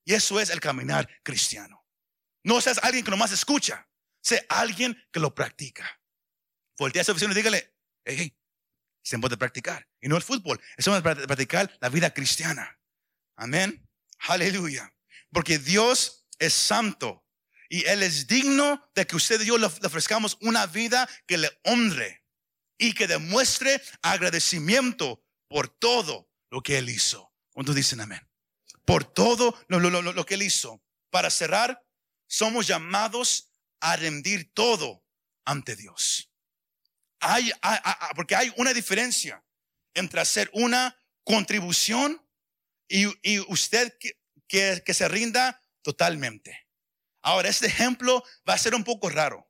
Y 0.06 0.14
eso 0.14 0.40
es 0.40 0.50
el 0.50 0.60
caminar 0.60 1.10
cristiano. 1.24 1.79
No 2.44 2.62
seas 2.62 2.80
alguien 2.84 3.04
que 3.04 3.12
nomás 3.12 3.32
escucha, 3.32 3.88
sé 4.22 4.46
alguien 4.50 5.02
que 5.12 5.20
lo 5.20 5.34
practica. 5.34 6.02
Voltea 6.78 7.02
a 7.02 7.06
su 7.06 7.12
oficina 7.12 7.34
y 7.34 7.36
dígale, 7.36 7.76
hey, 8.06 8.16
hey, 8.18 9.20
puede 9.20 9.38
practicar. 9.38 9.88
Y 10.02 10.08
no 10.08 10.16
el 10.16 10.24
fútbol, 10.24 10.62
es 10.78 10.86
de 10.86 11.02
practicar 11.02 11.76
la 11.82 11.90
vida 11.90 12.14
cristiana. 12.14 12.80
Amén. 13.36 13.88
Aleluya. 14.28 14.94
Porque 15.32 15.60
Dios 15.60 16.28
es 16.40 16.54
santo 16.54 17.26
y 17.70 17.86
Él 17.86 18.04
es 18.04 18.28
digno 18.28 18.90
de 18.96 19.06
que 19.06 19.16
usted 19.16 19.42
y 19.42 19.46
yo 19.46 19.58
le 19.58 19.68
ofrezcamos 19.68 20.38
una 20.42 20.66
vida 20.68 21.08
que 21.28 21.38
le 21.38 21.50
honre 21.64 22.24
y 22.78 22.94
que 22.94 23.08
demuestre 23.08 23.82
agradecimiento 24.02 25.24
por 25.48 25.68
todo 25.68 26.30
lo 26.50 26.62
que 26.62 26.78
Él 26.78 26.90
hizo. 26.90 27.34
¿Cuántos 27.52 27.76
dicen 27.76 28.02
amén? 28.02 28.28
Por 28.86 29.04
todo 29.04 29.58
lo, 29.68 29.80
lo 29.80 30.26
que 30.26 30.34
Él 30.36 30.44
hizo. 30.44 30.82
Para 31.12 31.30
cerrar, 31.30 31.84
somos 32.30 32.68
llamados 32.68 33.52
a 33.82 33.96
rendir 33.98 34.54
todo 34.54 35.04
ante 35.46 35.76
Dios. 35.76 36.32
Hay, 37.20 37.52
porque 38.16 38.36
hay 38.36 38.54
una 38.56 38.74
diferencia 38.74 39.44
entre 39.94 40.22
hacer 40.22 40.50
una 40.54 40.98
contribución 41.26 42.26
y, 42.88 43.40
usted 43.52 43.98
que, 44.48 44.94
se 44.94 45.08
rinda 45.10 45.62
totalmente. 45.82 46.68
Ahora, 47.22 47.50
este 47.50 47.68
ejemplo 47.68 48.24
va 48.48 48.54
a 48.54 48.58
ser 48.58 48.74
un 48.74 48.84
poco 48.84 49.10
raro. 49.10 49.46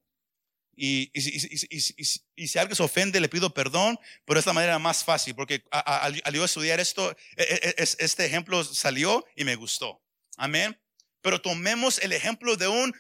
Y, 0.75 1.11
y, 1.13 2.47
si 2.47 2.57
alguien 2.57 2.75
se 2.75 2.84
ofende, 2.84 3.19
le 3.19 3.27
pido 3.27 3.53
perdón, 3.53 3.99
pero 4.25 4.39
es 4.39 4.45
la 4.45 4.53
manera 4.53 4.80
más 4.80 5.03
fácil, 5.03 5.36
porque 5.36 5.63
al, 5.71 6.34
yo 6.34 6.45
estudiar 6.45 6.80
esto, 6.80 7.11
e, 7.36 7.43
e, 7.43 7.75
e, 7.77 7.84
este 7.84 8.25
ejemplo 8.25 8.63
salió 8.63 9.25
y 9.36 9.43
me 9.43 9.55
gustó. 9.55 10.01
Amén. 10.38 10.80
Pero 11.22 11.41
tomemos 11.41 11.99
el 11.99 12.13
ejemplo 12.13 12.55
de 12.55 12.67
un 12.67 12.95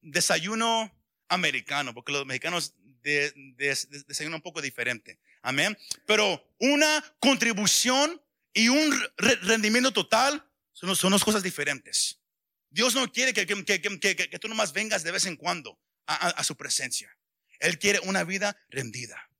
desayuno 0.00 0.94
americano, 1.28 1.94
porque 1.94 2.12
los 2.12 2.26
mexicanos 2.26 2.74
de, 3.02 3.32
desayunan 4.06 4.36
un 4.36 4.42
poco 4.42 4.60
diferente. 4.60 5.20
Amén. 5.42 5.76
Pero 6.06 6.42
una 6.58 7.04
contribución 7.20 8.20
y 8.52 8.68
un 8.68 8.92
rendimiento 9.16 9.92
total 9.92 10.44
son, 10.72 11.10
dos 11.10 11.24
cosas 11.24 11.42
diferentes. 11.42 12.20
Dios 12.70 12.94
no 12.94 13.10
quiere 13.10 13.32
que, 13.32 13.46
que, 13.46 13.64
que, 13.64 14.16
que, 14.16 14.38
tú 14.38 14.48
nomás 14.48 14.72
vengas 14.72 15.02
de 15.02 15.10
vez 15.10 15.26
en 15.26 15.36
cuando 15.36 15.80
a, 16.06 16.42
su 16.44 16.56
presencia. 16.56 17.14
Él 17.60 17.78
quiere 17.78 18.00
una 18.00 18.24
vida 18.24 18.56
rendida. 18.68 19.30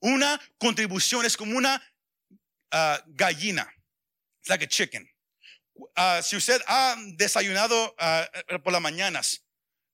Una 0.00 0.40
contribución 0.58 1.24
es 1.24 1.36
como 1.36 1.56
una 1.56 1.82
ah, 2.70 3.02
gallina. 3.08 3.72
It's 4.40 4.48
like 4.48 4.64
a 4.64 4.68
chicken. 4.68 5.08
Ah, 5.96 6.20
si 6.22 6.36
usted 6.36 6.60
ha 6.66 6.96
desayunado 7.16 7.94
ah, 7.98 8.28
por 8.62 8.72
las 8.72 8.82
mañanas, 8.82 9.44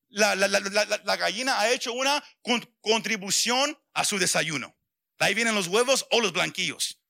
la, 0.08 1.16
gallina 1.16 1.60
ha 1.60 1.70
hecho 1.70 1.92
una 1.92 2.22
contribución 2.80 3.78
a 3.92 4.04
su 4.04 4.18
desayuno. 4.18 4.76
ahí 5.18 5.34
vienen 5.34 5.54
los 5.54 5.66
huevos 5.66 6.06
o 6.10 6.20
los 6.20 6.32
blanquillos. 6.32 7.00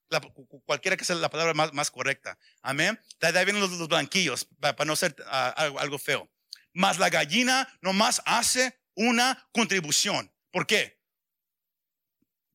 cualquiera 0.65 0.97
que 0.97 1.05
sea 1.05 1.17
la 1.17 1.31
palabra 1.31 1.55
más, 1.55 1.91
correcta. 1.91 2.39
Amén. 2.63 2.99
De 3.21 3.27
ahí 3.27 3.45
vienen 3.45 3.61
los, 3.61 3.89
blanquillos, 3.89 4.49
para, 4.61 4.85
no 4.85 4.97
ser 4.97 5.15
ah, 5.27 5.55
algo, 5.79 5.99
feo. 5.99 6.31
Mas 6.73 6.99
la 6.99 7.11
gallina 7.11 7.69
nomás 7.81 8.23
hace 8.25 8.81
una 8.95 9.49
contribución. 9.53 10.33
¿Por 10.51 10.67
qué? 10.67 10.99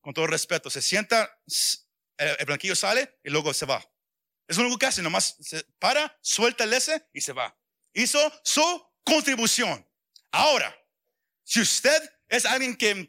Con 0.00 0.12
todo 0.12 0.26
respeto, 0.26 0.68
se 0.68 0.82
sienta, 0.82 1.40
el 2.18 2.44
blanquillo 2.44 2.76
sale 2.76 3.18
y 3.24 3.30
luego 3.30 3.54
se 3.54 3.64
va. 3.64 3.82
Es 4.46 4.58
lo 4.58 4.76
que 4.76 4.86
hace, 4.86 5.02
nomás 5.02 5.36
se 5.40 5.64
para, 5.78 6.16
suelta 6.20 6.64
el 6.64 6.72
S 6.72 7.06
y 7.12 7.20
se 7.20 7.32
va. 7.32 7.56
Hizo 7.92 8.18
su 8.44 8.92
contribución. 9.04 9.86
Ahora, 10.30 10.76
si 11.44 11.60
usted 11.60 12.02
es 12.28 12.44
alguien 12.44 12.76
que, 12.76 13.08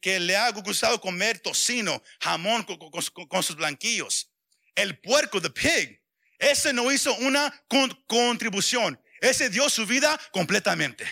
que, 0.00 0.20
le 0.20 0.36
ha 0.36 0.50
gustado 0.52 1.00
comer 1.00 1.38
tocino, 1.40 2.02
jamón 2.20 2.64
con, 2.64 3.42
sus 3.42 3.56
blanquillos, 3.56 4.30
el 4.74 4.98
puerco, 5.00 5.40
the 5.40 5.50
pig, 5.50 6.00
ese 6.38 6.72
no 6.72 6.90
hizo 6.90 7.14
una 7.16 7.64
contribución. 8.06 9.00
Ese 9.20 9.50
dio 9.50 9.68
su 9.68 9.86
vida 9.86 10.18
completamente. 10.32 11.04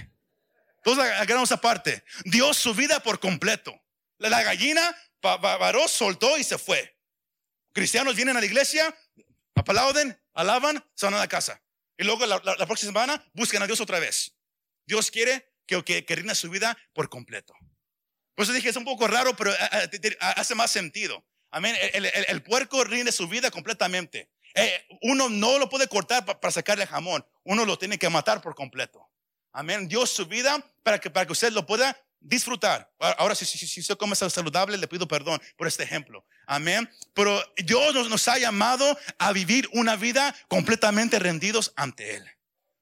Entonces 0.78 1.04
agarramos 1.04 1.52
aparte. 1.52 2.02
Dio 2.24 2.54
su 2.54 2.74
vida 2.74 3.00
por 3.00 3.20
completo. 3.20 3.78
La, 4.16 4.42
gallina 4.42 4.96
paró, 5.20 5.86
soltó 5.86 6.38
y 6.38 6.44
se 6.44 6.56
fue. 6.56 6.96
Cristianos 7.72 8.16
vienen 8.16 8.36
a 8.36 8.40
la 8.40 8.46
iglesia, 8.46 8.96
aplauden, 9.58 10.18
alaban, 10.34 10.84
se 10.94 11.06
van 11.06 11.14
a 11.14 11.18
la 11.18 11.28
casa. 11.28 11.60
Y 11.96 12.04
luego 12.04 12.24
la, 12.26 12.40
próxima 12.66 12.92
semana 12.92 13.24
buscan 13.34 13.62
a 13.62 13.66
Dios 13.66 13.80
otra 13.80 13.98
vez. 13.98 14.34
Dios 14.86 15.10
quiere 15.10 15.52
que, 15.66 15.82
que, 15.82 16.04
que 16.04 16.16
rinde 16.16 16.34
su 16.34 16.48
vida 16.48 16.76
por 16.92 17.08
completo. 17.08 17.54
Por 18.34 18.44
eso 18.44 18.52
dije, 18.52 18.68
es 18.68 18.76
un 18.76 18.84
poco 18.84 19.08
raro, 19.08 19.34
pero 19.34 19.52
eh, 19.52 19.90
eh, 19.92 20.16
hace 20.20 20.54
más 20.54 20.70
sentido. 20.70 21.24
Amén. 21.50 21.76
El, 21.92 22.06
el, 22.06 22.26
el 22.28 22.42
puerco 22.42 22.84
rinde 22.84 23.10
su 23.10 23.26
vida 23.26 23.50
completamente. 23.50 24.30
Eh, 24.54 24.86
uno 25.02 25.28
no 25.28 25.58
lo 25.58 25.68
puede 25.68 25.88
cortar 25.88 26.24
para 26.24 26.50
sacarle 26.50 26.86
jamón. 26.86 27.26
Uno 27.44 27.64
lo 27.64 27.78
tiene 27.78 27.98
que 27.98 28.08
matar 28.08 28.40
por 28.40 28.54
completo. 28.54 29.10
Amén. 29.52 29.88
Dios 29.88 30.10
su 30.10 30.26
vida 30.26 30.64
para 30.82 31.00
que, 31.00 31.10
para 31.10 31.26
que 31.26 31.32
usted 31.32 31.52
lo 31.52 31.66
pueda 31.66 31.96
disfrutar. 32.20 32.92
Ahora, 32.98 33.34
si, 33.34 33.44
si, 33.44 33.58
si, 33.58 33.82
si 33.82 33.96
come 33.96 34.14
saludable, 34.14 34.76
le 34.76 34.88
pido 34.88 35.06
perdón 35.06 35.40
por 35.56 35.66
este 35.66 35.82
ejemplo. 35.82 36.24
Amén. 36.48 36.90
Pero 37.12 37.44
Dios 37.58 38.08
nos, 38.08 38.26
ha 38.26 38.38
llamado 38.38 38.98
a 39.18 39.32
vivir 39.32 39.68
una 39.72 39.96
vida 39.96 40.34
completamente 40.48 41.18
rendidos 41.18 41.72
ante 41.76 42.16
Él. 42.16 42.24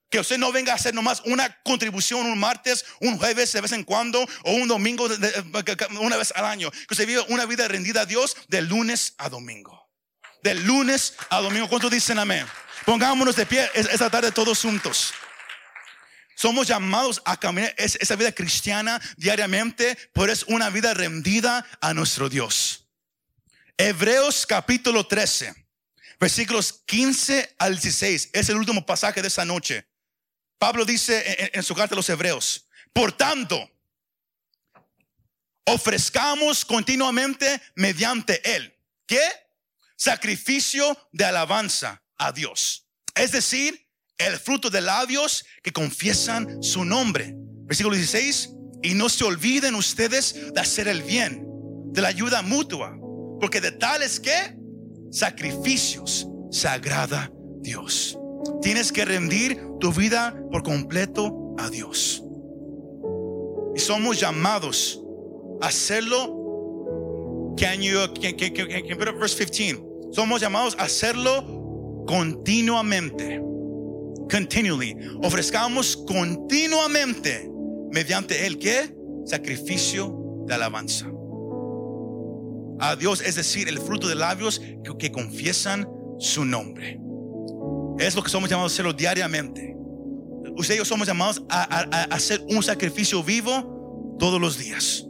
Que 0.08 0.20
usted 0.20 0.38
no 0.38 0.52
venga 0.52 0.72
a 0.72 0.76
hacer 0.76 0.94
nomás 0.94 1.20
una 1.24 1.60
contribución 1.62 2.26
un 2.26 2.38
martes, 2.38 2.84
un 3.00 3.18
jueves 3.18 3.52
de 3.52 3.60
vez 3.60 3.72
en 3.72 3.82
cuando 3.82 4.24
o 4.44 4.52
un 4.52 4.68
domingo 4.68 5.08
una 6.00 6.16
vez 6.16 6.32
al 6.36 6.44
año. 6.44 6.70
Que 6.70 6.94
usted 6.94 7.08
viva 7.08 7.24
una 7.28 7.44
vida 7.44 7.66
rendida 7.66 8.02
a 8.02 8.06
Dios 8.06 8.36
de 8.46 8.62
lunes 8.62 9.14
a 9.18 9.28
domingo. 9.28 9.90
De 10.44 10.54
lunes 10.54 11.14
a 11.28 11.40
domingo. 11.40 11.68
¿Cuántos 11.68 11.90
dicen 11.90 12.20
amén? 12.20 12.46
Pongámonos 12.84 13.34
de 13.34 13.46
pie 13.46 13.68
esta 13.74 14.08
tarde 14.08 14.30
todos 14.30 14.60
juntos. 14.60 15.12
Somos 16.36 16.68
llamados 16.68 17.20
a 17.24 17.36
caminar 17.36 17.74
esa 17.78 18.14
vida 18.14 18.30
cristiana 18.30 19.00
diariamente, 19.16 19.98
pero 20.12 20.30
es 20.30 20.44
una 20.44 20.70
vida 20.70 20.94
rendida 20.94 21.66
a 21.80 21.94
nuestro 21.94 22.28
Dios. 22.28 22.85
Hebreos 23.78 24.46
capítulo 24.46 25.06
13, 25.06 25.54
versículos 26.18 26.82
15 26.86 27.56
al 27.58 27.72
16, 27.72 28.30
es 28.32 28.48
el 28.48 28.56
último 28.56 28.86
pasaje 28.86 29.20
de 29.20 29.28
esa 29.28 29.44
noche. 29.44 29.86
Pablo 30.58 30.86
dice 30.86 31.50
en, 31.52 31.62
su 31.62 31.74
carta 31.74 31.94
a 31.94 31.96
los 31.96 32.08
Hebreos, 32.08 32.68
por 32.94 33.12
tanto, 33.12 33.70
ofrezcamos 35.66 36.64
continuamente 36.64 37.60
mediante 37.74 38.40
él. 38.56 38.74
¿Qué? 39.04 39.20
Sacrificio 39.94 40.96
de 41.12 41.26
alabanza 41.26 42.02
a 42.16 42.32
Dios. 42.32 42.88
Es 43.14 43.32
decir, 43.32 43.90
el 44.16 44.38
fruto 44.38 44.70
de 44.70 44.80
labios 44.80 45.44
que 45.62 45.74
confiesan 45.74 46.62
su 46.62 46.86
nombre. 46.86 47.34
Versículo 47.66 47.94
16. 47.94 48.50
Y 48.82 48.94
no 48.94 49.10
se 49.10 49.24
olviden 49.24 49.74
ustedes 49.74 50.54
de 50.54 50.60
hacer 50.60 50.88
el 50.88 51.02
bien, 51.02 51.44
de 51.92 52.00
la 52.00 52.08
ayuda 52.08 52.40
mutua, 52.40 52.96
porque 53.40 53.60
de 53.60 53.72
tales 53.72 54.20
que 54.20 54.56
sacrificios 55.10 56.28
se 56.50 56.68
agrada 56.68 57.30
Dios. 57.60 58.18
Tienes 58.62 58.92
que 58.92 59.04
rendir 59.04 59.60
tu 59.80 59.92
vida 59.92 60.34
por 60.50 60.62
completo 60.62 61.54
a 61.58 61.68
Dios. 61.70 62.22
Y 63.74 63.78
somos 63.78 64.20
llamados 64.20 65.02
a 65.60 65.68
hacerlo. 65.68 67.54
Can 67.58 67.80
you, 67.80 67.98
can, 68.20 68.36
can, 68.36 68.52
can, 68.52 68.98
can 68.98 69.18
verse 69.18 69.36
15? 69.36 70.12
Somos 70.12 70.40
llamados 70.40 70.76
a 70.78 70.84
hacerlo 70.84 72.04
continuamente. 72.06 73.40
Continually. 74.30 74.96
Ofrezcamos 75.22 75.96
continuamente 75.96 77.50
mediante 77.92 78.46
el 78.46 78.58
que 78.58 78.94
sacrificio 79.24 80.44
de 80.46 80.54
alabanza. 80.54 81.15
A 82.78 82.96
Dios, 82.96 83.20
es 83.20 83.34
decir, 83.36 83.68
el 83.68 83.78
fruto 83.78 84.08
de 84.08 84.14
labios 84.14 84.60
que, 84.60 84.96
que 84.98 85.12
confiesan 85.12 85.88
su 86.18 86.44
nombre. 86.44 87.00
Es 87.98 88.14
lo 88.14 88.22
que 88.22 88.28
somos 88.28 88.50
llamados 88.50 88.72
a 88.72 88.74
hacerlo 88.74 88.92
diariamente. 88.92 89.76
Ustedes 90.56 90.76
y 90.76 90.78
yo 90.78 90.84
somos 90.84 91.06
llamados 91.06 91.42
a, 91.50 91.62
hacer 92.10 92.42
un 92.48 92.62
sacrificio 92.62 93.22
vivo 93.22 94.16
todos 94.18 94.40
los 94.40 94.58
días. 94.58 95.06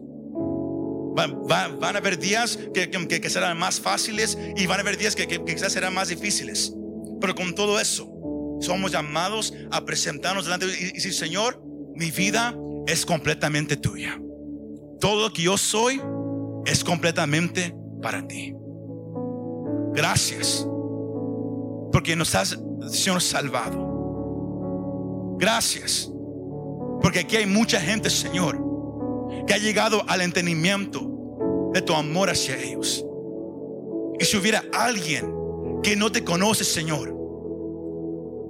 van 1.15 1.97
a 1.97 1.99
haber 1.99 2.19
días 2.19 2.59
que, 2.75 2.91
que, 2.91 3.31
serán 3.31 3.59
más 3.59 3.81
fáciles 3.81 4.37
y 4.57 4.67
van 4.67 4.79
a 4.79 4.83
haber 4.83 4.97
días 4.97 5.15
que, 5.15 5.27
quizás 5.27 5.73
serán 5.73 5.95
más 5.95 6.09
difíciles. 6.09 6.75
Pero 7.21 7.35
con 7.35 7.55
todo 7.55 7.81
eso, 7.81 8.13
somos 8.61 8.93
llamados 8.93 9.55
a 9.71 9.85
presentarnos 9.85 10.45
delante 10.45 10.67
y, 10.67 10.87
y 10.87 10.93
decir, 10.93 11.15
Señor, 11.15 11.63
mi 11.95 12.11
vida 12.11 12.55
es 12.87 13.07
completamente 13.07 13.77
tuya. 13.77 14.21
Todo 15.01 15.29
lo 15.29 15.33
que 15.33 15.43
yo 15.43 15.57
soy 15.57 16.01
es 16.67 16.85
completamente 16.85 17.75
para 18.03 18.27
ti. 18.27 18.55
Gracias. 19.95 20.67
Porque 21.93 22.15
nos 22.17 22.35
has 22.35 22.59
Señor 22.91 23.23
salvado. 23.23 23.87
Gracias. 25.39 26.11
Porque 27.01 27.21
aquí 27.21 27.37
hay 27.37 27.47
mucha 27.47 27.81
gente, 27.81 28.11
Señor, 28.11 28.59
que 29.47 29.55
ha 29.55 29.59
llegado 29.59 30.03
al 30.09 30.21
entendimiento 30.21 31.71
de 31.73 31.83
tu 31.83 31.95
amor 31.95 32.31
hacia 32.31 32.57
ellos. 32.61 33.05
Y 34.19 34.25
si 34.25 34.37
hubiera 34.37 34.65
alguien 34.73 35.33
que 35.83 35.95
no 35.95 36.11
te 36.11 36.25
conoce, 36.25 36.65
Señor, 36.65 37.15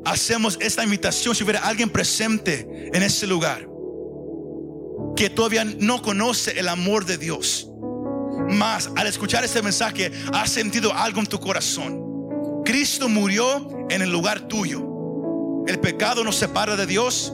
hacemos 0.05 0.57
esta 0.61 0.85
invitación. 0.85 1.35
Si 1.35 1.43
hubiera 1.45 1.61
alguien 1.61 1.91
presente 1.91 2.91
en 2.93 3.03
ese 3.03 3.27
lugar 3.27 3.69
que 5.17 5.29
todavía 5.31 5.65
no 5.65 6.03
conoce 6.03 6.59
el 6.59 6.69
amor 6.69 7.05
de 7.05 7.19
Dios, 7.19 7.71
más 8.51 8.91
al 8.97 9.07
escuchar 9.07 9.45
este 9.45 9.63
mensaje, 9.63 10.13
ha 10.33 10.47
sentido 10.47 10.93
algo 10.95 11.21
en 11.21 11.27
tu 11.27 11.41
corazón 11.41 12.07
Cristo 12.67 13.09
murió 13.09 13.87
en 13.89 14.03
el 14.03 14.11
lugar 14.11 14.49
tuyo. 14.49 15.65
El 15.69 15.79
pecado 15.79 16.25
nos 16.25 16.35
separa 16.35 16.75
de 16.75 16.85
Dios, 16.85 17.33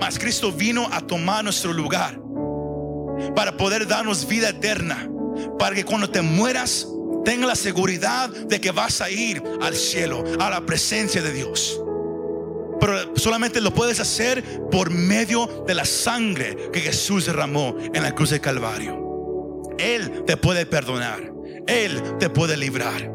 mas 0.00 0.18
Cristo 0.18 0.50
vino 0.50 0.88
a 0.90 1.02
tomar 1.02 1.44
nuestro 1.44 1.74
lugar 1.74 2.18
para 3.36 3.58
poder 3.58 3.86
darnos 3.86 4.26
vida 4.26 4.48
eterna, 4.48 5.06
para 5.58 5.76
que 5.76 5.84
cuando 5.84 6.08
te 6.08 6.22
mueras 6.22 6.88
tenga 7.26 7.46
la 7.46 7.54
seguridad 7.56 8.30
de 8.30 8.58
que 8.58 8.70
vas 8.70 9.02
a 9.02 9.10
ir 9.10 9.42
al 9.60 9.76
cielo, 9.76 10.24
a 10.40 10.48
la 10.48 10.64
presencia 10.64 11.20
de 11.20 11.34
Dios. 11.34 11.78
Pero 12.80 13.14
solamente 13.16 13.60
lo 13.60 13.74
puedes 13.74 14.00
hacer 14.00 14.42
por 14.70 14.88
medio 14.88 15.64
de 15.66 15.74
la 15.74 15.84
sangre 15.84 16.56
que 16.72 16.80
Jesús 16.80 17.26
derramó 17.26 17.76
en 17.92 18.02
la 18.02 18.14
cruz 18.14 18.30
de 18.30 18.40
Calvario. 18.40 19.09
Él 19.80 20.24
te 20.26 20.36
puede 20.36 20.66
perdonar. 20.66 21.32
Él 21.66 22.02
te 22.18 22.30
puede 22.30 22.56
librar. 22.56 23.10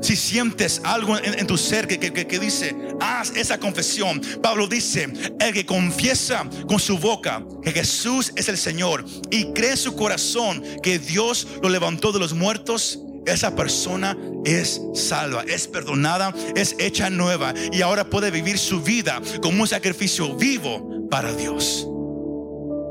Si 0.00 0.16
sientes 0.16 0.82
algo 0.84 1.16
en, 1.16 1.46
tu 1.46 1.56
ser 1.56 1.86
que, 1.86 1.98
que, 1.98 2.38
dice, 2.38 2.76
haz 3.00 3.34
esa 3.36 3.58
confesión. 3.58 4.20
Pablo 4.42 4.66
dice, 4.66 5.08
el 5.40 5.52
que 5.54 5.64
confiesa 5.64 6.46
con 6.68 6.78
su 6.78 6.98
boca 6.98 7.42
que 7.62 7.72
Jesús 7.72 8.30
es 8.36 8.50
el 8.50 8.58
Señor 8.58 9.04
y 9.30 9.52
cree 9.54 9.70
en 9.70 9.76
su 9.78 9.96
corazón 9.96 10.62
que 10.82 10.98
Dios 10.98 11.46
lo 11.62 11.70
levantó 11.70 12.12
de 12.12 12.18
los 12.18 12.34
muertos, 12.34 12.98
esa 13.24 13.56
persona 13.56 14.14
es 14.44 14.82
salva, 14.94 15.42
es 15.48 15.66
perdonada, 15.66 16.34
es 16.54 16.76
hecha 16.78 17.08
nueva 17.08 17.54
y 17.72 17.80
ahora 17.80 18.04
puede 18.04 18.30
vivir 18.30 18.58
su 18.58 18.82
vida 18.82 19.22
como 19.40 19.62
un 19.62 19.68
sacrificio 19.68 20.36
vivo 20.36 21.08
para 21.10 21.32
Dios. 21.32 21.88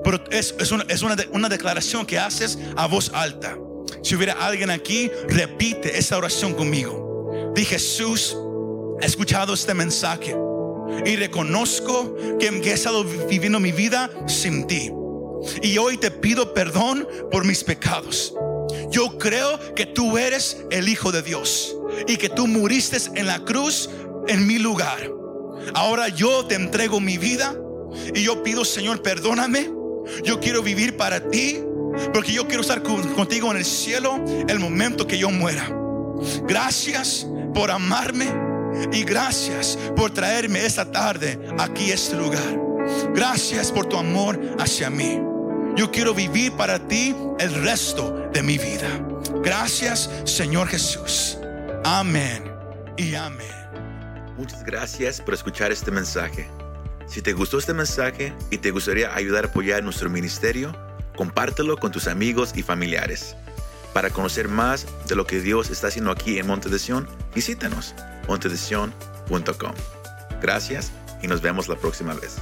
Pero 0.04 0.24
es, 0.32 0.56
es, 0.60 0.72
una, 0.72 0.86
es 0.90 1.02
una, 1.02 1.50
declaración 1.50 2.06
que 2.06 2.20
haces 2.20 2.58
a 2.76 2.88
voz 2.88 3.12
alta. 3.14 3.58
Si 4.02 4.16
hubiera 4.16 4.34
alguien 4.34 4.70
aquí, 4.70 5.10
repite 5.28 5.98
esa 5.98 6.18
oración 6.18 6.54
conmigo. 6.54 7.52
Di 7.56 7.64
Jesús, 7.64 8.36
he 9.02 9.06
escuchado 9.06 9.54
este 9.54 9.74
mensaje 9.74 10.36
y 11.06 11.16
reconozco 11.16 12.16
que 12.40 12.48
he 12.48 12.74
estado 12.74 13.04
viviendo 13.04 13.60
mi 13.60 13.72
vida 13.72 14.10
sin 14.28 14.68
ti. 14.68 14.92
Y 15.62 15.78
hoy 15.78 15.98
te 15.98 16.12
pido 16.12 16.54
perdón 16.54 17.08
por 17.32 17.46
mis 17.46 17.64
pecados. 17.64 18.34
Yo 18.90 19.18
creo 19.18 19.60
que 19.76 19.86
tú 19.86 20.18
eres 20.18 20.58
el 20.72 20.88
Hijo 20.88 21.12
de 21.12 21.22
Dios 21.22 21.76
y 22.08 22.18
que 22.18 22.30
tú 22.30 22.48
muriste 22.48 22.98
en 23.16 23.28
la 23.28 23.44
cruz 23.44 23.90
en 24.28 24.48
mi 24.48 24.60
lugar. 24.60 25.12
Ahora 25.74 26.10
yo 26.10 26.46
te 26.46 26.56
entrego 26.56 27.00
mi 27.00 27.18
vida 27.18 27.56
y 28.14 28.24
yo 28.24 28.44
pido, 28.44 28.66
Señor, 28.66 29.02
perdóname. 29.02 29.83
Yo 30.24 30.40
quiero 30.40 30.62
vivir 30.62 30.98
para 30.98 31.20
ti 31.30 31.60
porque 32.14 32.32
yo 32.32 32.48
quiero 32.48 32.62
estar 32.62 32.82
contigo 32.82 33.52
en 33.52 33.58
el 33.58 33.66
cielo 33.66 34.20
el 34.48 34.60
momento 34.60 35.08
que 35.08 35.18
yo 35.18 35.30
muera. 35.30 35.70
Gracias 36.48 37.28
por 37.54 37.72
amarme 37.72 38.28
y 38.92 39.04
gracias 39.04 39.78
por 39.96 40.12
traerme 40.12 40.66
esta 40.66 40.90
tarde 40.90 41.40
aquí 41.60 41.92
a 41.92 41.96
este 41.96 42.16
lugar. 42.16 42.60
Gracias 43.14 43.72
por 43.72 43.86
tu 43.86 43.98
amor 43.98 44.40
hacia 44.60 44.90
mí. 44.90 45.20
Yo 45.76 45.90
quiero 45.92 46.14
vivir 46.14 46.52
para 46.54 46.80
ti 46.88 47.16
el 47.40 47.54
resto 47.64 48.30
de 48.34 48.44
mi 48.44 48.58
vida. 48.58 48.90
Gracias, 49.44 50.10
Señor 50.26 50.68
Jesús. 50.68 51.38
Amén 51.84 52.44
y 52.98 53.16
amén. 53.16 53.48
Muchas 54.38 54.64
gracias 54.64 55.22
por 55.22 55.34
escuchar 55.34 55.72
este 55.72 55.92
mensaje. 55.92 56.48
Si 57.08 57.22
te 57.22 57.34
gustó 57.34 57.58
este 57.58 57.74
mensaje 57.74 58.34
y 58.50 58.58
te 58.58 58.72
gustaría 58.72 59.14
ayudar 59.14 59.46
a 59.46 59.48
apoyar 59.48 59.84
nuestro 59.84 60.10
ministerio, 60.10 60.76
compártelo 61.16 61.78
con 61.78 61.92
tus 61.92 62.08
amigos 62.08 62.54
y 62.56 62.64
familiares. 62.64 63.36
Para 63.94 64.10
conocer 64.10 64.48
más 64.48 64.88
de 65.08 65.16
lo 65.16 65.28
que 65.28 65.40
Dios 65.40 65.70
está 65.70 65.88
haciendo 65.88 66.12
aquí 66.12 66.40
en 66.40 66.48
Monte 66.48 66.70
de 66.70 66.80
visítanos 67.36 67.94
montedesion.com. 68.28 69.74
Gracias 70.42 70.92
y 71.22 71.28
nos 71.28 71.42
vemos 71.42 71.68
la 71.68 71.76
próxima 71.76 72.14
vez. 72.14 72.38